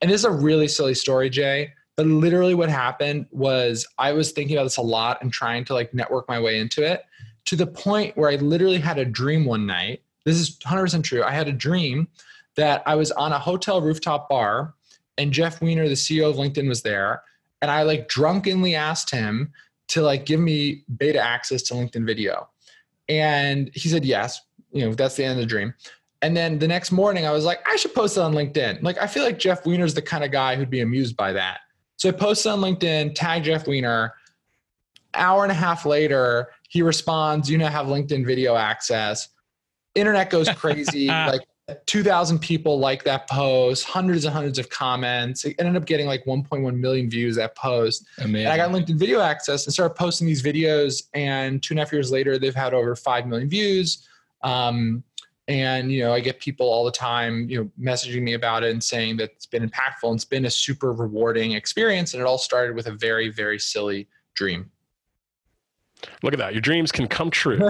And 0.03 0.11
this 0.11 0.19
is 0.19 0.25
a 0.25 0.31
really 0.31 0.67
silly 0.67 0.95
story, 0.95 1.29
Jay. 1.29 1.71
But 1.95 2.07
literally, 2.07 2.55
what 2.55 2.67
happened 2.67 3.25
was 3.31 3.87
I 3.97 4.11
was 4.11 4.33
thinking 4.33 4.57
about 4.57 4.65
this 4.65 4.75
a 4.75 4.81
lot 4.81 5.21
and 5.21 5.31
trying 5.31 5.63
to 5.63 5.73
like 5.73 5.93
network 5.93 6.27
my 6.27 6.41
way 6.41 6.59
into 6.59 6.83
it 6.85 7.05
to 7.45 7.55
the 7.55 7.65
point 7.65 8.17
where 8.17 8.29
I 8.29 8.35
literally 8.35 8.79
had 8.79 8.97
a 8.97 9.05
dream 9.05 9.45
one 9.45 9.65
night. 9.65 10.01
This 10.25 10.35
is 10.35 10.57
100% 10.59 11.05
true. 11.05 11.23
I 11.23 11.31
had 11.31 11.47
a 11.47 11.53
dream 11.53 12.09
that 12.55 12.83
I 12.85 12.95
was 12.95 13.11
on 13.13 13.31
a 13.31 13.39
hotel 13.39 13.79
rooftop 13.79 14.27
bar 14.27 14.73
and 15.17 15.31
Jeff 15.31 15.61
Weiner, 15.61 15.87
the 15.87 15.93
CEO 15.93 16.29
of 16.29 16.35
LinkedIn, 16.35 16.67
was 16.67 16.81
there. 16.81 17.23
And 17.61 17.71
I 17.71 17.83
like 17.83 18.09
drunkenly 18.09 18.75
asked 18.75 19.09
him 19.09 19.53
to 19.87 20.01
like 20.01 20.25
give 20.25 20.41
me 20.41 20.83
beta 20.97 21.19
access 21.19 21.61
to 21.63 21.75
LinkedIn 21.75 22.05
video. 22.05 22.49
And 23.07 23.71
he 23.73 23.87
said 23.87 24.03
yes. 24.03 24.41
You 24.73 24.85
know, 24.85 24.95
that's 24.95 25.15
the 25.15 25.23
end 25.23 25.33
of 25.33 25.37
the 25.37 25.45
dream. 25.45 25.73
And 26.23 26.37
then 26.37 26.57
the 26.57 26.67
next 26.69 26.93
morning, 26.93 27.25
I 27.25 27.31
was 27.31 27.43
like, 27.43 27.59
I 27.67 27.75
should 27.75 27.93
post 27.93 28.15
it 28.15 28.21
on 28.21 28.33
LinkedIn. 28.33 28.81
Like, 28.81 28.97
I 28.97 29.07
feel 29.07 29.23
like 29.23 29.37
Jeff 29.37 29.65
Weiner's 29.65 29.93
the 29.93 30.01
kind 30.01 30.23
of 30.23 30.31
guy 30.31 30.55
who'd 30.55 30.69
be 30.69 30.79
amused 30.79 31.17
by 31.17 31.33
that. 31.33 31.59
So 31.97 32.07
I 32.07 32.13
posted 32.13 32.53
on 32.53 32.59
LinkedIn, 32.59 33.13
tag 33.13 33.43
Jeff 33.43 33.67
Weiner. 33.67 34.13
Hour 35.15 35.43
and 35.43 35.51
a 35.51 35.55
half 35.55 35.85
later, 35.85 36.51
he 36.69 36.81
responds, 36.81 37.49
You 37.49 37.57
now 37.57 37.67
have 37.67 37.87
LinkedIn 37.87 38.25
video 38.25 38.55
access. 38.55 39.27
Internet 39.95 40.29
goes 40.29 40.49
crazy. 40.49 41.07
like 41.07 41.41
2,000 41.87 42.39
people 42.39 42.79
like 42.79 43.03
that 43.03 43.29
post, 43.29 43.83
hundreds 43.83 44.23
and 44.23 44.33
hundreds 44.33 44.57
of 44.57 44.69
comments. 44.69 45.43
It 45.43 45.55
ended 45.59 45.75
up 45.75 45.85
getting 45.85 46.07
like 46.07 46.23
1.1 46.23 46.73
million 46.77 47.09
views 47.09 47.35
that 47.35 47.55
post. 47.57 48.07
Amazing. 48.19 48.47
And 48.47 48.49
I 48.49 48.57
got 48.57 48.71
LinkedIn 48.71 48.97
video 48.97 49.19
access 49.19 49.65
and 49.65 49.73
started 49.73 49.95
posting 49.95 50.25
these 50.25 50.41
videos. 50.41 51.03
And 51.13 51.61
two 51.61 51.73
and 51.73 51.79
a 51.79 51.83
half 51.83 51.91
years 51.91 52.11
later, 52.11 52.39
they've 52.39 52.55
had 52.55 52.73
over 52.73 52.95
5 52.95 53.27
million 53.27 53.49
views. 53.49 54.07
Um, 54.41 55.03
and 55.47 55.91
you 55.91 56.01
know 56.01 56.13
i 56.13 56.19
get 56.19 56.39
people 56.39 56.67
all 56.67 56.85
the 56.85 56.91
time 56.91 57.49
you 57.49 57.57
know 57.61 57.69
messaging 57.91 58.21
me 58.21 58.33
about 58.33 58.63
it 58.63 58.71
and 58.71 58.83
saying 58.83 59.17
that 59.17 59.31
it's 59.31 59.45
been 59.45 59.67
impactful 59.67 60.03
and 60.03 60.15
it's 60.15 60.25
been 60.25 60.45
a 60.45 60.49
super 60.49 60.93
rewarding 60.93 61.51
experience 61.51 62.13
and 62.13 62.21
it 62.21 62.25
all 62.25 62.37
started 62.37 62.75
with 62.75 62.87
a 62.87 62.91
very 62.91 63.29
very 63.29 63.59
silly 63.59 64.07
dream 64.35 64.69
Look 66.21 66.33
at 66.33 66.39
that. 66.39 66.53
Your 66.53 66.61
dreams 66.61 66.91
can 66.91 67.07
come 67.07 67.29
true 67.29 67.59
oh 67.61 67.67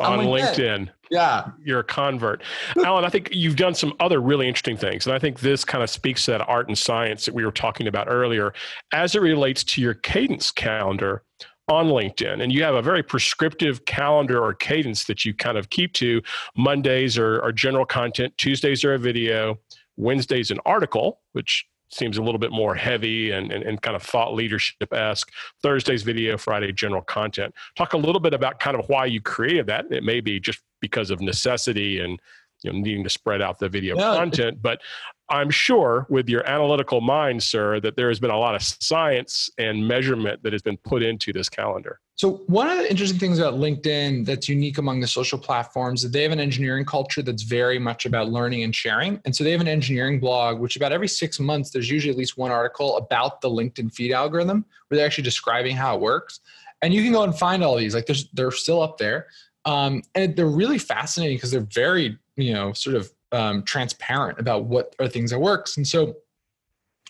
on 0.00 0.18
LinkedIn. 0.20 0.28
LinkedIn. 0.28 0.90
Yeah. 1.10 1.50
You're 1.62 1.80
a 1.80 1.84
convert. 1.84 2.42
Allen, 2.84 3.04
I 3.04 3.08
think 3.08 3.28
you've 3.32 3.56
done 3.56 3.74
some 3.74 3.94
other 4.00 4.20
really 4.20 4.48
interesting 4.48 4.76
things. 4.76 5.06
And 5.06 5.14
I 5.14 5.18
think 5.18 5.40
this 5.40 5.64
kind 5.64 5.82
of 5.82 5.90
speaks 5.90 6.24
to 6.26 6.32
that 6.32 6.48
art 6.48 6.68
and 6.68 6.76
science 6.76 7.24
that 7.26 7.34
we 7.34 7.44
were 7.44 7.52
talking 7.52 7.86
about 7.86 8.08
earlier 8.08 8.52
as 8.92 9.14
it 9.14 9.20
relates 9.20 9.64
to 9.64 9.80
your 9.80 9.94
cadence 9.94 10.50
calendar 10.50 11.22
on 11.68 11.88
LinkedIn. 11.88 12.42
And 12.42 12.52
you 12.52 12.62
have 12.62 12.74
a 12.74 12.82
very 12.82 13.02
prescriptive 13.02 13.84
calendar 13.84 14.42
or 14.42 14.54
cadence 14.54 15.04
that 15.04 15.24
you 15.24 15.34
kind 15.34 15.58
of 15.58 15.70
keep 15.70 15.92
to. 15.94 16.22
Mondays 16.56 17.18
are, 17.18 17.42
are 17.42 17.52
general 17.52 17.84
content, 17.84 18.36
Tuesdays 18.38 18.84
are 18.84 18.94
a 18.94 18.98
video, 18.98 19.58
Wednesday's 19.96 20.50
an 20.50 20.60
article, 20.64 21.20
which 21.32 21.66
seems 21.88 22.18
a 22.18 22.22
little 22.22 22.38
bit 22.38 22.50
more 22.50 22.74
heavy 22.74 23.30
and, 23.30 23.52
and, 23.52 23.62
and 23.62 23.80
kind 23.80 23.96
of 23.96 24.02
thought 24.02 24.34
leadership 24.34 24.92
esque. 24.92 25.30
Thursday's 25.62 26.02
video, 26.02 26.36
Friday 26.36 26.72
general 26.72 27.02
content. 27.02 27.54
Talk 27.76 27.92
a 27.92 27.96
little 27.96 28.20
bit 28.20 28.34
about 28.34 28.58
kind 28.58 28.76
of 28.76 28.88
why 28.88 29.06
you 29.06 29.20
created 29.20 29.66
that. 29.66 29.86
It 29.90 30.02
may 30.02 30.20
be 30.20 30.40
just 30.40 30.60
because 30.80 31.10
of 31.10 31.20
necessity 31.20 32.00
and 32.00 32.20
you 32.62 32.72
know 32.72 32.78
needing 32.78 33.04
to 33.04 33.10
spread 33.10 33.40
out 33.40 33.58
the 33.58 33.68
video 33.68 33.96
yeah. 33.96 34.16
content, 34.16 34.60
but 34.60 34.80
I'm 35.28 35.50
sure 35.50 36.06
with 36.08 36.28
your 36.28 36.46
analytical 36.48 37.00
mind, 37.00 37.42
sir, 37.42 37.80
that 37.80 37.96
there 37.96 38.08
has 38.08 38.20
been 38.20 38.30
a 38.30 38.38
lot 38.38 38.54
of 38.54 38.62
science 38.62 39.50
and 39.58 39.86
measurement 39.86 40.42
that 40.44 40.52
has 40.52 40.62
been 40.62 40.76
put 40.76 41.02
into 41.02 41.32
this 41.32 41.48
calendar. 41.48 42.00
So 42.14 42.44
one 42.46 42.68
of 42.68 42.78
the 42.78 42.90
interesting 42.90 43.18
things 43.18 43.38
about 43.38 43.54
LinkedIn 43.54 44.24
that's 44.24 44.48
unique 44.48 44.78
among 44.78 45.00
the 45.00 45.06
social 45.06 45.38
platforms 45.38 46.02
is 46.02 46.12
they 46.12 46.22
have 46.22 46.32
an 46.32 46.40
engineering 46.40 46.86
culture 46.86 47.20
that's 47.20 47.42
very 47.42 47.78
much 47.78 48.06
about 48.06 48.28
learning 48.28 48.62
and 48.62 48.74
sharing. 48.74 49.20
And 49.24 49.36
so 49.36 49.44
they 49.44 49.50
have 49.50 49.60
an 49.60 49.68
engineering 49.68 50.18
blog, 50.18 50.58
which 50.58 50.76
about 50.76 50.92
every 50.92 51.08
six 51.08 51.38
months, 51.38 51.70
there's 51.70 51.90
usually 51.90 52.12
at 52.12 52.16
least 52.16 52.38
one 52.38 52.50
article 52.50 52.96
about 52.96 53.42
the 53.42 53.50
LinkedIn 53.50 53.92
feed 53.92 54.12
algorithm 54.12 54.64
where 54.88 54.96
they're 54.96 55.06
actually 55.06 55.24
describing 55.24 55.76
how 55.76 55.96
it 55.96 56.00
works. 56.00 56.40
And 56.80 56.94
you 56.94 57.02
can 57.02 57.12
go 57.12 57.22
and 57.22 57.36
find 57.36 57.62
all 57.62 57.76
these, 57.76 57.94
like 57.94 58.08
they're 58.32 58.50
still 58.50 58.80
up 58.80 58.96
there. 58.96 59.26
Um, 59.66 60.02
and 60.14 60.36
they're 60.36 60.46
really 60.46 60.78
fascinating 60.78 61.36
because 61.36 61.50
they're 61.50 61.68
very, 61.74 62.16
you 62.36 62.54
know, 62.54 62.72
sort 62.72 62.96
of 62.96 63.10
um, 63.32 63.62
transparent 63.62 64.38
about 64.38 64.64
what 64.64 64.94
are 64.98 65.08
things 65.08 65.30
that 65.30 65.38
works. 65.38 65.76
And 65.76 65.86
so 65.86 66.16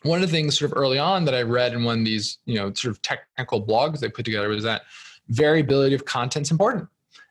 one 0.03 0.23
of 0.23 0.29
the 0.29 0.35
things 0.35 0.59
sort 0.59 0.73
of 0.73 0.79
early 0.79 0.99
on 0.99 1.25
that 1.25 1.35
I 1.35 1.43
read 1.43 1.73
in 1.73 1.85
one 1.85 2.01
of 2.01 2.05
these, 2.05 2.39
you 2.47 2.57
know, 2.57 2.73
sort 2.73 2.93
of 2.93 3.03
technical 3.03 3.65
blogs 3.65 4.01
they 4.01 4.09
put 4.09 4.25
together 4.25 4.49
was 4.49 4.65
that 4.65 4.83
variability 5.29 5.95
of 5.95 6.05
content 6.05 6.47
is 6.47 6.51
important. 6.51 6.89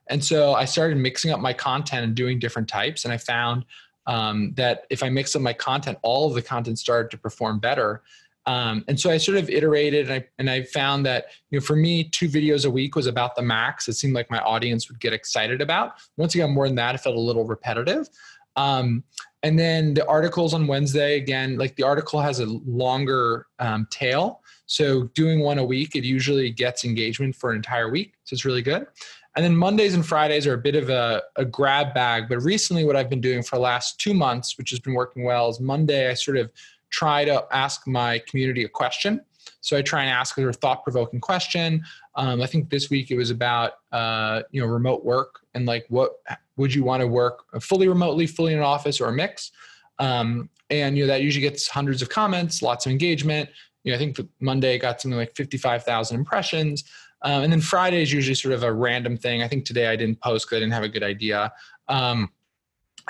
And 0.09 0.23
so 0.23 0.53
I 0.53 0.65
started 0.65 0.97
mixing 0.97 1.31
up 1.31 1.39
my 1.39 1.53
content 1.53 2.03
and 2.03 2.15
doing 2.15 2.39
different 2.39 2.67
types. 2.67 3.05
And 3.05 3.13
I 3.13 3.17
found 3.17 3.65
um, 4.07 4.53
that 4.55 4.85
if 4.89 5.01
I 5.01 5.09
mix 5.09 5.35
up 5.35 5.41
my 5.41 5.53
content, 5.53 5.97
all 6.03 6.27
of 6.27 6.35
the 6.35 6.41
content 6.41 6.77
started 6.77 7.09
to 7.11 7.17
perform 7.17 7.59
better. 7.59 8.03
Um, 8.47 8.85
and 8.87 8.99
so 8.99 9.09
I 9.09 9.17
sort 9.17 9.37
of 9.37 9.49
iterated 9.49 10.11
and 10.11 10.21
I, 10.21 10.27
and 10.37 10.49
I 10.49 10.61
found 10.63 11.03
that, 11.07 11.25
you 11.49 11.59
know, 11.59 11.65
for 11.65 11.75
me, 11.75 12.03
two 12.03 12.29
videos 12.29 12.65
a 12.65 12.69
week 12.69 12.95
was 12.95 13.07
about 13.07 13.35
the 13.35 13.41
max. 13.41 13.87
It 13.87 13.93
seemed 13.93 14.13
like 14.13 14.29
my 14.29 14.39
audience 14.41 14.87
would 14.87 14.99
get 14.99 15.13
excited 15.13 15.61
about. 15.61 15.93
Once 16.17 16.35
got 16.35 16.51
more 16.51 16.67
than 16.67 16.75
that, 16.75 16.93
it 16.93 16.99
felt 16.99 17.15
a 17.15 17.19
little 17.19 17.45
repetitive. 17.45 18.07
Um, 18.55 19.03
and 19.43 19.59
then 19.59 19.93
the 19.93 20.07
articles 20.07 20.53
on 20.53 20.65
Wednesday, 20.65 21.17
again, 21.17 21.57
like 21.57 21.75
the 21.75 21.83
article 21.83 22.19
has 22.19 22.39
a 22.39 22.45
longer 22.45 23.47
um, 23.59 23.87
tail. 23.91 24.41
So 24.65 25.03
doing 25.13 25.39
one 25.39 25.59
a 25.59 25.63
week, 25.63 25.95
it 25.95 26.03
usually 26.03 26.49
gets 26.49 26.83
engagement 26.83 27.35
for 27.35 27.51
an 27.51 27.57
entire 27.57 27.89
week. 27.89 28.13
So 28.23 28.33
it's 28.33 28.45
really 28.45 28.63
good. 28.63 28.87
And 29.35 29.43
then 29.43 29.55
Mondays 29.55 29.93
and 29.93 30.05
Fridays 30.05 30.47
are 30.47 30.53
a 30.53 30.57
bit 30.57 30.75
of 30.75 30.89
a, 30.89 31.21
a 31.35 31.45
grab 31.45 31.93
bag. 31.93 32.29
But 32.29 32.41
recently, 32.41 32.85
what 32.85 32.95
I've 32.95 33.09
been 33.09 33.21
doing 33.21 33.43
for 33.43 33.57
the 33.57 33.61
last 33.61 33.99
two 33.99 34.13
months, 34.13 34.57
which 34.57 34.69
has 34.69 34.79
been 34.79 34.93
working 34.93 35.23
well, 35.23 35.49
is 35.49 35.59
Monday, 35.59 36.09
I 36.09 36.13
sort 36.13 36.37
of 36.37 36.49
try 36.89 37.25
to 37.25 37.45
ask 37.51 37.85
my 37.85 38.19
community 38.19 38.63
a 38.63 38.69
question. 38.69 39.21
So 39.61 39.77
I 39.77 39.81
try 39.81 40.01
and 40.01 40.09
ask 40.09 40.35
her 40.37 40.49
a 40.49 40.53
thought 40.53 40.83
provoking 40.83 41.19
question. 41.19 41.83
Um, 42.15 42.41
I 42.41 42.47
think 42.47 42.69
this 42.69 42.89
week 42.89 43.11
it 43.11 43.17
was 43.17 43.31
about 43.31 43.73
uh, 43.91 44.43
you 44.51 44.61
know 44.61 44.67
remote 44.67 45.03
work 45.03 45.41
and 45.53 45.65
like 45.65 45.85
what 45.89 46.13
would 46.57 46.73
you 46.73 46.83
want 46.83 47.01
to 47.01 47.07
work 47.07 47.43
fully 47.61 47.87
remotely, 47.87 48.27
fully 48.27 48.53
in 48.53 48.59
an 48.59 48.65
office, 48.65 49.01
or 49.01 49.07
a 49.07 49.13
mix? 49.13 49.51
Um, 49.99 50.49
and 50.69 50.97
you 50.97 51.03
know 51.03 51.07
that 51.07 51.21
usually 51.21 51.41
gets 51.41 51.67
hundreds 51.67 52.01
of 52.01 52.09
comments, 52.09 52.61
lots 52.61 52.85
of 52.85 52.91
engagement. 52.91 53.49
You 53.83 53.91
know, 53.91 53.97
I 53.97 53.99
think 53.99 54.19
Monday 54.39 54.77
got 54.77 55.01
something 55.01 55.17
like 55.17 55.35
fifty-five 55.35 55.83
thousand 55.83 56.17
impressions, 56.17 56.83
um, 57.21 57.43
and 57.43 57.51
then 57.51 57.61
Friday 57.61 58.01
is 58.01 58.11
usually 58.11 58.35
sort 58.35 58.53
of 58.53 58.63
a 58.63 58.73
random 58.73 59.17
thing. 59.17 59.43
I 59.43 59.47
think 59.47 59.65
today 59.65 59.87
I 59.87 59.95
didn't 59.95 60.21
post 60.21 60.45
because 60.45 60.57
I 60.57 60.59
didn't 60.61 60.73
have 60.73 60.83
a 60.83 60.89
good 60.89 61.03
idea. 61.03 61.51
Um, 61.87 62.31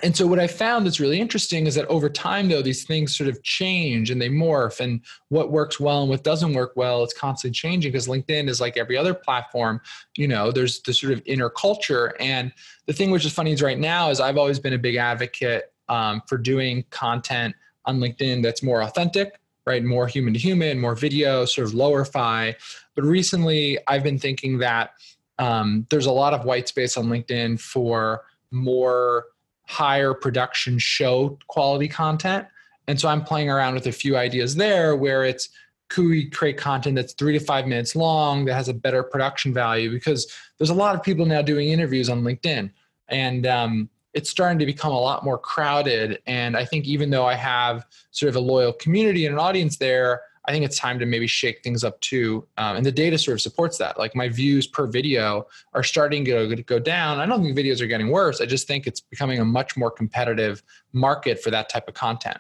and 0.04 0.16
so 0.16 0.28
what 0.28 0.40
I 0.40 0.48
found 0.48 0.86
that's 0.86 1.00
really 1.00 1.22
interesting 1.22 1.68
is 1.68 1.76
that 1.76 1.86
over 1.86 2.10
time, 2.10 2.50
though, 2.50 2.62
these 2.62 2.84
things 2.84 3.16
sort 3.16 3.30
of 3.30 3.42
change 3.44 4.12
and 4.12 4.22
they 4.22 4.28
morph, 4.28 4.82
and 4.82 5.00
what 5.30 5.52
works 5.52 5.80
well 5.80 6.02
and 6.02 6.10
what 6.10 6.24
doesn't 6.24 6.54
work 6.54 6.74
well, 6.76 7.04
it's 7.04 7.14
constantly 7.14 7.54
changing 7.54 7.94
because 7.94 8.08
LinkedIn 8.08 8.50
is 8.50 8.60
like 8.60 8.76
every 8.76 8.98
other 8.98 9.14
platform. 9.14 9.80
You 10.18 10.28
know, 10.28 10.52
there's 10.52 10.82
the 10.82 10.94
sort 10.94 11.14
of 11.14 11.22
inner 11.26 11.50
culture, 11.50 12.14
and 12.20 12.52
the 12.88 12.94
thing 12.94 13.10
which 13.10 13.26
is 13.26 13.32
funny 13.32 13.54
is 13.54 13.62
right 13.62 13.80
now 13.80 14.10
is 14.10 14.20
I've 14.20 14.38
always 14.38 14.60
been 14.60 14.74
a 14.74 14.78
big 14.78 14.96
advocate 14.96 15.72
um, 15.88 16.22
for 16.28 16.38
doing 16.38 16.84
content 16.90 17.56
on 17.86 18.00
LinkedIn 18.00 18.44
that's 18.44 18.62
more 18.62 18.82
authentic, 18.82 19.40
right, 19.66 19.84
more 19.84 20.08
human 20.08 20.34
to 20.34 20.40
human, 20.40 20.78
more 20.78 20.96
video, 20.96 21.46
sort 21.46 21.68
of 21.68 21.74
lower 21.74 22.04
fi. 22.04 22.56
But 22.96 23.06
recently, 23.06 23.78
I've 23.88 24.04
been 24.04 24.20
thinking 24.20 24.58
that 24.58 24.92
um, 25.40 25.88
there's 25.90 26.06
a 26.06 26.12
lot 26.12 26.34
of 26.34 26.44
white 26.44 26.68
space 26.68 26.98
on 26.98 27.06
LinkedIn 27.06 27.62
for 27.62 28.24
more 28.52 29.26
higher 29.68 30.14
production 30.14 30.78
show 30.78 31.38
quality 31.48 31.88
content. 31.88 32.48
And 32.88 33.00
so 33.00 33.08
I'm 33.08 33.24
playing 33.24 33.50
around 33.50 33.74
with 33.74 33.88
a 33.88 33.92
few 33.92 34.16
ideas 34.16 34.56
there 34.56 34.96
where 34.96 35.26
it's 35.26 35.50
could 35.90 36.06
we 36.06 36.30
create 36.30 36.58
content 36.58 36.96
that's 36.96 37.14
three 37.14 37.38
to 37.38 37.44
five 37.44 37.68
minutes 37.68 37.96
long 37.96 38.46
that 38.46 38.56
has 38.56 38.70
a 38.70 38.74
better 38.74 39.04
production 39.04 39.54
value 39.54 39.92
because 39.92 40.32
there's 40.58 40.72
a 40.72 40.74
lot 40.74 40.96
of 40.96 41.04
people 41.04 41.26
now 41.26 41.42
doing 41.42 41.70
interviews 41.70 42.10
on 42.10 42.24
LinkedIn 42.24 42.72
and 43.10 43.46
um, 43.46 43.90
it's 44.14 44.30
starting 44.30 44.58
to 44.60 44.66
become 44.66 44.92
a 44.92 45.00
lot 45.00 45.24
more 45.24 45.38
crowded. 45.38 46.20
And 46.26 46.56
I 46.56 46.66
think 46.66 46.86
even 46.86 47.10
though 47.10 47.26
I 47.26 47.36
have 47.36 47.86
sort 48.12 48.30
of 48.30 48.36
a 48.38 48.40
loyal 48.40 48.74
community 48.74 49.26
and 49.26 49.34
an 49.34 49.40
audience 49.40 49.78
there, 49.78 50.22
I 50.48 50.52
think 50.52 50.66
it's 50.66 50.78
time 50.78 51.00
to 51.00 51.06
maybe 51.06 51.28
shake 51.28 51.64
things 51.64 51.84
up 51.84 52.00
too. 52.02 52.48
Um, 52.58 52.78
and 52.78 52.86
the 52.86 52.92
data 52.92 53.18
sort 53.18 53.36
of 53.36 53.42
supports 53.42 53.78
that. 53.80 53.98
Like 53.98 54.16
my 54.16 54.30
views 54.30 54.68
per 54.68 54.88
video 54.88 55.48
are 55.74 55.84
starting 55.84 56.24
to 56.26 56.64
go 56.64 56.80
down. 56.80 57.20
I 57.20 57.26
don't 57.26 57.44
think 57.44 57.58
videos 57.58 57.82
are 57.82 57.88
getting 57.88 58.10
worse. 58.10 58.42
I 58.42 58.46
just 58.46 58.68
think 58.68 58.88
it's 58.88 59.02
becoming 59.02 59.40
a 59.40 59.46
much 59.46 59.76
more 59.76 59.90
competitive 59.90 60.62
market 60.94 61.42
for 61.42 61.52
that 61.52 61.70
type 61.70 61.88
of 61.88 61.94
content. 61.94 62.38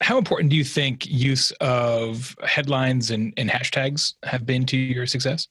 How 0.00 0.16
important 0.16 0.50
do 0.50 0.56
you 0.56 0.64
think 0.64 1.06
use 1.06 1.50
of 1.60 2.36
headlines 2.44 3.10
and, 3.10 3.32
and 3.36 3.50
hashtags 3.50 4.14
have 4.22 4.46
been 4.46 4.64
to 4.66 4.76
your 4.76 5.06
success? 5.06 5.48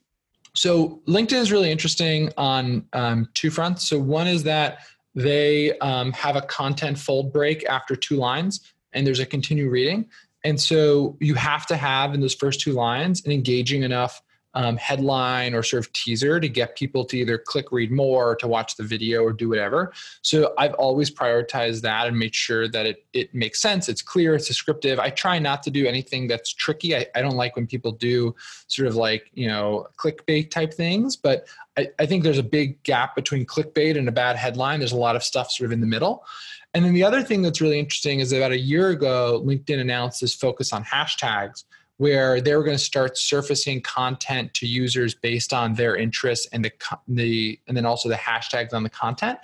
So 0.55 1.01
LinkedIn 1.07 1.39
is 1.39 1.51
really 1.51 1.69
interesting 1.69 2.31
on 2.37 2.85
um, 2.93 3.27
two 3.35 3.51
fronts. 3.51 3.87
So 3.87 3.99
one 3.99 4.27
is 4.27 4.43
that 4.43 4.79
they 5.13 5.77
um, 5.79 6.11
have 6.13 6.35
a 6.35 6.41
content 6.41 6.97
fold 6.97 7.33
break 7.33 7.65
after 7.65 7.95
two 7.95 8.15
lines 8.15 8.73
and 8.93 9.05
there's 9.05 9.19
a 9.19 9.25
continue 9.25 9.69
reading. 9.69 10.09
And 10.43 10.59
so 10.59 11.17
you 11.19 11.35
have 11.35 11.65
to 11.67 11.75
have 11.75 12.13
in 12.13 12.21
those 12.21 12.35
first 12.35 12.61
two 12.61 12.73
lines 12.73 13.25
an 13.25 13.31
engaging 13.31 13.83
enough 13.83 14.21
um, 14.57 14.75
headline 14.77 15.53
or 15.53 15.61
sort 15.61 15.85
of 15.85 15.93
teaser 15.93 16.39
to 16.39 16.49
get 16.49 16.75
people 16.75 17.05
to 17.05 17.17
either 17.17 17.37
click 17.37 17.71
read 17.71 17.91
more 17.91 18.31
or 18.31 18.35
to 18.37 18.47
watch 18.47 18.75
the 18.75 18.83
video 18.83 19.21
or 19.21 19.31
do 19.31 19.49
whatever. 19.49 19.93
So 20.23 20.55
I've 20.57 20.73
always 20.73 21.11
prioritized 21.11 21.81
that 21.81 22.07
and 22.07 22.17
made 22.17 22.33
sure 22.33 22.67
that 22.69 22.87
it, 22.87 23.05
it 23.13 23.35
makes 23.35 23.61
sense. 23.61 23.87
It's 23.87 24.01
clear, 24.01 24.33
it's 24.33 24.47
descriptive. 24.47 24.99
I 24.99 25.11
try 25.11 25.37
not 25.37 25.61
to 25.63 25.69
do 25.69 25.85
anything 25.85 26.27
that's 26.27 26.51
tricky. 26.51 26.95
I, 26.95 27.05
I 27.13 27.21
don't 27.21 27.35
like 27.35 27.55
when 27.55 27.67
people 27.67 27.91
do 27.91 28.33
sort 28.65 28.87
of 28.87 28.95
like, 28.95 29.29
you 29.33 29.47
know, 29.47 29.87
clickbait 29.97 30.49
type 30.49 30.73
things, 30.73 31.15
but 31.15 31.45
I, 31.77 31.89
I 31.99 32.07
think 32.07 32.23
there's 32.23 32.39
a 32.39 32.43
big 32.43 32.81
gap 32.81 33.15
between 33.15 33.45
clickbait 33.45 33.95
and 33.95 34.09
a 34.09 34.11
bad 34.11 34.37
headline. 34.37 34.79
There's 34.79 34.91
a 34.91 34.97
lot 34.97 35.15
of 35.15 35.23
stuff 35.23 35.51
sort 35.51 35.67
of 35.67 35.71
in 35.71 35.81
the 35.81 35.87
middle. 35.87 36.25
And 36.73 36.85
then 36.85 36.93
the 36.93 37.03
other 37.03 37.23
thing 37.23 37.41
that's 37.41 37.61
really 37.61 37.79
interesting 37.79 38.19
is 38.19 38.31
about 38.31 38.51
a 38.51 38.59
year 38.59 38.89
ago, 38.89 39.41
LinkedIn 39.43 39.79
announced 39.79 40.21
this 40.21 40.35
focus 40.35 40.73
on 40.73 40.83
hashtags, 40.83 41.63
where 41.97 42.39
they 42.39 42.55
were 42.55 42.63
going 42.63 42.77
to 42.77 42.83
start 42.83 43.17
surfacing 43.17 43.81
content 43.81 44.53
to 44.53 44.67
users 44.67 45.15
based 45.15 45.53
on 45.53 45.73
their 45.73 45.95
interests 45.95 46.47
and 46.51 46.63
the, 46.63 46.71
the 47.07 47.59
and 47.67 47.75
then 47.75 47.85
also 47.85 48.07
the 48.07 48.15
hashtags 48.15 48.73
on 48.73 48.83
the 48.83 48.89
content. 48.89 49.39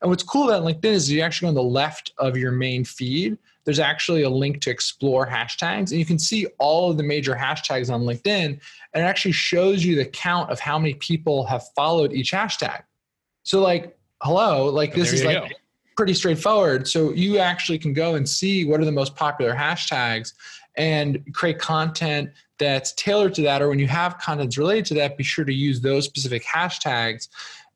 And 0.00 0.08
what's 0.08 0.22
cool 0.22 0.48
about 0.48 0.62
LinkedIn 0.62 0.92
is 0.92 1.10
you 1.10 1.20
actually 1.20 1.46
go 1.46 1.48
on 1.48 1.54
the 1.54 1.62
left 1.62 2.12
of 2.18 2.36
your 2.36 2.52
main 2.52 2.84
feed. 2.84 3.36
There's 3.64 3.80
actually 3.80 4.22
a 4.22 4.30
link 4.30 4.62
to 4.62 4.70
explore 4.70 5.26
hashtags, 5.26 5.90
and 5.90 5.98
you 5.98 6.06
can 6.06 6.18
see 6.18 6.46
all 6.58 6.90
of 6.90 6.96
the 6.96 7.02
major 7.02 7.34
hashtags 7.34 7.92
on 7.92 8.02
LinkedIn, 8.02 8.46
and 8.46 8.60
it 8.94 9.00
actually 9.00 9.32
shows 9.32 9.84
you 9.84 9.94
the 9.96 10.06
count 10.06 10.50
of 10.50 10.58
how 10.58 10.78
many 10.78 10.94
people 10.94 11.44
have 11.44 11.64
followed 11.76 12.14
each 12.14 12.32
hashtag. 12.32 12.82
So, 13.42 13.60
like, 13.60 13.98
hello, 14.22 14.66
like 14.66 14.94
this 14.94 15.12
is 15.12 15.24
like. 15.24 15.50
Go 15.50 15.54
pretty 15.98 16.14
straightforward. 16.14 16.86
So 16.86 17.10
you 17.10 17.38
actually 17.38 17.76
can 17.76 17.92
go 17.92 18.14
and 18.14 18.26
see 18.26 18.64
what 18.64 18.80
are 18.80 18.84
the 18.84 18.92
most 18.92 19.16
popular 19.16 19.52
hashtags 19.52 20.32
and 20.76 21.20
create 21.34 21.58
content 21.58 22.30
that's 22.60 22.92
tailored 22.92 23.34
to 23.34 23.42
that. 23.42 23.60
Or 23.60 23.68
when 23.68 23.80
you 23.80 23.88
have 23.88 24.16
content 24.18 24.56
related 24.56 24.86
to 24.86 24.94
that, 24.94 25.16
be 25.16 25.24
sure 25.24 25.44
to 25.44 25.52
use 25.52 25.80
those 25.80 26.04
specific 26.04 26.44
hashtags. 26.44 27.26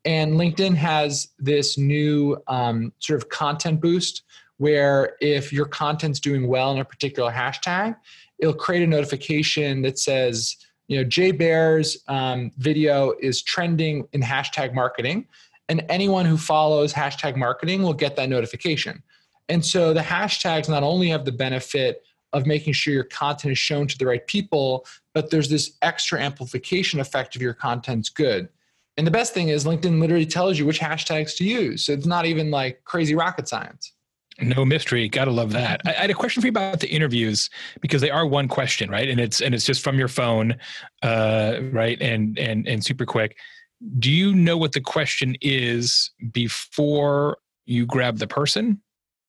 And 0.04 0.34
LinkedIn 0.34 0.76
has 0.76 1.30
this 1.40 1.76
new 1.76 2.40
um, 2.46 2.92
sort 3.00 3.20
of 3.20 3.28
content 3.28 3.80
boost 3.80 4.22
where 4.58 5.16
if 5.20 5.52
your 5.52 5.66
content's 5.66 6.20
doing 6.20 6.46
well 6.46 6.70
in 6.70 6.78
a 6.78 6.84
particular 6.84 7.32
hashtag, 7.32 7.96
it'll 8.38 8.54
create 8.54 8.84
a 8.84 8.86
notification 8.86 9.82
that 9.82 9.98
says, 9.98 10.56
you 10.86 10.96
know, 10.96 11.02
Jay 11.02 11.32
Baer's 11.32 11.98
um, 12.06 12.52
video 12.58 13.14
is 13.20 13.42
trending 13.42 14.06
in 14.12 14.20
hashtag 14.20 14.74
marketing, 14.74 15.26
and 15.72 15.86
anyone 15.88 16.26
who 16.26 16.36
follows 16.36 16.92
hashtag 16.92 17.34
marketing 17.34 17.82
will 17.82 17.94
get 17.94 18.14
that 18.16 18.28
notification. 18.28 19.02
And 19.48 19.64
so 19.64 19.94
the 19.94 20.02
hashtags 20.02 20.68
not 20.68 20.82
only 20.82 21.08
have 21.08 21.24
the 21.24 21.32
benefit 21.32 22.02
of 22.34 22.44
making 22.44 22.74
sure 22.74 22.92
your 22.92 23.04
content 23.04 23.52
is 23.52 23.58
shown 23.58 23.86
to 23.86 23.96
the 23.96 24.04
right 24.04 24.26
people, 24.26 24.84
but 25.14 25.30
there's 25.30 25.48
this 25.48 25.78
extra 25.80 26.20
amplification 26.20 27.00
effect 27.00 27.36
if 27.36 27.40
your 27.40 27.54
content's 27.54 28.10
good. 28.10 28.50
And 28.98 29.06
the 29.06 29.10
best 29.10 29.32
thing 29.32 29.48
is 29.48 29.64
LinkedIn 29.64 29.98
literally 29.98 30.26
tells 30.26 30.58
you 30.58 30.66
which 30.66 30.78
hashtags 30.78 31.34
to 31.38 31.44
use. 31.44 31.86
So 31.86 31.94
it's 31.94 32.04
not 32.04 32.26
even 32.26 32.50
like 32.50 32.84
crazy 32.84 33.14
rocket 33.14 33.48
science. 33.48 33.94
No 34.42 34.66
mystery. 34.66 35.08
Gotta 35.08 35.30
love 35.30 35.52
that. 35.52 35.80
I, 35.86 35.90
I, 35.90 35.94
had 35.94 36.10
a 36.10 36.14
question 36.14 36.42
for 36.42 36.48
you 36.48 36.50
about 36.50 36.80
the 36.80 36.90
interviews 36.90 37.48
because 37.80 38.02
they 38.02 38.10
are 38.10 38.26
one 38.26 38.48
question, 38.48 38.90
right? 38.90 39.08
And 39.08 39.18
it's 39.20 39.40
and 39.40 39.54
it's 39.54 39.64
just 39.64 39.82
from 39.82 39.98
your 39.98 40.08
phone, 40.08 40.56
uh, 41.02 41.60
right? 41.70 42.00
And 42.00 42.38
and 42.38 42.68
and 42.68 42.84
super 42.84 43.06
quick. 43.06 43.36
Do 43.98 44.10
you 44.10 44.34
know 44.34 44.56
what 44.56 44.72
the 44.72 44.80
question 44.80 45.36
is 45.40 46.10
before 46.32 47.38
you 47.66 47.86
grab 47.86 48.18
the 48.18 48.26
person? 48.26 48.80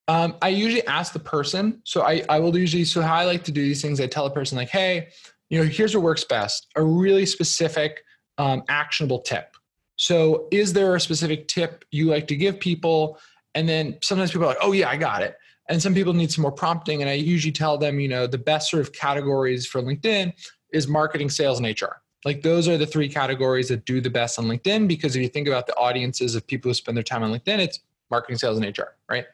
Um, 0.07 0.35
I 0.41 0.49
usually 0.49 0.85
ask 0.87 1.13
the 1.13 1.19
person. 1.19 1.81
So 1.85 2.01
I, 2.01 2.23
I 2.29 2.39
will 2.39 2.55
usually, 2.57 2.85
so 2.85 3.01
how 3.01 3.15
I 3.15 3.25
like 3.25 3.43
to 3.45 3.51
do 3.51 3.61
these 3.61 3.81
things, 3.81 3.99
I 4.01 4.07
tell 4.07 4.25
a 4.25 4.31
person 4.31 4.57
like, 4.57 4.69
hey, 4.69 5.09
you 5.49 5.59
know, 5.59 5.65
here's 5.65 5.95
what 5.95 6.03
works 6.03 6.23
best, 6.23 6.67
a 6.75 6.83
really 6.83 7.25
specific, 7.25 8.03
um, 8.37 8.63
actionable 8.67 9.21
tip. 9.21 9.55
So 9.95 10.47
is 10.51 10.73
there 10.73 10.95
a 10.95 10.99
specific 10.99 11.47
tip 11.47 11.85
you 11.91 12.07
like 12.07 12.27
to 12.27 12.35
give 12.35 12.59
people? 12.59 13.19
And 13.55 13.69
then 13.69 13.97
sometimes 14.01 14.31
people 14.31 14.45
are 14.45 14.49
like, 14.49 14.57
oh 14.61 14.71
yeah, 14.71 14.89
I 14.89 14.97
got 14.97 15.21
it. 15.21 15.35
And 15.69 15.81
some 15.81 15.93
people 15.93 16.13
need 16.13 16.31
some 16.31 16.41
more 16.41 16.51
prompting. 16.51 17.01
And 17.01 17.09
I 17.09 17.13
usually 17.13 17.51
tell 17.51 17.77
them, 17.77 17.99
you 17.99 18.09
know, 18.09 18.27
the 18.27 18.37
best 18.37 18.69
sort 18.69 18.81
of 18.81 18.91
categories 18.91 19.65
for 19.65 19.81
LinkedIn 19.81 20.33
is 20.73 20.87
marketing, 20.87 21.29
sales, 21.29 21.59
and 21.59 21.67
HR. 21.67 22.02
Like 22.25 22.41
those 22.41 22.67
are 22.67 22.77
the 22.77 22.85
three 22.85 23.09
categories 23.09 23.67
that 23.69 23.85
do 23.85 23.99
the 23.99 24.09
best 24.09 24.39
on 24.39 24.45
LinkedIn 24.45 24.87
because 24.87 25.15
if 25.15 25.21
you 25.21 25.27
think 25.27 25.47
about 25.47 25.67
the 25.67 25.75
audiences 25.75 26.35
of 26.35 26.45
people 26.47 26.69
who 26.69 26.73
spend 26.73 26.95
their 26.95 27.03
time 27.03 27.23
on 27.23 27.31
LinkedIn, 27.31 27.59
it's 27.59 27.79
marketing, 28.09 28.37
sales, 28.37 28.57
and 28.57 28.77
HR, 28.77 28.95
right? 29.09 29.25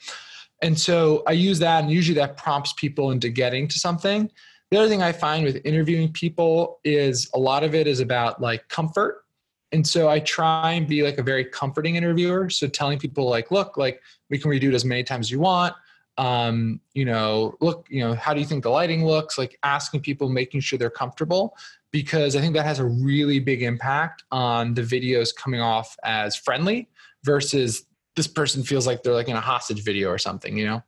And 0.61 0.77
so 0.77 1.23
I 1.25 1.31
use 1.31 1.59
that, 1.59 1.83
and 1.83 1.91
usually 1.91 2.15
that 2.15 2.35
prompts 2.35 2.73
people 2.73 3.11
into 3.11 3.29
getting 3.29 3.67
to 3.67 3.79
something. 3.79 4.29
The 4.71 4.77
other 4.77 4.89
thing 4.89 5.01
I 5.01 5.11
find 5.11 5.45
with 5.45 5.65
interviewing 5.65 6.11
people 6.11 6.79
is 6.83 7.29
a 7.33 7.39
lot 7.39 7.63
of 7.63 7.73
it 7.73 7.87
is 7.87 7.99
about 7.99 8.41
like 8.41 8.67
comfort. 8.67 9.25
And 9.71 9.85
so 9.85 10.09
I 10.09 10.19
try 10.19 10.71
and 10.71 10.87
be 10.87 11.03
like 11.03 11.17
a 11.17 11.23
very 11.23 11.45
comforting 11.45 11.95
interviewer. 11.95 12.49
So 12.49 12.67
telling 12.67 12.99
people 12.99 13.29
like, 13.29 13.51
look, 13.51 13.77
like 13.77 14.01
we 14.29 14.37
can 14.37 14.51
redo 14.51 14.69
it 14.69 14.73
as 14.73 14.85
many 14.85 15.03
times 15.03 15.27
as 15.27 15.31
you 15.31 15.39
want. 15.39 15.73
Um, 16.19 16.81
you 16.93 17.05
know, 17.05 17.55
look, 17.61 17.87
you 17.89 18.01
know, 18.01 18.13
how 18.13 18.33
do 18.33 18.41
you 18.41 18.45
think 18.45 18.63
the 18.63 18.69
lighting 18.69 19.05
looks? 19.05 19.37
Like 19.37 19.57
asking 19.63 20.01
people, 20.01 20.27
making 20.27 20.59
sure 20.59 20.77
they're 20.77 20.89
comfortable, 20.89 21.55
because 21.91 22.35
I 22.35 22.41
think 22.41 22.53
that 22.55 22.65
has 22.65 22.79
a 22.79 22.85
really 22.85 23.39
big 23.39 23.63
impact 23.63 24.23
on 24.29 24.73
the 24.73 24.81
videos 24.81 25.33
coming 25.33 25.61
off 25.61 25.95
as 26.03 26.35
friendly 26.35 26.89
versus 27.23 27.85
this 28.17 28.27
person 28.27 28.63
feels 28.63 28.85
like 28.85 29.01
they're 29.01 29.13
like 29.13 29.29
in 29.29 29.37
a 29.37 29.41
hostage 29.41 29.81
video 29.83 30.09
or 30.09 30.17
something, 30.17 30.57
you 30.57 30.65
know? 30.65 30.83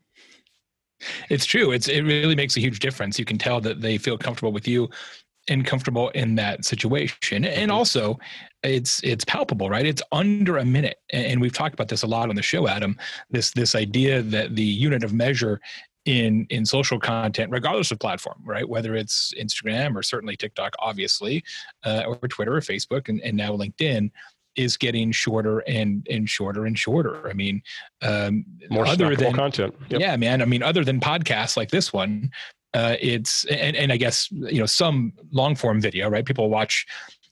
It's 1.29 1.45
true. 1.45 1.71
It's 1.71 1.87
it 1.87 2.01
really 2.01 2.35
makes 2.35 2.57
a 2.57 2.59
huge 2.59 2.79
difference. 2.79 3.17
You 3.17 3.25
can 3.25 3.37
tell 3.37 3.61
that 3.61 3.81
they 3.81 3.97
feel 3.97 4.17
comfortable 4.17 4.51
with 4.51 4.67
you 4.67 4.89
and 5.47 5.65
comfortable 5.65 6.09
in 6.09 6.35
that 6.35 6.65
situation. 6.65 7.45
And 7.45 7.71
mm-hmm. 7.71 7.71
also 7.71 8.19
it's 8.63 9.03
it's 9.03 9.25
palpable, 9.25 9.69
right? 9.69 9.85
It's 9.85 10.01
under 10.11 10.57
a 10.57 10.65
minute. 10.65 10.99
And 11.11 11.41
we've 11.41 11.53
talked 11.53 11.73
about 11.73 11.87
this 11.87 12.03
a 12.03 12.07
lot 12.07 12.29
on 12.29 12.35
the 12.35 12.41
show, 12.41 12.67
Adam. 12.67 12.97
This 13.29 13.51
this 13.51 13.75
idea 13.75 14.21
that 14.21 14.55
the 14.55 14.63
unit 14.63 15.03
of 15.03 15.13
measure 15.13 15.59
in 16.05 16.47
in 16.49 16.65
social 16.65 16.99
content 16.99 17.51
regardless 17.51 17.91
of 17.91 17.99
platform 17.99 18.41
right 18.43 18.67
whether 18.67 18.95
it's 18.95 19.35
instagram 19.39 19.95
or 19.95 20.01
certainly 20.01 20.35
tiktok 20.35 20.73
obviously 20.79 21.43
uh, 21.85 22.01
or 22.07 22.15
twitter 22.27 22.55
or 22.55 22.59
facebook 22.59 23.07
and, 23.07 23.21
and 23.21 23.37
now 23.37 23.51
linkedin 23.51 24.09
is 24.55 24.77
getting 24.77 25.11
shorter 25.11 25.59
and 25.59 26.05
and 26.09 26.29
shorter 26.29 26.65
and 26.65 26.77
shorter. 26.77 27.29
I 27.29 27.33
mean, 27.33 27.61
um, 28.01 28.45
more 28.69 28.85
other 28.85 29.15
than 29.15 29.33
content. 29.33 29.75
Yep. 29.89 30.01
Yeah, 30.01 30.15
man. 30.17 30.41
I 30.41 30.45
mean, 30.45 30.63
other 30.63 30.83
than 30.83 30.99
podcasts 30.99 31.55
like 31.55 31.71
this 31.71 31.93
one, 31.93 32.31
uh, 32.73 32.95
it's 32.99 33.45
and, 33.45 33.75
and 33.75 33.91
I 33.91 33.97
guess 33.97 34.29
you 34.31 34.59
know 34.59 34.65
some 34.65 35.13
long 35.31 35.55
form 35.55 35.79
video, 35.81 36.09
right? 36.09 36.25
People 36.25 36.49
watch 36.49 36.85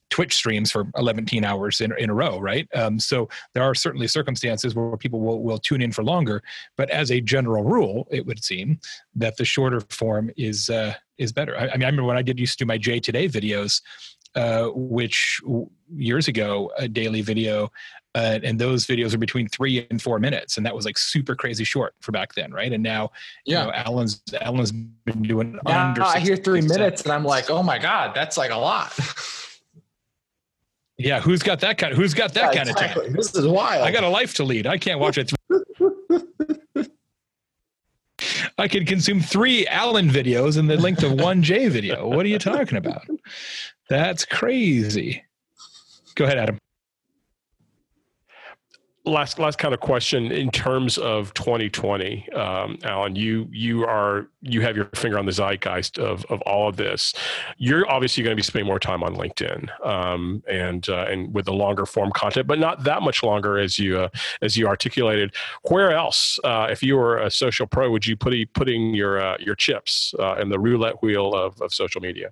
Twitch 0.09 0.33
streams 0.33 0.71
for 0.71 0.87
11 0.95 1.27
hours 1.43 1.81
in, 1.81 1.93
in 1.97 2.09
a 2.09 2.13
row, 2.13 2.39
right? 2.39 2.67
Um, 2.73 2.99
so 2.99 3.29
there 3.53 3.63
are 3.63 3.75
certainly 3.75 4.07
circumstances 4.07 4.75
where 4.75 4.97
people 4.97 5.19
will, 5.19 5.41
will 5.43 5.57
tune 5.57 5.81
in 5.81 5.91
for 5.91 6.03
longer, 6.03 6.41
but 6.77 6.89
as 6.89 7.11
a 7.11 7.21
general 7.21 7.63
rule, 7.63 8.07
it 8.11 8.25
would 8.25 8.43
seem 8.43 8.79
that 9.15 9.37
the 9.37 9.45
shorter 9.45 9.81
form 9.89 10.31
is 10.37 10.69
uh, 10.69 10.93
is 11.17 11.31
better. 11.31 11.57
I, 11.57 11.67
I 11.67 11.77
mean, 11.77 11.83
I 11.83 11.87
remember 11.87 12.05
when 12.05 12.17
I 12.17 12.21
did 12.21 12.39
used 12.39 12.57
to 12.59 12.65
do 12.65 12.67
my 12.67 12.77
Jay 12.77 12.99
Today 12.99 13.27
videos, 13.27 13.81
uh, 14.35 14.67
which 14.73 15.41
years 15.95 16.27
ago 16.27 16.71
a 16.77 16.87
daily 16.87 17.21
video 17.21 17.71
uh, 18.15 18.39
and 18.43 18.59
those 18.59 18.85
videos 18.85 19.13
are 19.13 19.19
between 19.19 19.47
three 19.47 19.85
and 19.89 20.01
four 20.01 20.19
minutes 20.19 20.57
and 20.57 20.65
that 20.65 20.75
was 20.75 20.85
like 20.85 20.97
super 20.97 21.35
crazy 21.35 21.63
short 21.63 21.95
for 21.99 22.11
back 22.11 22.33
then 22.33 22.51
right 22.51 22.71
and 22.71 22.83
now 22.83 23.09
yeah 23.45 23.61
you 23.61 23.65
know, 23.65 23.73
allen's 23.73 24.21
allen's 24.41 24.71
been 24.71 25.21
doing 25.23 25.59
now 25.65 25.89
under 25.89 26.03
i 26.03 26.19
hear 26.19 26.35
three 26.35 26.61
minutes 26.61 27.03
and 27.03 27.11
i'm 27.11 27.23
like 27.23 27.49
oh 27.49 27.63
my 27.63 27.77
god 27.79 28.13
that's 28.13 28.37
like 28.37 28.51
a 28.51 28.57
lot 28.57 28.91
yeah 30.99 31.19
who's 31.19 31.41
got 31.41 31.59
that 31.59 31.77
kind 31.77 31.91
of 31.91 31.97
who's 31.97 32.13
got 32.13 32.33
that 32.33 32.53
yeah, 32.53 32.59
kind 32.59 32.69
exactly. 32.69 33.01
of 33.01 33.07
time 33.07 33.15
this 33.15 33.33
is 33.33 33.47
wild 33.47 33.83
i 33.83 33.91
got 33.91 34.03
a 34.03 34.09
life 34.09 34.33
to 34.35 34.43
lead 34.43 34.67
i 34.67 34.77
can't 34.77 34.99
watch 34.99 35.17
it 35.17 35.31
I 38.57 38.67
can 38.67 38.85
consume 38.85 39.21
three 39.21 39.65
Allen 39.67 40.09
videos 40.09 40.57
in 40.57 40.67
the 40.67 40.75
length 40.75 41.03
of 41.03 41.13
one 41.13 41.41
Jay 41.41 41.69
video. 41.69 42.09
What 42.09 42.25
are 42.25 42.29
you 42.29 42.39
talking 42.39 42.77
about? 42.77 43.07
That's 43.89 44.25
crazy. 44.25 45.23
Go 46.15 46.25
ahead, 46.25 46.37
Adam. 46.37 46.57
Last 49.05 49.39
last 49.39 49.57
kind 49.57 49.73
of 49.73 49.79
question 49.79 50.31
in 50.31 50.51
terms 50.51 50.97
of 50.97 51.33
2020, 51.33 52.31
um, 52.33 52.77
Allen. 52.83 53.15
You 53.15 53.47
you 53.49 53.85
are 53.85 54.27
you 54.41 54.61
have 54.61 54.75
your 54.75 54.85
finger 54.93 55.17
on 55.17 55.25
the 55.25 55.31
zeitgeist 55.31 55.97
of 55.97 56.25
of 56.25 56.41
all 56.41 56.67
of 56.67 56.75
this. 56.75 57.13
You're 57.57 57.89
obviously 57.89 58.23
going 58.23 58.33
to 58.33 58.35
be 58.35 58.43
spending 58.43 58.67
more 58.67 58.79
time 58.79 59.01
on 59.01 59.15
LinkedIn 59.15 59.69
um, 59.85 60.43
and 60.49 60.87
uh, 60.89 61.05
and 61.09 61.33
with 61.33 61.45
the 61.45 61.53
longer 61.53 61.85
form 61.85 62.11
content, 62.11 62.45
but 62.45 62.59
not 62.59 62.83
that 62.83 63.01
much 63.01 63.23
longer 63.23 63.57
as 63.57 63.79
you 63.79 63.99
uh, 63.99 64.09
as 64.41 64.57
you 64.57 64.67
articulated. 64.67 65.33
Where 65.69 65.91
else, 65.91 66.37
uh, 66.43 66.67
if 66.69 66.83
you 66.83 66.97
were 66.97 67.17
a 67.19 67.31
social 67.31 67.67
pro, 67.67 67.89
would 67.89 68.05
you 68.05 68.17
put 68.17 68.33
putting 68.53 68.93
your 68.93 69.21
uh, 69.21 69.37
your 69.39 69.55
chips 69.55 70.13
uh, 70.19 70.35
in 70.35 70.49
the 70.49 70.59
roulette 70.59 71.01
wheel 71.01 71.33
of, 71.33 71.59
of 71.61 71.73
social 71.73 72.01
media? 72.01 72.31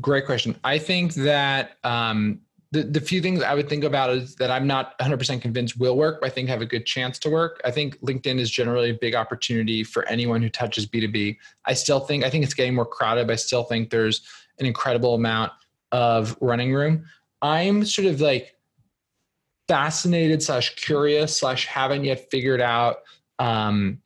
Great 0.00 0.26
question. 0.26 0.54
I 0.62 0.78
think 0.78 1.14
that 1.14 1.76
um, 1.82 2.40
the, 2.70 2.82
the 2.82 3.00
few 3.00 3.22
things 3.22 3.42
I 3.42 3.54
would 3.54 3.68
think 3.68 3.82
about 3.82 4.10
is 4.10 4.34
that 4.36 4.50
I'm 4.50 4.66
not 4.66 4.98
100% 4.98 5.40
convinced 5.40 5.78
will 5.78 5.96
work, 5.96 6.20
but 6.20 6.26
I 6.26 6.30
think 6.30 6.48
have 6.48 6.60
a 6.60 6.66
good 6.66 6.84
chance 6.84 7.18
to 7.20 7.30
work. 7.30 7.60
I 7.64 7.70
think 7.70 7.98
LinkedIn 8.00 8.38
is 8.38 8.50
generally 8.50 8.90
a 8.90 8.94
big 8.94 9.14
opportunity 9.14 9.82
for 9.82 10.06
anyone 10.06 10.42
who 10.42 10.50
touches 10.50 10.86
B2B. 10.86 11.38
I 11.64 11.72
still 11.72 12.00
think, 12.00 12.24
I 12.24 12.30
think 12.30 12.44
it's 12.44 12.52
getting 12.52 12.74
more 12.74 12.84
crowded, 12.84 13.26
but 13.26 13.34
I 13.34 13.36
still 13.36 13.64
think 13.64 13.88
there's 13.88 14.22
an 14.58 14.66
incredible 14.66 15.14
amount 15.14 15.52
of 15.92 16.36
running 16.40 16.74
room. 16.74 17.06
I'm 17.40 17.84
sort 17.86 18.06
of 18.06 18.20
like 18.20 18.54
fascinated 19.66 20.42
slash 20.42 20.74
curious 20.76 21.38
slash 21.38 21.66
haven't 21.66 22.04
yet 22.04 22.30
figured 22.30 22.60
out 22.60 22.98
um, 23.38 24.00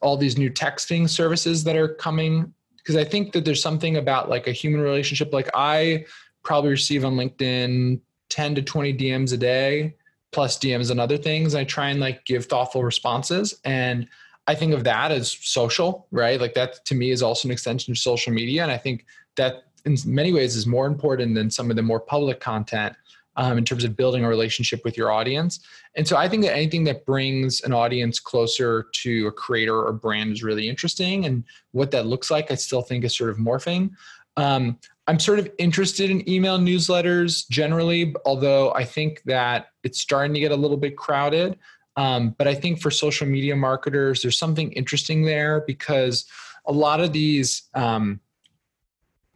all 0.00 0.16
these 0.16 0.38
new 0.38 0.50
texting 0.50 1.08
services 1.08 1.64
that 1.64 1.76
are 1.76 1.88
coming 1.88 2.52
because 2.76 2.96
I 2.96 3.04
think 3.04 3.32
that 3.32 3.44
there's 3.44 3.62
something 3.62 3.96
about 3.96 4.28
like 4.28 4.46
a 4.46 4.52
human 4.52 4.80
relationship. 4.80 5.32
Like 5.32 5.50
I 5.54 6.04
probably 6.46 6.70
receive 6.70 7.04
on 7.04 7.16
LinkedIn 7.16 8.00
10 8.30 8.54
to 8.54 8.62
20 8.62 8.94
DMs 8.94 9.32
a 9.32 9.36
day, 9.36 9.96
plus 10.32 10.58
DMs 10.58 10.90
and 10.90 11.00
other 11.00 11.18
things. 11.18 11.54
I 11.54 11.64
try 11.64 11.90
and 11.90 12.00
like 12.00 12.24
give 12.24 12.46
thoughtful 12.46 12.84
responses. 12.84 13.60
And 13.64 14.06
I 14.46 14.54
think 14.54 14.72
of 14.72 14.84
that 14.84 15.10
as 15.10 15.32
social, 15.40 16.06
right? 16.12 16.40
Like 16.40 16.54
that 16.54 16.84
to 16.86 16.94
me 16.94 17.10
is 17.10 17.22
also 17.22 17.48
an 17.48 17.52
extension 17.52 17.90
of 17.90 17.98
social 17.98 18.32
media. 18.32 18.62
And 18.62 18.70
I 18.70 18.78
think 18.78 19.04
that 19.36 19.64
in 19.84 19.96
many 20.06 20.32
ways 20.32 20.56
is 20.56 20.66
more 20.66 20.86
important 20.86 21.34
than 21.34 21.50
some 21.50 21.68
of 21.68 21.76
the 21.76 21.82
more 21.82 22.00
public 22.00 22.38
content 22.40 22.94
um, 23.36 23.58
in 23.58 23.64
terms 23.64 23.84
of 23.84 23.96
building 23.96 24.24
a 24.24 24.28
relationship 24.28 24.84
with 24.84 24.96
your 24.96 25.10
audience. 25.10 25.60
And 25.96 26.06
so 26.06 26.16
I 26.16 26.28
think 26.28 26.44
that 26.44 26.54
anything 26.54 26.84
that 26.84 27.04
brings 27.04 27.60
an 27.62 27.72
audience 27.72 28.20
closer 28.20 28.86
to 28.92 29.26
a 29.26 29.32
creator 29.32 29.82
or 29.82 29.92
brand 29.92 30.32
is 30.32 30.44
really 30.44 30.68
interesting. 30.68 31.26
And 31.26 31.44
what 31.72 31.90
that 31.90 32.06
looks 32.06 32.30
like, 32.30 32.50
I 32.50 32.54
still 32.54 32.82
think 32.82 33.04
is 33.04 33.16
sort 33.16 33.30
of 33.30 33.36
morphing. 33.36 33.90
Um, 34.36 34.78
I'm 35.06 35.18
sort 35.18 35.38
of 35.38 35.48
interested 35.58 36.10
in 36.10 36.28
email 36.28 36.58
newsletters 36.58 37.48
generally, 37.48 38.14
although 38.24 38.72
I 38.72 38.84
think 38.84 39.22
that 39.24 39.68
it's 39.84 40.00
starting 40.00 40.34
to 40.34 40.40
get 40.40 40.52
a 40.52 40.56
little 40.56 40.76
bit 40.76 40.96
crowded. 40.96 41.58
Um, 41.96 42.34
but 42.36 42.46
I 42.48 42.54
think 42.54 42.80
for 42.80 42.90
social 42.90 43.26
media 43.26 43.56
marketers, 43.56 44.22
there's 44.22 44.38
something 44.38 44.72
interesting 44.72 45.22
there 45.22 45.62
because 45.66 46.26
a 46.66 46.72
lot 46.72 47.00
of 47.00 47.12
these, 47.12 47.62
um, 47.74 48.20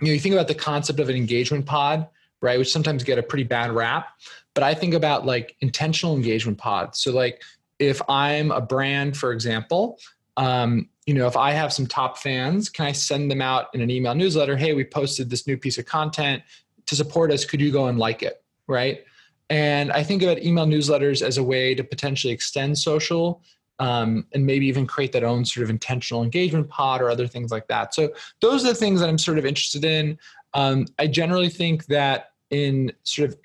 you 0.00 0.08
know, 0.08 0.12
you 0.12 0.20
think 0.20 0.34
about 0.34 0.48
the 0.48 0.54
concept 0.54 0.98
of 0.98 1.08
an 1.08 1.16
engagement 1.16 1.66
pod 1.66 2.08
right? 2.40 2.58
Which 2.58 2.72
sometimes 2.72 3.04
get 3.04 3.18
a 3.18 3.22
pretty 3.22 3.44
bad 3.44 3.72
rap. 3.72 4.08
But 4.54 4.64
I 4.64 4.74
think 4.74 4.94
about 4.94 5.26
like 5.26 5.56
intentional 5.60 6.16
engagement 6.16 6.58
pods. 6.58 7.00
So 7.00 7.12
like 7.12 7.42
if 7.78 8.00
I'm 8.08 8.50
a 8.50 8.60
brand, 8.60 9.16
for 9.16 9.32
example, 9.32 9.98
um, 10.40 10.88
you 11.04 11.12
know, 11.12 11.26
if 11.26 11.36
I 11.36 11.52
have 11.52 11.70
some 11.70 11.86
top 11.86 12.16
fans, 12.16 12.70
can 12.70 12.86
I 12.86 12.92
send 12.92 13.30
them 13.30 13.42
out 13.42 13.66
in 13.74 13.82
an 13.82 13.90
email 13.90 14.14
newsletter? 14.14 14.56
Hey, 14.56 14.72
we 14.72 14.84
posted 14.84 15.28
this 15.28 15.46
new 15.46 15.56
piece 15.56 15.76
of 15.76 15.84
content. 15.84 16.42
to 16.86 16.96
support 16.96 17.30
us, 17.30 17.44
could 17.44 17.60
you 17.60 17.70
go 17.70 17.86
and 17.86 17.98
like 17.98 18.22
it? 18.22 18.42
Right. 18.66 19.04
And 19.50 19.92
I 19.92 20.02
think 20.02 20.22
about 20.22 20.38
email 20.38 20.66
newsletters 20.66 21.20
as 21.20 21.36
a 21.36 21.42
way 21.42 21.74
to 21.74 21.84
potentially 21.84 22.32
extend 22.32 22.78
social 22.78 23.42
um, 23.78 24.26
and 24.32 24.46
maybe 24.46 24.66
even 24.66 24.86
create 24.86 25.12
that 25.12 25.22
own 25.22 25.44
sort 25.44 25.62
of 25.62 25.70
intentional 25.70 26.22
engagement 26.22 26.68
pod 26.68 27.02
or 27.02 27.10
other 27.10 27.26
things 27.26 27.50
like 27.50 27.68
that. 27.68 27.94
So 27.94 28.12
those 28.40 28.64
are 28.64 28.68
the 28.68 28.74
things 28.74 29.00
that 29.00 29.08
I'm 29.08 29.18
sort 29.18 29.38
of 29.38 29.44
interested 29.44 29.84
in. 29.84 30.18
Um, 30.54 30.86
I 30.98 31.06
generally 31.06 31.50
think 31.50 31.86
that 31.86 32.32
in 32.48 32.92
sort 33.04 33.30
of 33.30 33.38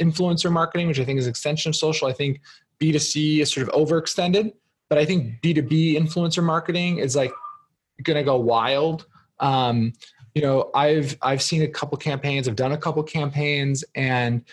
influencer 0.00 0.50
marketing, 0.50 0.88
which 0.88 1.00
I 1.00 1.04
think 1.04 1.18
is 1.18 1.26
extension 1.26 1.68
of 1.68 1.76
social, 1.76 2.08
I 2.08 2.12
think 2.12 2.40
B2C 2.80 3.40
is 3.40 3.52
sort 3.52 3.68
of 3.68 3.74
overextended, 3.74 4.52
but 4.90 4.98
I 4.98 5.06
think 5.06 5.40
B2B 5.40 5.94
influencer 5.96 6.42
marketing 6.42 6.98
is 6.98 7.16
like 7.16 7.32
going 8.02 8.16
to 8.16 8.22
go 8.22 8.36
wild. 8.36 9.06
Um, 9.38 9.94
you 10.34 10.42
know, 10.42 10.70
I've 10.74 11.16
I've 11.22 11.40
seen 11.40 11.62
a 11.62 11.68
couple 11.68 11.96
campaigns, 11.96 12.46
I've 12.46 12.56
done 12.56 12.72
a 12.72 12.76
couple 12.76 13.02
campaigns, 13.02 13.82
and 13.94 14.44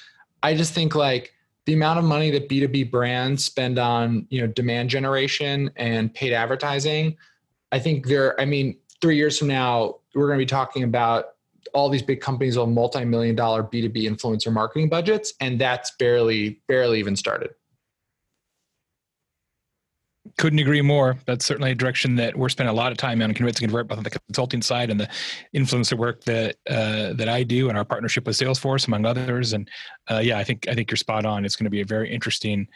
I 0.42 0.56
just 0.56 0.74
think 0.74 0.96
like 0.96 1.34
the 1.66 1.74
amount 1.74 2.00
of 2.00 2.06
money 2.06 2.32
that 2.32 2.48
B2B 2.48 2.90
brands 2.90 3.44
spend 3.44 3.78
on, 3.78 4.26
you 4.30 4.40
know, 4.40 4.48
demand 4.48 4.90
generation 4.90 5.70
and 5.76 6.14
paid 6.14 6.32
advertising, 6.32 7.18
I 7.74 7.80
think 7.80 8.08
they're, 8.08 8.40
I 8.40 8.46
mean, 8.46 8.78
three 9.02 9.18
years 9.18 9.38
from 9.38 9.50
now, 9.50 9.96
we're 10.16 10.28
going 10.28 10.40
to 10.40 10.42
be 10.42 10.48
talking 10.48 10.84
about 10.84 11.34
all 11.74 11.90
these 11.90 12.02
big 12.02 12.22
companies 12.22 12.58
with 12.58 12.70
multi-million 12.70 13.36
dollar 13.36 13.64
B2B 13.64 14.04
influencer 14.04 14.52
marketing 14.52 14.88
budgets. 14.88 15.34
And 15.42 15.60
that's 15.60 15.92
barely, 16.00 16.62
barely 16.68 17.00
even 17.00 17.18
started. 17.18 17.50
Couldn't 20.38 20.60
agree 20.60 20.82
more. 20.82 21.18
That's 21.26 21.46
certainly 21.46 21.72
a 21.72 21.76
direction 21.76 22.16
that 22.18 22.36
we're 22.36 22.50
spending 22.50 22.72
a 22.72 22.78
lot 22.78 22.92
of 22.92 22.98
time 22.98 23.22
on 23.22 23.34
convince 23.34 23.60
and 23.60 23.68
convert, 23.68 23.88
both 23.88 23.98
on 23.98 24.04
the 24.04 24.12
consulting 24.12 24.62
side 24.62 24.92
and 24.92 25.00
the 25.00 25.10
influencer 25.56 25.98
work 25.98 26.24
that 26.26 26.58
uh, 26.70 27.14
that 27.14 27.28
I 27.28 27.42
do, 27.42 27.70
and 27.70 27.78
our 27.78 27.86
partnership 27.86 28.28
with 28.28 28.38
Salesforce, 28.38 28.88
among 28.88 29.06
others. 29.06 29.54
And 29.54 29.68
uh, 30.12 30.20
yeah, 30.20 30.38
I 30.38 30.44
think 30.44 30.68
I 30.68 30.76
think 30.76 30.92
you're 30.92 30.98
spot 30.98 31.26
on. 31.26 31.44
It's 31.44 31.56
going 31.56 31.66
to 31.66 31.72
be 31.72 31.82
a 31.82 31.86
very 31.86 32.14
interesting 32.14 32.68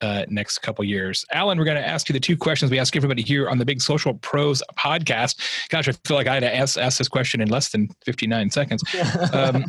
uh, 0.00 0.24
next 0.28 0.58
couple 0.58 0.84
years. 0.84 1.24
Allen, 1.32 1.58
we're 1.58 1.64
going 1.64 1.76
to 1.76 1.86
ask 1.86 2.08
you 2.08 2.12
the 2.12 2.20
two 2.20 2.36
questions 2.36 2.70
we 2.70 2.78
ask 2.78 2.94
everybody 2.96 3.22
here 3.22 3.48
on 3.48 3.58
the 3.58 3.64
Big 3.64 3.80
Social 3.80 4.14
Pros 4.14 4.62
podcast. 4.78 5.68
Gosh, 5.68 5.88
I 5.88 5.92
feel 6.04 6.16
like 6.16 6.26
I 6.26 6.34
had 6.34 6.40
to 6.40 6.54
ask, 6.54 6.76
ask 6.76 6.98
this 6.98 7.08
question 7.08 7.40
in 7.40 7.48
less 7.48 7.70
than 7.70 7.88
59 8.04 8.50
seconds. 8.50 8.82
Um, 9.32 9.64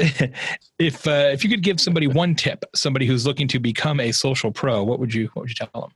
if 0.78 1.06
uh, 1.06 1.28
if 1.30 1.44
you 1.44 1.50
could 1.50 1.62
give 1.62 1.78
somebody 1.78 2.06
one 2.06 2.34
tip, 2.34 2.64
somebody 2.74 3.04
who's 3.04 3.26
looking 3.26 3.46
to 3.48 3.58
become 3.58 4.00
a 4.00 4.12
social 4.12 4.50
pro, 4.50 4.82
what 4.82 4.98
would 4.98 5.12
you 5.12 5.28
what 5.34 5.42
would 5.42 5.50
you 5.50 5.54
tell 5.54 5.68
them? 5.78 5.90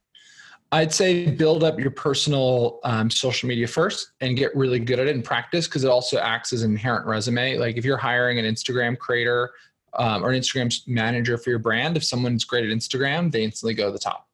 I'd 0.75 0.93
say 0.93 1.31
build 1.31 1.63
up 1.63 1.79
your 1.79 1.93
personal 1.93 2.81
um, 2.83 3.09
social 3.09 3.49
media 3.49 3.69
first 3.69 4.11
and 4.21 4.37
get 4.37 4.55
really 4.57 4.81
good 4.81 4.99
at 4.99 5.07
it 5.07 5.15
and 5.15 5.25
practice 5.25 5.69
because 5.69 5.85
it 5.85 5.89
also 5.89 6.19
acts 6.19 6.53
as 6.53 6.65
an 6.65 6.73
inherent 6.73 7.07
resume. 7.07 7.59
Like 7.59 7.77
if 7.77 7.85
you're 7.85 7.97
hiring 7.97 8.41
an 8.41 8.45
Instagram 8.45 8.99
creator 8.99 9.53
um, 9.93 10.25
or 10.25 10.33
an 10.33 10.41
Instagram 10.41 10.77
manager 10.89 11.39
for 11.39 11.51
your 11.51 11.61
brand, 11.61 11.97
if 11.97 12.03
someone's 12.03 12.43
great 12.45 12.69
at 12.69 12.77
Instagram, 12.77 13.31
they 13.31 13.45
instantly 13.45 13.75
go 13.75 13.87
to 13.87 13.93
the 13.93 14.01
top. 14.01 14.29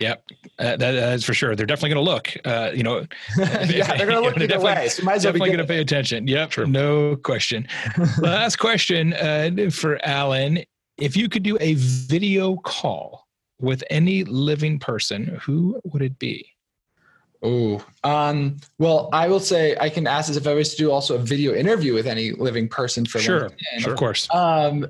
Yep, 0.00 0.24
uh, 0.58 0.64
that, 0.64 0.78
that 0.78 1.12
is 1.12 1.24
for 1.24 1.34
sure. 1.34 1.54
They're 1.54 1.66
definitely 1.66 1.94
going 1.94 2.04
to 2.04 2.10
look. 2.10 2.36
Uh, 2.44 2.72
you 2.74 2.82
know, 2.82 3.06
yeah, 3.38 3.96
they're 3.96 4.08
going 4.08 4.08
to 4.22 4.28
look 4.28 4.40
either 4.40 4.58
way. 4.58 4.88
So 4.88 5.04
definitely 5.04 5.50
going 5.50 5.58
to 5.58 5.64
pay 5.64 5.80
attention. 5.80 6.26
Yep, 6.26 6.50
sure. 6.50 6.66
no 6.66 7.14
question. 7.14 7.68
Last 8.18 8.56
question 8.56 9.12
uh, 9.12 9.70
for 9.70 10.04
Allen: 10.04 10.64
If 10.98 11.16
you 11.16 11.28
could 11.28 11.44
do 11.44 11.56
a 11.60 11.74
video 11.74 12.56
call 12.56 13.21
with 13.62 13.82
any 13.88 14.24
living 14.24 14.78
person, 14.78 15.38
who 15.42 15.80
would 15.84 16.02
it 16.02 16.18
be? 16.18 16.46
Oh, 17.44 17.84
um, 18.04 18.58
well, 18.78 19.08
I 19.12 19.28
will 19.28 19.40
say 19.40 19.76
I 19.80 19.88
can 19.88 20.06
ask 20.06 20.28
this 20.28 20.36
if 20.36 20.46
I 20.46 20.54
was 20.54 20.70
to 20.70 20.76
do 20.76 20.90
also 20.90 21.14
a 21.14 21.18
video 21.18 21.54
interview 21.54 21.94
with 21.94 22.06
any 22.06 22.32
living 22.32 22.68
person 22.68 23.04
for 23.04 23.18
sure, 23.18 23.50
sure. 23.78 23.92
of 23.92 23.98
course. 23.98 24.28
Um, 24.32 24.86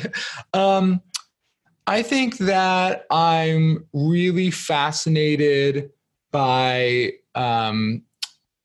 um, 0.54 1.00
I 1.86 2.02
think 2.02 2.38
that 2.38 3.06
I'm 3.10 3.86
really 3.92 4.50
fascinated 4.50 5.90
by 6.32 7.12
um, 7.34 8.02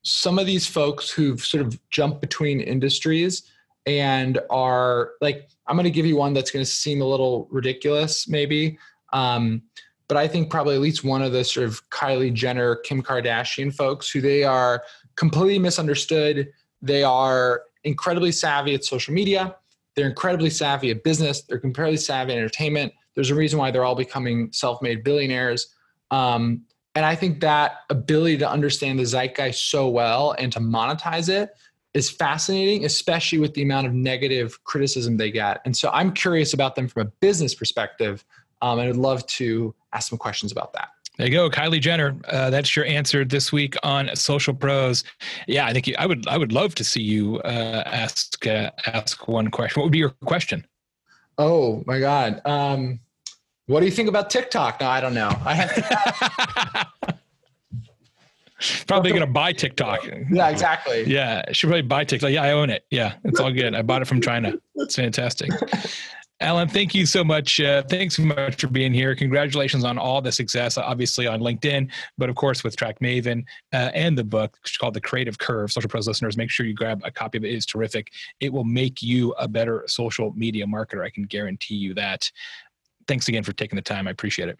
some 0.03 0.39
of 0.39 0.45
these 0.45 0.65
folks 0.65 1.09
who've 1.11 1.43
sort 1.43 1.65
of 1.65 1.79
jumped 1.89 2.21
between 2.21 2.61
industries 2.61 3.43
and 3.85 4.39
are 4.49 5.11
like, 5.21 5.49
I'm 5.67 5.75
going 5.75 5.85
to 5.85 5.91
give 5.91 6.05
you 6.05 6.15
one 6.15 6.33
that's 6.33 6.51
going 6.51 6.63
to 6.63 6.69
seem 6.69 7.01
a 7.01 7.05
little 7.05 7.47
ridiculous, 7.51 8.27
maybe. 8.27 8.77
Um, 9.13 9.63
but 10.07 10.17
I 10.17 10.27
think 10.27 10.49
probably 10.49 10.75
at 10.75 10.81
least 10.81 11.03
one 11.03 11.21
of 11.21 11.33
the 11.33 11.43
sort 11.43 11.65
of 11.65 11.87
Kylie 11.89 12.33
Jenner, 12.33 12.77
Kim 12.77 13.01
Kardashian 13.03 13.73
folks 13.73 14.09
who 14.09 14.21
they 14.21 14.43
are 14.43 14.83
completely 15.15 15.59
misunderstood. 15.59 16.49
They 16.81 17.03
are 17.03 17.63
incredibly 17.83 18.31
savvy 18.31 18.73
at 18.73 18.85
social 18.85 19.13
media. 19.13 19.55
They're 19.95 20.07
incredibly 20.07 20.49
savvy 20.49 20.91
at 20.91 21.03
business. 21.03 21.41
They're 21.41 21.57
incredibly 21.57 21.97
savvy 21.97 22.33
at 22.33 22.37
entertainment. 22.37 22.93
There's 23.15 23.31
a 23.31 23.35
reason 23.35 23.59
why 23.59 23.71
they're 23.71 23.83
all 23.83 23.95
becoming 23.95 24.49
self-made 24.53 25.03
billionaires. 25.03 25.73
Um, 26.11 26.61
and 26.95 27.05
I 27.05 27.15
think 27.15 27.41
that 27.41 27.79
ability 27.89 28.37
to 28.37 28.49
understand 28.49 28.99
the 28.99 29.05
zeitgeist 29.05 29.69
so 29.69 29.89
well 29.89 30.35
and 30.37 30.51
to 30.53 30.59
monetize 30.59 31.29
it 31.29 31.49
is 31.93 32.09
fascinating, 32.09 32.85
especially 32.85 33.39
with 33.39 33.53
the 33.55 33.63
amount 33.63 33.87
of 33.87 33.93
negative 33.93 34.63
criticism 34.63 35.17
they 35.17 35.31
get. 35.31 35.61
And 35.65 35.75
so 35.75 35.89
I'm 35.89 36.13
curious 36.13 36.53
about 36.53 36.75
them 36.75 36.87
from 36.87 37.07
a 37.07 37.11
business 37.19 37.55
perspective 37.55 38.23
um, 38.61 38.79
and 38.79 38.89
I'd 38.89 38.95
love 38.95 39.25
to 39.27 39.73
ask 39.93 40.09
some 40.09 40.17
questions 40.17 40.51
about 40.51 40.73
that. 40.73 40.89
There 41.17 41.25
you 41.25 41.33
go, 41.33 41.49
Kylie 41.49 41.81
Jenner. 41.81 42.15
Uh, 42.29 42.51
that's 42.51 42.75
your 42.75 42.85
answer 42.85 43.25
this 43.25 43.51
week 43.51 43.75
on 43.81 44.15
Social 44.15 44.53
Pros. 44.53 45.03
Yeah, 45.47 45.65
I 45.65 45.73
think 45.73 45.87
you, 45.87 45.95
I 45.97 46.05
would. 46.05 46.27
I 46.27 46.37
would 46.37 46.51
love 46.51 46.75
to 46.75 46.83
see 46.83 47.01
you 47.01 47.39
uh, 47.39 47.83
ask 47.87 48.45
uh, 48.45 48.69
ask 48.85 49.27
one 49.27 49.49
question. 49.49 49.79
What 49.79 49.85
would 49.85 49.91
be 49.91 49.97
your 49.97 50.11
question? 50.25 50.65
Oh 51.39 51.83
my 51.87 51.99
God, 51.99 52.39
um, 52.45 52.99
what 53.65 53.79
do 53.79 53.87
you 53.87 53.91
think 53.91 54.09
about 54.09 54.29
TikTok? 54.29 54.79
No, 54.81 54.87
I 54.87 55.01
don't 55.01 55.15
know. 55.15 55.31
I 55.43 55.55
have. 55.55 56.87
probably 58.87 59.11
going 59.11 59.21
to 59.21 59.27
buy 59.27 59.53
TikTok. 59.53 60.07
Yeah, 60.31 60.49
exactly. 60.49 61.03
Yeah, 61.05 61.51
should 61.51 61.67
probably 61.67 61.81
buy 61.81 62.03
TikTok. 62.03 62.31
Yeah, 62.31 62.43
I 62.43 62.51
own 62.51 62.69
it. 62.69 62.85
Yeah, 62.91 63.15
it's 63.23 63.39
all 63.39 63.51
good. 63.51 63.73
I 63.75 63.81
bought 63.81 64.03
it 64.03 64.05
from 64.05 64.21
China. 64.21 64.53
It's 64.75 64.95
fantastic. 64.95 65.49
Allen, 66.39 66.67
thank 66.67 66.93
you 66.93 67.07
so 67.07 67.23
much. 67.23 67.59
Uh, 67.59 67.81
thanks 67.89 68.17
so 68.17 68.21
much 68.21 68.61
for 68.61 68.67
being 68.67 68.93
here. 68.93 69.15
Congratulations 69.15 69.83
on 69.83 69.97
all 69.97 70.21
the 70.21 70.31
success, 70.31 70.77
obviously 70.77 71.25
on 71.25 71.39
LinkedIn, 71.39 71.89
but 72.19 72.29
of 72.29 72.35
course 72.35 72.63
with 72.63 72.75
TrackMaven 72.75 73.43
uh, 73.73 73.89
and 73.95 74.15
the 74.15 74.23
book 74.23 74.55
called 74.79 74.93
The 74.93 75.01
Creative 75.01 75.37
Curve. 75.39 75.71
Social 75.71 75.89
Pros 75.89 76.07
listeners, 76.07 76.37
make 76.37 76.51
sure 76.51 76.67
you 76.67 76.75
grab 76.75 77.01
a 77.03 77.09
copy 77.09 77.39
of 77.39 77.43
it. 77.43 77.53
It 77.53 77.55
is 77.55 77.65
terrific. 77.65 78.11
It 78.39 78.53
will 78.53 78.63
make 78.63 79.01
you 79.01 79.31
a 79.39 79.47
better 79.47 79.83
social 79.87 80.31
media 80.33 80.67
marketer. 80.67 81.03
I 81.03 81.09
can 81.09 81.23
guarantee 81.23 81.75
you 81.75 81.95
that. 81.95 82.31
Thanks 83.07 83.27
again 83.27 83.43
for 83.43 83.53
taking 83.53 83.75
the 83.75 83.81
time. 83.81 84.07
I 84.07 84.11
appreciate 84.11 84.49
it. 84.49 84.59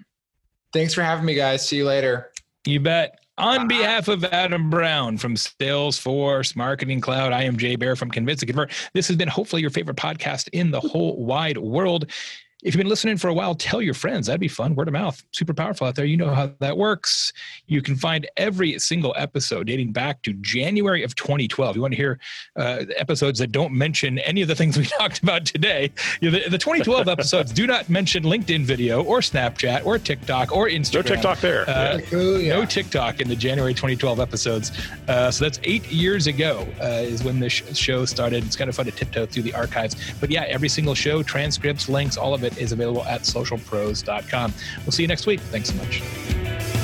Thanks 0.73 0.95
for 0.95 1.03
having 1.03 1.25
me, 1.25 1.35
guys. 1.35 1.67
See 1.67 1.77
you 1.77 1.85
later. 1.85 2.31
You 2.65 2.79
bet. 2.79 3.19
On 3.39 3.67
behalf 3.67 4.07
of 4.07 4.23
Adam 4.25 4.71
Brown 4.71 5.19
from 5.19 5.35
Salesforce 5.35 6.55
Marketing 6.55 6.99
Cloud, 6.99 7.33
I 7.33 7.43
am 7.43 7.55
Jay 7.55 7.75
Baer 7.75 7.95
from 7.95 8.09
Convince 8.09 8.41
and 8.41 8.49
Convert. 8.49 8.71
This 8.93 9.07
has 9.09 9.15
been 9.15 9.27
hopefully 9.27 9.61
your 9.61 9.69
favorite 9.69 9.95
podcast 9.95 10.49
in 10.53 10.71
the 10.71 10.79
whole 10.79 11.23
wide 11.23 11.59
world. 11.59 12.09
If 12.67 12.75
you've 12.75 12.79
been 12.79 12.89
listening 12.89 13.15
for 13.15 13.29
a 13.29 13.33
while, 13.33 13.55
tell 13.55 13.81
your 13.81 13.93
friends. 13.93 14.27
That'd 14.27 14.41
be 14.41 14.49
fun. 14.49 14.75
Word 14.75 14.89
of 14.89 14.91
mouth, 14.91 15.23
super 15.31 15.53
powerful 15.53 15.87
out 15.87 15.95
there. 15.95 16.03
You 16.03 16.17
know 16.17 16.35
how 16.35 16.51
that 16.59 16.77
works. 16.77 17.31
You 17.67 17.81
can 17.81 17.95
find 17.95 18.29
every 18.35 18.77
single 18.77 19.13
episode 19.15 19.67
dating 19.67 19.93
back 19.93 20.21
to 20.23 20.33
January 20.33 21.01
of 21.01 21.15
2012. 21.15 21.77
You 21.77 21.81
want 21.81 21.93
to 21.93 21.95
hear 21.95 22.19
uh, 22.57 22.83
episodes 22.97 23.39
that 23.39 23.53
don't 23.53 23.71
mention 23.71 24.19
any 24.19 24.41
of 24.41 24.49
the 24.49 24.55
things 24.55 24.77
we 24.77 24.85
talked 24.99 25.23
about 25.23 25.45
today. 25.45 25.91
You 26.19 26.29
know, 26.29 26.39
the, 26.39 26.49
the, 26.49 26.57
2012 26.57 27.07
episodes 27.07 27.53
do 27.53 27.67
not 27.67 27.87
mention 27.87 28.23
LinkedIn 28.23 28.65
video 28.65 29.01
or 29.01 29.19
Snapchat 29.19 29.85
or 29.85 29.97
TikTok 29.97 30.51
or 30.51 30.67
Instagram. 30.67 30.93
No 30.95 31.01
TikTok 31.03 31.39
there. 31.39 31.69
Uh, 31.69 32.01
yeah. 32.11 32.53
No 32.53 32.65
TikTok 32.65 33.21
in 33.21 33.29
the 33.29 33.35
January 33.37 33.75
2012 33.75 34.19
episodes. 34.19 34.73
Uh, 35.07 35.31
so 35.31 35.45
that's 35.45 35.61
eight 35.63 35.89
years 35.89 36.27
ago 36.27 36.67
uh, 36.81 36.99
is 37.01 37.23
when 37.23 37.39
this 37.39 37.53
show 37.53 38.03
started. 38.03 38.43
It's 38.43 38.57
kind 38.57 38.69
of 38.69 38.75
fun 38.75 38.87
to 38.87 38.91
tiptoe 38.91 39.25
through 39.25 39.43
the 39.43 39.53
archives. 39.53 39.95
But 40.19 40.31
yeah, 40.31 40.43
every 40.49 40.67
single 40.67 40.95
show, 40.95 41.23
transcripts, 41.23 41.87
links, 41.87 42.17
all 42.17 42.33
of 42.33 42.43
it 42.43 42.56
is 42.57 42.71
available 42.71 43.03
at 43.05 43.21
socialpros.com. 43.21 44.53
We'll 44.85 44.91
see 44.91 45.03
you 45.03 45.07
next 45.07 45.25
week. 45.25 45.39
Thanks 45.39 45.69
so 45.69 45.75
much. 45.75 46.76